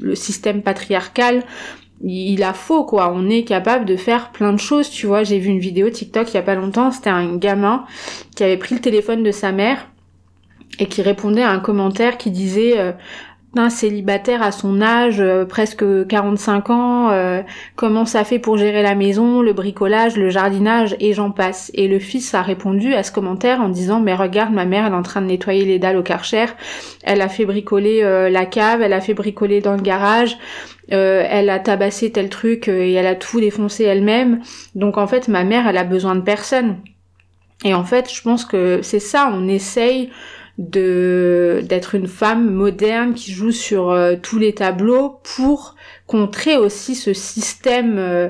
le, 0.00 0.14
système 0.16 0.60
patriarcal 0.62 1.44
il 2.02 2.42
a 2.42 2.52
faux 2.52 2.84
quoi. 2.84 3.12
On 3.14 3.28
est 3.28 3.44
capable 3.44 3.84
de 3.84 3.96
faire 3.96 4.30
plein 4.30 4.52
de 4.52 4.58
choses 4.58 4.90
tu 4.90 5.06
vois. 5.06 5.22
J'ai 5.22 5.38
vu 5.38 5.50
une 5.50 5.58
vidéo 5.60 5.90
TikTok 5.90 6.30
il 6.30 6.34
y 6.34 6.38
a 6.38 6.42
pas 6.42 6.54
longtemps 6.54 6.90
c'était 6.90 7.10
un 7.10 7.36
gamin 7.36 7.84
qui 8.36 8.44
avait 8.44 8.56
pris 8.56 8.74
le 8.74 8.80
téléphone 8.80 9.22
de 9.22 9.30
sa 9.30 9.52
mère 9.52 9.88
et 10.78 10.86
qui 10.86 11.02
répondait 11.02 11.42
à 11.42 11.50
un 11.50 11.60
commentaire 11.60 12.18
qui 12.18 12.30
disait 12.30 12.78
euh, 12.78 12.92
un 13.56 13.70
célibataire 13.70 14.42
à 14.42 14.52
son 14.52 14.80
âge, 14.82 15.20
euh, 15.20 15.44
presque 15.44 15.84
45 16.06 16.70
ans, 16.70 17.10
euh, 17.10 17.42
comment 17.76 18.04
ça 18.04 18.24
fait 18.24 18.38
pour 18.38 18.56
gérer 18.56 18.82
la 18.82 18.94
maison, 18.94 19.42
le 19.42 19.52
bricolage, 19.52 20.16
le 20.16 20.30
jardinage 20.30 20.96
et 21.00 21.12
j'en 21.12 21.30
passe. 21.30 21.70
Et 21.74 21.88
le 21.88 21.98
fils 21.98 22.34
a 22.34 22.42
répondu 22.42 22.94
à 22.94 23.02
ce 23.02 23.12
commentaire 23.12 23.60
en 23.60 23.68
disant 23.68 24.00
mais 24.00 24.14
regarde 24.14 24.52
ma 24.52 24.64
mère 24.64 24.86
elle 24.86 24.92
est 24.92 24.96
en 24.96 25.02
train 25.02 25.20
de 25.20 25.26
nettoyer 25.26 25.64
les 25.64 25.78
dalles 25.78 25.96
au 25.96 26.02
karcher, 26.02 26.46
elle 27.02 27.20
a 27.20 27.28
fait 27.28 27.44
bricoler 27.44 28.02
la 28.30 28.46
cave, 28.46 28.82
elle 28.82 28.92
a 28.92 29.00
fait 29.00 29.14
bricoler 29.14 29.60
dans 29.60 29.74
le 29.74 29.82
garage, 29.82 30.36
elle 30.88 31.50
a 31.50 31.58
tabassé 31.58 32.10
tel 32.12 32.28
truc 32.28 32.68
et 32.68 32.92
elle 32.92 33.06
a 33.06 33.14
tout 33.14 33.40
défoncé 33.40 33.84
elle-même. 33.84 34.40
Donc 34.74 34.98
en 34.98 35.06
fait 35.06 35.28
ma 35.28 35.44
mère 35.44 35.66
elle 35.68 35.78
a 35.78 35.84
besoin 35.84 36.14
de 36.14 36.22
personne. 36.22 36.78
Et 37.64 37.74
en 37.74 37.84
fait 37.84 38.12
je 38.12 38.22
pense 38.22 38.44
que 38.44 38.80
c'est 38.82 39.00
ça, 39.00 39.30
on 39.32 39.48
essaye 39.48 40.10
de 40.58 41.62
d'être 41.64 41.94
une 41.94 42.06
femme 42.06 42.50
moderne 42.50 43.14
qui 43.14 43.32
joue 43.32 43.50
sur 43.50 43.90
euh, 43.90 44.14
tous 44.20 44.38
les 44.38 44.54
tableaux 44.54 45.20
pour 45.36 45.74
contrer 46.06 46.56
aussi 46.56 46.94
ce 46.94 47.12
système 47.12 47.98
euh, 47.98 48.28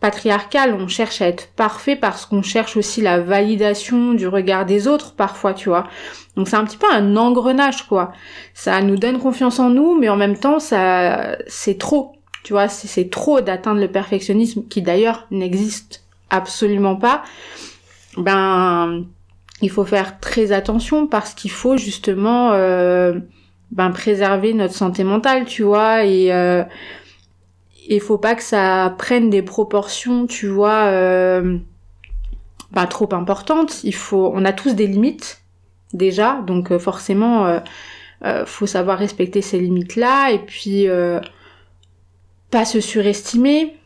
patriarcal. 0.00 0.74
On 0.74 0.88
cherche 0.88 1.22
à 1.22 1.28
être 1.28 1.48
parfait 1.54 1.94
parce 1.94 2.26
qu'on 2.26 2.42
cherche 2.42 2.76
aussi 2.76 3.02
la 3.02 3.20
validation 3.20 4.14
du 4.14 4.26
regard 4.26 4.66
des 4.66 4.88
autres 4.88 5.14
parfois, 5.14 5.54
tu 5.54 5.68
vois. 5.68 5.86
Donc 6.36 6.48
c'est 6.48 6.56
un 6.56 6.64
petit 6.64 6.78
peu 6.78 6.90
un 6.90 7.16
engrenage 7.16 7.86
quoi. 7.86 8.12
Ça 8.54 8.80
nous 8.82 8.96
donne 8.96 9.18
confiance 9.18 9.60
en 9.60 9.70
nous, 9.70 9.98
mais 9.98 10.08
en 10.08 10.16
même 10.16 10.38
temps 10.38 10.58
ça 10.58 11.36
c'est 11.46 11.78
trop. 11.78 12.16
Tu 12.42 12.54
vois, 12.54 12.68
c'est 12.68 13.10
trop 13.10 13.42
d'atteindre 13.42 13.80
le 13.80 13.88
perfectionnisme 13.88 14.64
qui 14.66 14.80
d'ailleurs 14.80 15.26
n'existe 15.30 16.02
absolument 16.30 16.96
pas. 16.96 17.22
Ben 18.16 19.04
il 19.62 19.70
faut 19.70 19.84
faire 19.84 20.20
très 20.20 20.52
attention 20.52 21.06
parce 21.06 21.34
qu'il 21.34 21.50
faut 21.50 21.76
justement 21.76 22.52
euh, 22.52 23.18
ben, 23.70 23.90
préserver 23.90 24.54
notre 24.54 24.74
santé 24.74 25.04
mentale, 25.04 25.44
tu 25.44 25.62
vois, 25.62 26.04
et 26.04 26.32
euh, 26.32 26.64
il 27.88 28.00
faut 28.00 28.18
pas 28.18 28.34
que 28.34 28.42
ça 28.42 28.94
prenne 28.98 29.30
des 29.30 29.42
proportions, 29.42 30.26
tu 30.26 30.46
vois, 30.46 30.86
euh, 30.86 31.58
ben, 32.72 32.86
trop 32.86 33.12
importantes. 33.12 33.84
Il 33.84 33.94
faut, 33.94 34.30
on 34.34 34.44
a 34.44 34.52
tous 34.52 34.74
des 34.74 34.86
limites 34.86 35.42
déjà, 35.92 36.42
donc 36.46 36.70
euh, 36.70 36.78
forcément, 36.78 37.46
euh, 37.46 37.60
euh, 38.24 38.46
faut 38.46 38.66
savoir 38.66 38.98
respecter 38.98 39.42
ces 39.42 39.58
limites-là 39.58 40.32
et 40.32 40.38
puis 40.38 40.86
pas 42.50 42.64
se 42.64 42.80
surestimer, 42.80 43.76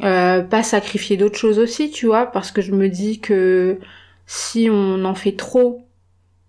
pas 0.00 0.62
sacrifier 0.62 1.16
d'autres 1.16 1.38
choses 1.38 1.58
aussi, 1.58 1.90
tu 1.90 2.06
vois, 2.06 2.26
parce 2.26 2.52
que 2.52 2.62
je 2.62 2.72
me 2.72 2.88
dis 2.88 3.20
que 3.20 3.78
si 4.26 4.68
on 4.70 5.04
en 5.04 5.14
fait 5.14 5.36
trop, 5.36 5.86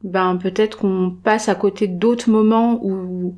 ben 0.03 0.37
peut-être 0.37 0.77
qu'on 0.77 1.15
passe 1.23 1.49
à 1.49 1.55
côté 1.55 1.87
d'autres 1.87 2.29
moments 2.29 2.79
où 2.83 3.35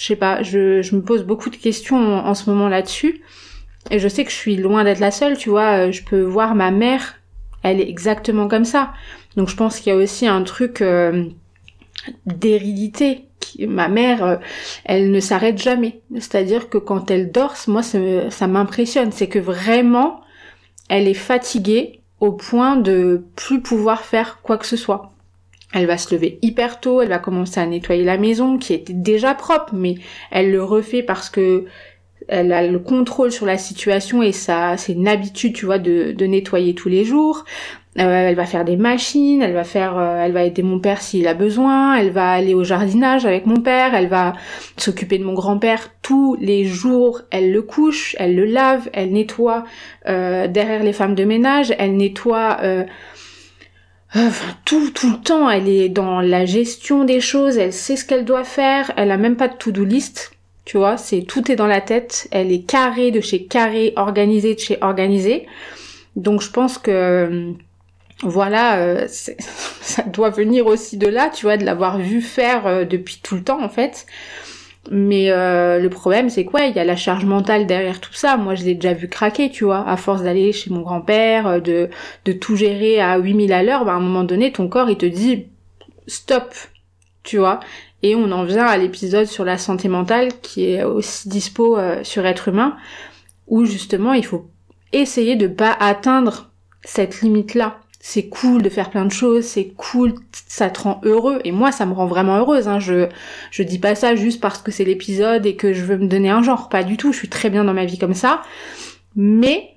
je 0.00 0.06
sais 0.06 0.16
pas, 0.16 0.42
je, 0.42 0.94
me 0.94 1.02
pose 1.02 1.24
beaucoup 1.24 1.50
de 1.50 1.56
questions 1.56 1.98
en, 1.98 2.34
ce 2.34 2.48
moment 2.48 2.70
là-dessus. 2.70 3.20
Et 3.90 3.98
je 3.98 4.08
sais 4.08 4.24
que 4.24 4.30
je 4.30 4.36
suis 4.36 4.56
loin 4.56 4.82
d'être 4.82 4.98
la 4.98 5.10
seule, 5.10 5.36
tu 5.36 5.50
vois, 5.50 5.88
euh, 5.88 5.92
je 5.92 6.02
peux 6.02 6.22
voir 6.22 6.54
ma 6.54 6.70
mère, 6.70 7.16
elle 7.62 7.80
est 7.80 7.88
exactement 7.88 8.48
comme 8.48 8.64
ça. 8.64 8.94
Donc 9.36 9.50
je 9.50 9.56
pense 9.56 9.78
qu'il 9.78 9.92
y 9.92 9.94
a 9.94 9.98
aussi 9.98 10.26
un 10.26 10.42
truc 10.42 10.80
euh, 10.80 11.26
d'hérédité. 12.24 13.26
Ma 13.58 13.88
mère, 13.88 14.24
euh, 14.24 14.36
elle 14.86 15.10
ne 15.10 15.20
s'arrête 15.20 15.58
jamais. 15.58 16.00
C'est-à-dire 16.14 16.70
que 16.70 16.78
quand 16.78 17.10
elle 17.10 17.30
dort, 17.30 17.54
moi 17.68 17.82
ça 17.82 18.46
m'impressionne. 18.46 19.12
C'est 19.12 19.28
que 19.28 19.38
vraiment, 19.38 20.22
elle 20.88 21.08
est 21.08 21.14
fatiguée, 21.14 21.99
au 22.20 22.32
point 22.32 22.76
de 22.76 23.24
plus 23.34 23.60
pouvoir 23.60 24.02
faire 24.02 24.40
quoi 24.42 24.58
que 24.58 24.66
ce 24.66 24.76
soit. 24.76 25.10
Elle 25.72 25.86
va 25.86 25.98
se 25.98 26.14
lever 26.14 26.38
hyper 26.42 26.80
tôt, 26.80 27.00
elle 27.00 27.08
va 27.08 27.18
commencer 27.18 27.60
à 27.60 27.66
nettoyer 27.66 28.04
la 28.04 28.18
maison 28.18 28.58
qui 28.58 28.74
était 28.74 28.92
déjà 28.92 29.34
propre, 29.34 29.74
mais 29.74 29.94
elle 30.30 30.50
le 30.50 30.62
refait 30.62 31.02
parce 31.02 31.30
que 31.30 31.66
elle 32.28 32.52
a 32.52 32.66
le 32.66 32.78
contrôle 32.78 33.32
sur 33.32 33.46
la 33.46 33.58
situation 33.58 34.22
et 34.22 34.32
ça 34.32 34.76
c'est 34.76 34.92
une 34.92 35.08
habitude 35.08 35.54
tu 35.54 35.64
vois 35.64 35.78
de, 35.78 36.12
de 36.12 36.26
nettoyer 36.26 36.74
tous 36.74 36.88
les 36.88 37.04
jours 37.04 37.44
euh, 37.98 38.28
elle 38.28 38.36
va 38.36 38.46
faire 38.46 38.64
des 38.64 38.76
machines, 38.76 39.42
elle 39.42 39.52
va 39.52 39.64
faire, 39.64 39.98
euh, 39.98 40.22
elle 40.24 40.30
va 40.30 40.44
aider 40.44 40.62
mon 40.62 40.78
père 40.78 41.02
s'il 41.02 41.26
a 41.26 41.34
besoin, 41.34 41.96
elle 41.96 42.10
va 42.10 42.30
aller 42.30 42.54
au 42.54 42.62
jardinage 42.62 43.26
avec 43.26 43.46
mon 43.46 43.60
père, 43.60 43.96
elle 43.96 44.06
va 44.06 44.34
s'occuper 44.76 45.18
de 45.18 45.24
mon 45.24 45.34
grand-père 45.34 45.88
tous 46.00 46.36
les 46.40 46.64
jours, 46.64 47.22
elle 47.32 47.50
le 47.50 47.62
couche, 47.62 48.14
elle 48.20 48.36
le 48.36 48.44
lave, 48.44 48.88
elle 48.92 49.10
nettoie 49.10 49.64
euh, 50.06 50.46
derrière 50.46 50.84
les 50.84 50.92
femmes 50.92 51.16
de 51.16 51.24
ménage, 51.24 51.74
elle 51.78 51.96
nettoie 51.96 52.58
tout, 54.64 54.90
tout 54.90 55.10
le 55.10 55.20
temps, 55.20 55.50
elle 55.50 55.68
est 55.68 55.88
dans 55.88 56.20
la 56.20 56.44
gestion 56.44 57.02
des 57.02 57.20
choses, 57.20 57.58
elle 57.58 57.72
sait 57.72 57.96
ce 57.96 58.04
qu'elle 58.04 58.24
doit 58.24 58.44
faire, 58.44 58.92
elle 58.96 59.10
a 59.10 59.16
même 59.16 59.36
pas 59.36 59.48
de 59.48 59.54
to-do 59.54 59.84
list, 59.84 60.30
tu 60.64 60.76
vois, 60.76 60.96
c'est 60.96 61.22
tout 61.22 61.50
est 61.50 61.56
dans 61.56 61.66
la 61.66 61.80
tête, 61.80 62.28
elle 62.30 62.52
est 62.52 62.62
carrée 62.64 63.10
de 63.10 63.20
chez 63.20 63.46
carré, 63.46 63.92
organisée 63.96 64.54
de 64.54 64.60
chez 64.60 64.78
organisée. 64.80 65.48
Donc 66.14 66.42
je 66.42 66.50
pense 66.50 66.78
que 66.78 67.54
voilà, 68.22 68.78
euh, 68.80 69.06
ça 69.08 70.02
doit 70.02 70.30
venir 70.30 70.66
aussi 70.66 70.96
de 70.96 71.08
là, 71.08 71.30
tu 71.30 71.46
vois, 71.46 71.56
de 71.56 71.64
l'avoir 71.64 71.98
vu 71.98 72.20
faire 72.20 72.66
euh, 72.66 72.84
depuis 72.84 73.20
tout 73.22 73.34
le 73.34 73.42
temps 73.42 73.62
en 73.62 73.68
fait. 73.68 74.06
Mais 74.90 75.30
euh, 75.30 75.78
le 75.78 75.90
problème, 75.90 76.30
c'est 76.30 76.44
quoi? 76.46 76.62
Il 76.62 76.74
y 76.74 76.78
a 76.78 76.84
la 76.84 76.96
charge 76.96 77.26
mentale 77.26 77.66
derrière 77.66 78.00
tout 78.00 78.14
ça. 78.14 78.38
Moi, 78.38 78.54
je 78.54 78.64
l'ai 78.64 78.74
déjà 78.74 78.94
vu 78.94 79.08
craquer, 79.08 79.50
tu 79.50 79.64
vois, 79.64 79.86
à 79.86 79.96
force 79.98 80.22
d'aller 80.22 80.52
chez 80.52 80.70
mon 80.70 80.80
grand-père, 80.80 81.60
de, 81.60 81.90
de 82.24 82.32
tout 82.32 82.56
gérer 82.56 82.98
à 82.98 83.18
8000 83.18 83.52
à 83.52 83.62
l'heure, 83.62 83.84
bah, 83.84 83.92
à 83.92 83.96
un 83.96 84.00
moment 84.00 84.24
donné, 84.24 84.52
ton 84.52 84.68
corps, 84.68 84.88
il 84.88 84.96
te 84.96 85.06
dit 85.06 85.48
stop, 86.06 86.54
tu 87.22 87.36
vois. 87.36 87.60
Et 88.02 88.16
on 88.16 88.32
en 88.32 88.44
vient 88.44 88.64
à 88.64 88.78
l'épisode 88.78 89.26
sur 89.26 89.44
la 89.44 89.58
santé 89.58 89.88
mentale, 89.88 90.30
qui 90.40 90.70
est 90.70 90.82
aussi 90.82 91.28
dispo 91.28 91.78
sur 92.02 92.24
être 92.24 92.48
humain, 92.48 92.76
où 93.48 93.66
justement, 93.66 94.14
il 94.14 94.24
faut 94.24 94.48
essayer 94.92 95.36
de 95.36 95.46
pas 95.46 95.76
atteindre 95.78 96.50
cette 96.84 97.20
limite-là 97.20 97.80
c'est 98.02 98.28
cool 98.28 98.62
de 98.62 98.70
faire 98.70 98.88
plein 98.88 99.04
de 99.04 99.12
choses, 99.12 99.44
c'est 99.44 99.74
cool, 99.76 100.14
ça 100.32 100.70
te 100.70 100.80
rend 100.80 101.02
heureux. 101.04 101.38
Et 101.44 101.52
moi, 101.52 101.70
ça 101.70 101.84
me 101.84 101.92
rend 101.92 102.06
vraiment 102.06 102.38
heureuse. 102.38 102.66
Hein. 102.66 102.80
Je, 102.80 103.08
je 103.50 103.62
dis 103.62 103.78
pas 103.78 103.94
ça 103.94 104.16
juste 104.16 104.40
parce 104.40 104.62
que 104.62 104.72
c'est 104.72 104.84
l'épisode 104.84 105.44
et 105.44 105.54
que 105.54 105.74
je 105.74 105.84
veux 105.84 105.98
me 105.98 106.06
donner 106.06 106.30
un 106.30 106.42
genre. 106.42 106.70
Pas 106.70 106.82
du 106.82 106.96
tout. 106.96 107.12
Je 107.12 107.18
suis 107.18 107.28
très 107.28 107.50
bien 107.50 107.62
dans 107.62 107.74
ma 107.74 107.84
vie 107.84 107.98
comme 107.98 108.14
ça. 108.14 108.40
Mais 109.16 109.76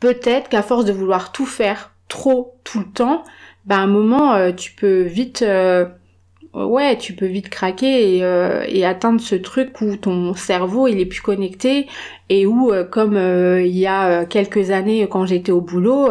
peut-être 0.00 0.48
qu'à 0.48 0.62
force 0.62 0.84
de 0.84 0.92
vouloir 0.92 1.30
tout 1.30 1.46
faire 1.46 1.92
trop 2.08 2.56
tout 2.64 2.80
le 2.80 2.86
temps, 2.86 3.22
bah 3.66 3.76
à 3.76 3.80
un 3.80 3.86
moment, 3.86 4.34
euh, 4.34 4.50
tu 4.50 4.72
peux 4.72 5.02
vite 5.02 5.42
euh, 5.42 5.86
ouais, 6.54 6.98
tu 6.98 7.14
peux 7.14 7.26
vite 7.26 7.48
craquer 7.50 8.16
et, 8.16 8.24
euh, 8.24 8.64
et, 8.68 8.84
atteindre 8.84 9.20
ce 9.20 9.36
truc 9.36 9.80
où 9.80 9.96
ton 9.96 10.34
cerveau 10.34 10.88
il 10.88 10.98
est 10.98 11.06
plus 11.06 11.20
connecté 11.20 11.86
et 12.28 12.46
où, 12.46 12.72
comme 12.90 13.16
il 13.16 13.78
y 13.78 13.86
a 13.86 14.24
quelques 14.24 14.70
années 14.72 15.06
quand 15.08 15.24
j'étais 15.24 15.52
au 15.52 15.60
boulot, 15.60 16.08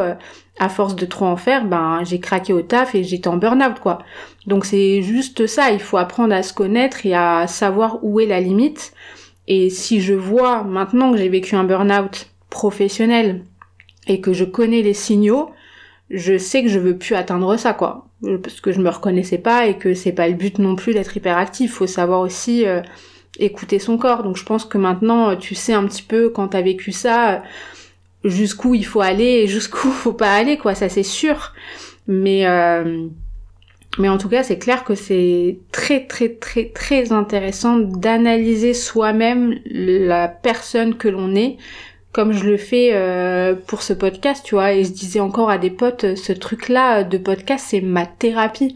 à 0.60 0.70
force 0.70 0.95
de 0.95 1.06
trop 1.06 1.26
en 1.26 1.38
faire, 1.38 1.66
ben 1.66 2.02
j'ai 2.04 2.20
craqué 2.20 2.54
au 2.54 2.62
taf 2.62 2.93
et 2.93 3.04
j'étais 3.04 3.28
en 3.28 3.38
burn-out 3.38 3.80
quoi. 3.80 3.99
Donc 4.47 4.66
c'est 4.66 5.02
juste 5.02 5.47
ça, 5.47 5.72
il 5.72 5.80
faut 5.80 5.97
apprendre 5.97 6.34
à 6.34 6.43
se 6.43 6.54
connaître 6.54 7.06
et 7.06 7.16
à 7.16 7.47
savoir 7.47 7.99
où 8.04 8.20
est 8.20 8.26
la 8.26 8.39
limite. 8.39 8.93
Et 9.47 9.70
si 9.70 10.02
je 10.02 10.14
vois 10.14 10.64
maintenant 10.64 11.12
que 11.12 11.18
j'ai 11.18 11.30
vécu 11.30 11.56
un 11.56 11.64
burn-out 11.64 12.28
professionnel 12.49 13.43
et 14.08 14.22
que 14.22 14.34
je 14.34 14.45
connais 14.45 14.82
les 14.82 14.93
signaux, 14.93 15.52
je 16.10 16.38
sais 16.38 16.62
que 16.64 16.70
je 16.70 16.80
veux 16.80 16.97
plus 16.97 17.16
atteindre 17.16 17.58
ça 17.58 17.74
quoi 17.74 18.08
parce 18.43 18.62
que 18.62 18.72
je 18.72 18.82
me 18.82 18.89
reconnaissais 18.89 19.38
pas 19.38 19.66
et 19.68 19.78
que 19.78 19.93
c'est 19.93 20.12
pas 20.12 20.28
le 20.28 20.36
but 20.36 20.60
non 20.60 20.76
plus 20.76 20.93
d'être 20.93 21.16
hyperactif 21.18 21.74
faut 21.74 21.88
savoir 21.88 22.20
aussi 22.20 22.68
euh, 22.68 22.82
écouter 23.39 23.80
son 23.80 23.97
corps 23.97 24.24
donc 24.24 24.38
je 24.38 24.45
pense 24.45 24.66
que 24.66 24.78
maintenant 24.78 25.36
tu 25.36 25.56
sais 25.56 25.74
un 25.74 25.86
petit 25.86 26.04
peu 26.04 26.30
quand 26.30 26.49
t'as 26.49 26.62
vécu 26.62 26.91
ça 26.91 27.41
jusqu'où 28.24 28.76
il 28.76 28.86
faut 28.86 29.01
aller 29.01 29.24
et 29.24 29.47
jusqu'où 29.47 29.89
faut 29.89 30.13
pas 30.13 30.34
aller 30.34 30.57
quoi 30.57 30.76
ça 30.76 30.89
c'est 30.89 31.03
sûr. 31.03 31.53
Mais 32.07 32.45
euh, 32.47 33.07
mais 33.97 34.09
en 34.09 34.17
tout 34.17 34.30
cas 34.30 34.43
c'est 34.43 34.57
clair 34.57 34.84
que 34.84 34.95
c'est 34.95 35.59
très 35.72 36.05
très 36.05 36.30
très 36.30 36.65
très 36.65 37.11
intéressant 37.11 37.78
d'analyser 37.78 38.74
soi-même 38.74 39.59
la 39.65 40.28
personne 40.28 40.95
que 40.95 41.07
l'on 41.07 41.36
est 41.36 41.57
comme 42.11 42.34
je 42.34 42.43
le 42.43 42.57
fais 42.57 42.89
euh, 42.93 43.55
pour 43.55 43.82
ce 43.84 43.93
podcast, 43.93 44.43
tu 44.45 44.55
vois, 44.55 44.74
et 44.74 44.84
je 44.84 44.91
disais 44.91 45.19
encore 45.19 45.49
à 45.49 45.57
des 45.57 45.69
potes, 45.69 46.15
ce 46.15 46.34
truc-là 46.34 47.03
de 47.03 47.17
podcast, 47.17 47.67
c'est 47.69 47.82
ma 47.82 48.05
thérapie. 48.05 48.76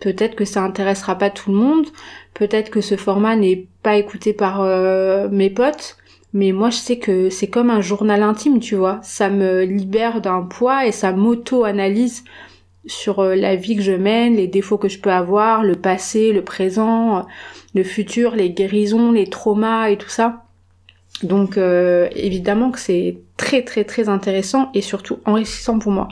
Peut-être 0.00 0.36
que 0.36 0.44
ça 0.44 0.62
intéressera 0.62 1.16
pas 1.16 1.30
tout 1.30 1.50
le 1.50 1.56
monde, 1.56 1.86
peut-être 2.34 2.70
que 2.70 2.80
ce 2.80 2.96
format 2.96 3.34
n'est 3.34 3.66
pas 3.82 3.96
écouté 3.96 4.32
par 4.32 4.60
euh, 4.60 5.28
mes 5.30 5.50
potes, 5.50 5.96
mais 6.32 6.52
moi 6.52 6.70
je 6.70 6.76
sais 6.76 6.98
que 6.98 7.30
c'est 7.30 7.48
comme 7.48 7.70
un 7.70 7.80
journal 7.80 8.22
intime, 8.22 8.60
tu 8.60 8.74
vois. 8.74 9.00
Ça 9.02 9.28
me 9.30 9.62
libère 9.64 10.20
d'un 10.20 10.42
poids 10.42 10.86
et 10.86 10.92
ça 10.92 11.12
m'auto-analyse 11.12 12.24
sur 12.86 13.20
euh, 13.20 13.34
la 13.34 13.56
vie 13.56 13.76
que 13.76 13.82
je 13.82 13.92
mène, 13.92 14.36
les 14.36 14.46
défauts 14.46 14.78
que 14.78 14.88
je 14.88 15.00
peux 15.00 15.10
avoir, 15.10 15.62
le 15.62 15.74
passé, 15.74 16.32
le 16.32 16.42
présent, 16.42 17.26
le 17.74 17.82
futur, 17.84 18.34
les 18.36 18.50
guérisons, 18.50 19.12
les 19.12 19.28
traumas 19.28 19.88
et 19.88 19.96
tout 19.96 20.08
ça. 20.08 20.44
Donc 21.22 21.56
euh, 21.56 22.08
évidemment 22.14 22.70
que 22.70 22.78
c'est 22.78 23.18
très 23.36 23.62
très 23.62 23.84
très 23.84 24.08
intéressant 24.08 24.70
et 24.74 24.82
surtout 24.82 25.18
enrichissant 25.24 25.78
pour 25.78 25.92
moi. 25.92 26.08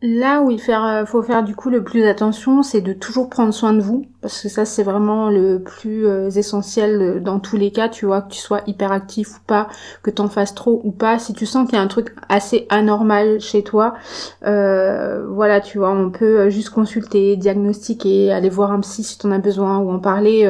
Là 0.00 0.42
où 0.42 0.52
il 0.52 0.60
euh, 0.70 1.06
faut 1.06 1.22
faire 1.22 1.42
du 1.42 1.56
coup 1.56 1.70
le 1.70 1.82
plus 1.82 2.04
attention, 2.04 2.62
c'est 2.62 2.80
de 2.80 2.92
toujours 2.92 3.28
prendre 3.28 3.52
soin 3.52 3.72
de 3.72 3.80
vous, 3.80 4.06
parce 4.20 4.40
que 4.40 4.48
ça 4.48 4.64
c'est 4.64 4.84
vraiment 4.84 5.28
le 5.28 5.60
plus 5.60 6.06
euh, 6.06 6.30
essentiel 6.30 7.20
dans 7.20 7.40
tous 7.40 7.56
les 7.56 7.72
cas, 7.72 7.88
tu 7.88 8.06
vois, 8.06 8.22
que 8.22 8.30
tu 8.30 8.38
sois 8.38 8.60
hyperactif 8.68 9.38
ou 9.38 9.40
pas, 9.44 9.66
que 10.04 10.10
t'en 10.10 10.28
fasses 10.28 10.54
trop 10.54 10.80
ou 10.84 10.92
pas. 10.92 11.18
Si 11.18 11.32
tu 11.32 11.46
sens 11.46 11.66
qu'il 11.66 11.76
y 11.76 11.80
a 11.80 11.82
un 11.82 11.88
truc 11.88 12.14
assez 12.28 12.68
anormal 12.70 13.40
chez 13.40 13.64
toi, 13.64 13.94
voilà, 14.42 15.60
tu 15.60 15.78
vois, 15.78 15.90
on 15.90 16.10
peut 16.10 16.48
juste 16.48 16.70
consulter, 16.70 17.36
diagnostiquer, 17.36 18.30
aller 18.32 18.50
voir 18.50 18.70
un 18.70 18.80
psy 18.80 19.02
si 19.02 19.18
t'en 19.18 19.32
as 19.32 19.38
besoin, 19.38 19.78
ou 19.78 19.90
en 19.90 19.98
parler 19.98 20.48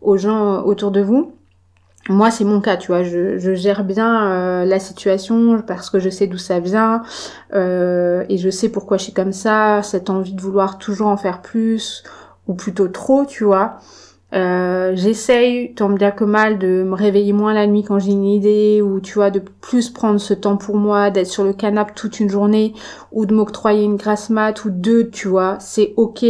aux 0.00 0.16
gens 0.16 0.64
autour 0.64 0.90
de 0.90 1.00
vous 1.00 1.32
moi 2.08 2.30
c'est 2.30 2.44
mon 2.44 2.60
cas 2.60 2.76
tu 2.76 2.88
vois. 2.88 3.02
Je, 3.02 3.38
je 3.38 3.54
gère 3.54 3.84
bien 3.84 4.30
euh, 4.30 4.64
la 4.64 4.78
situation 4.78 5.62
parce 5.66 5.90
que 5.90 5.98
je 5.98 6.08
sais 6.08 6.26
d'où 6.26 6.38
ça 6.38 6.60
vient 6.60 7.02
euh, 7.54 8.24
et 8.28 8.38
je 8.38 8.50
sais 8.50 8.68
pourquoi 8.68 8.96
je 8.96 9.04
suis 9.04 9.12
comme 9.12 9.32
ça 9.32 9.82
cette 9.82 10.10
envie 10.10 10.32
de 10.32 10.40
vouloir 10.40 10.78
toujours 10.78 11.08
en 11.08 11.16
faire 11.16 11.42
plus 11.42 12.02
ou 12.48 12.54
plutôt 12.54 12.88
trop 12.88 13.24
tu 13.26 13.44
vois. 13.44 13.76
Euh, 14.32 14.92
j'essaye 14.94 15.74
tant 15.74 15.88
bien 15.90 16.12
que 16.12 16.22
mal 16.22 16.58
de 16.58 16.84
me 16.84 16.94
réveiller 16.94 17.32
moins 17.32 17.52
la 17.52 17.66
nuit 17.66 17.82
quand 17.82 17.98
j'ai 17.98 18.12
une 18.12 18.26
idée 18.26 18.80
ou 18.80 19.00
tu 19.00 19.14
vois 19.14 19.30
de 19.30 19.42
plus 19.60 19.90
prendre 19.90 20.20
ce 20.20 20.34
temps 20.34 20.56
pour 20.56 20.76
moi 20.76 21.10
d'être 21.10 21.26
sur 21.26 21.42
le 21.42 21.52
canapé 21.52 21.92
toute 21.96 22.20
une 22.20 22.30
journée 22.30 22.72
ou 23.10 23.26
de 23.26 23.34
m'octroyer 23.34 23.82
une 23.82 23.96
grasse 23.96 24.30
mat 24.30 24.64
ou 24.64 24.70
deux 24.70 25.10
tu 25.10 25.28
vois. 25.28 25.58
C'est 25.60 25.94
ok 25.96 26.24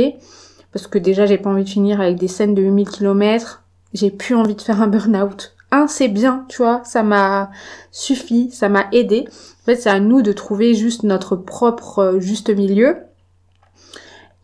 parce 0.72 0.86
que 0.86 0.98
déjà 0.98 1.26
j'ai 1.26 1.38
pas 1.38 1.50
envie 1.50 1.64
de 1.64 1.68
finir 1.68 2.00
avec 2.00 2.16
des 2.16 2.28
scènes 2.28 2.54
de 2.54 2.62
8000 2.62 2.88
km 2.88 3.62
j'ai 3.92 4.10
plus 4.10 4.34
envie 4.34 4.54
de 4.54 4.62
faire 4.62 4.80
un 4.80 4.86
burn-out 4.86 5.54
un 5.72 5.86
c'est 5.86 6.08
bien, 6.08 6.44
tu 6.48 6.58
vois, 6.58 6.82
ça 6.84 7.02
m'a 7.02 7.50
suffi, 7.90 8.50
ça 8.50 8.68
m'a 8.68 8.86
aidé. 8.92 9.26
En 9.62 9.64
fait, 9.64 9.76
c'est 9.76 9.90
à 9.90 10.00
nous 10.00 10.22
de 10.22 10.32
trouver 10.32 10.74
juste 10.74 11.02
notre 11.02 11.36
propre 11.36 11.98
euh, 11.98 12.20
juste 12.20 12.50
milieu. 12.50 12.96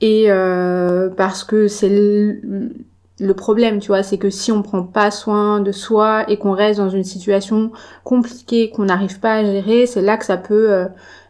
Et 0.01 0.27
euh, 0.31 1.09
parce 1.11 1.43
que 1.43 1.69
c'est 1.69 1.89
le, 1.89 3.33
problème, 3.35 3.79
tu 3.79 3.89
vois, 3.89 4.03
c'est 4.03 4.19
que 4.19 4.31
si 4.31 4.53
on 4.53 4.63
prend 4.63 4.83
pas 4.83 5.11
soin 5.11 5.61
de 5.61 5.73
soi 5.73 6.31
et 6.31 6.39
qu'on 6.39 6.53
reste 6.53 6.79
dans 6.79 6.91
une 6.91 7.05
situation 7.05 7.73
compliquée 8.05 8.71
qu'on 8.71 8.85
n'arrive 8.85 9.21
pas 9.21 9.37
à 9.37 9.45
gérer, 9.45 9.87
c'est 9.87 10.03
là 10.03 10.19
que 10.19 10.27
ça 10.27 10.37
peut 10.37 10.71
euh, 10.71 10.87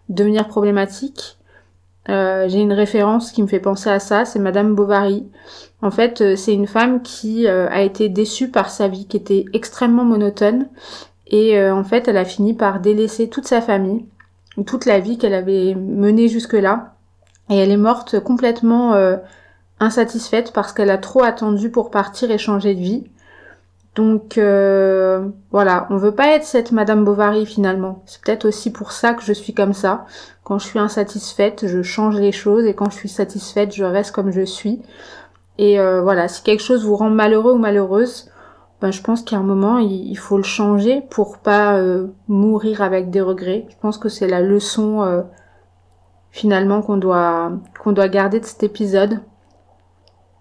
devenir 0.08 0.48
problématique. 0.48 1.35
J'ai 2.08 2.60
une 2.60 2.72
référence 2.72 3.32
qui 3.32 3.42
me 3.42 3.48
fait 3.48 3.60
penser 3.60 3.90
à 3.90 3.98
ça, 3.98 4.24
c'est 4.24 4.38
Madame 4.38 4.74
Bovary. 4.74 5.26
En 5.82 5.90
fait, 5.90 6.20
euh, 6.20 6.36
c'est 6.36 6.54
une 6.54 6.66
femme 6.66 7.02
qui 7.02 7.46
euh, 7.46 7.68
a 7.70 7.82
été 7.82 8.08
déçue 8.08 8.50
par 8.50 8.70
sa 8.70 8.88
vie, 8.88 9.06
qui 9.06 9.16
était 9.16 9.44
extrêmement 9.52 10.04
monotone. 10.04 10.68
Et 11.26 11.58
euh, 11.58 11.74
en 11.74 11.84
fait, 11.84 12.08
elle 12.08 12.16
a 12.16 12.24
fini 12.24 12.54
par 12.54 12.80
délaisser 12.80 13.28
toute 13.28 13.46
sa 13.46 13.60
famille, 13.60 14.06
toute 14.66 14.86
la 14.86 15.00
vie 15.00 15.18
qu'elle 15.18 15.34
avait 15.34 15.74
menée 15.74 16.28
jusque-là. 16.28 16.94
Et 17.50 17.56
elle 17.56 17.70
est 17.70 17.76
morte 17.76 18.18
complètement 18.20 18.94
insatisfaite 19.78 20.52
parce 20.52 20.72
qu'elle 20.72 20.90
a 20.90 20.98
trop 20.98 21.22
attendu 21.22 21.70
pour 21.70 21.92
partir 21.92 22.32
et 22.32 22.38
changer 22.38 22.74
de 22.74 22.80
vie. 22.80 23.04
Donc 23.96 24.34
voilà, 25.50 25.86
on 25.90 25.96
veut 25.96 26.14
pas 26.14 26.28
être 26.28 26.44
cette 26.44 26.70
Madame 26.70 27.04
Bovary 27.04 27.46
finalement. 27.46 28.02
C'est 28.06 28.20
peut-être 28.22 28.44
aussi 28.46 28.70
pour 28.70 28.92
ça 28.92 29.14
que 29.14 29.24
je 29.24 29.32
suis 29.32 29.54
comme 29.54 29.72
ça. 29.72 30.06
Quand 30.44 30.60
je 30.60 30.66
suis 30.66 30.78
insatisfaite, 30.78 31.66
je 31.66 31.82
change 31.82 32.20
les 32.20 32.30
choses 32.30 32.66
et 32.66 32.74
quand 32.74 32.88
je 32.90 32.96
suis 32.96 33.08
satisfaite, 33.08 33.74
je 33.74 33.82
reste 33.82 34.14
comme 34.14 34.30
je 34.30 34.44
suis. 34.44 34.80
Et 35.58 35.80
euh, 35.80 36.02
voilà, 36.02 36.28
si 36.28 36.42
quelque 36.42 36.62
chose 36.62 36.84
vous 36.84 36.96
rend 36.96 37.10
malheureux 37.10 37.52
ou 37.52 37.58
malheureuse, 37.58 38.30
ben, 38.80 38.90
je 38.90 39.02
pense 39.02 39.22
qu'à 39.22 39.38
un 39.38 39.42
moment, 39.42 39.78
il, 39.78 40.16
faut 40.16 40.36
le 40.36 40.42
changer 40.42 41.02
pour 41.10 41.38
pas 41.38 41.78
euh, 41.78 42.08
mourir 42.28 42.82
avec 42.82 43.10
des 43.10 43.22
regrets. 43.22 43.66
Je 43.70 43.76
pense 43.80 43.98
que 43.98 44.08
c'est 44.08 44.28
la 44.28 44.42
leçon 44.42 45.02
euh, 45.02 45.22
finalement 46.30 46.82
qu'on 46.82 46.98
doit, 46.98 47.52
qu'on 47.82 47.92
doit 47.92 48.08
garder 48.08 48.38
de 48.38 48.44
cet 48.44 48.62
épisode. 48.62 49.20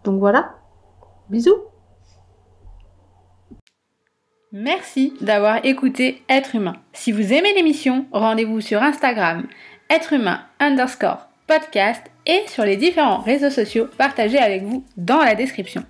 Donc 0.03 0.19
voilà, 0.19 0.55
bisous 1.29 1.55
Merci 4.57 5.11
d'avoir 5.19 5.65
écouté 5.65 6.21
Être 6.29 6.55
humain. 6.55 6.77
Si 6.93 7.11
vous 7.11 7.33
aimez 7.33 7.53
l'émission, 7.55 8.05
rendez-vous 8.13 8.61
sur 8.61 8.81
Instagram, 8.81 9.47
être 9.89 10.13
humain 10.13 10.45
underscore 10.61 11.27
podcast 11.45 12.01
et 12.25 12.39
sur 12.47 12.63
les 12.63 12.77
différents 12.77 13.17
réseaux 13.19 13.49
sociaux 13.49 13.89
partagés 13.97 14.37
avec 14.37 14.63
vous 14.63 14.85
dans 14.95 15.17
la 15.17 15.35
description. 15.35 15.83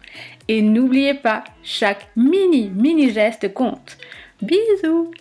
Et 0.47 0.63
n'oubliez 0.63 1.13
pas, 1.13 1.43
chaque 1.61 2.07
mini 2.15 2.71
mini 2.75 3.11
geste 3.11 3.53
compte. 3.53 3.99
Bisous 4.41 5.11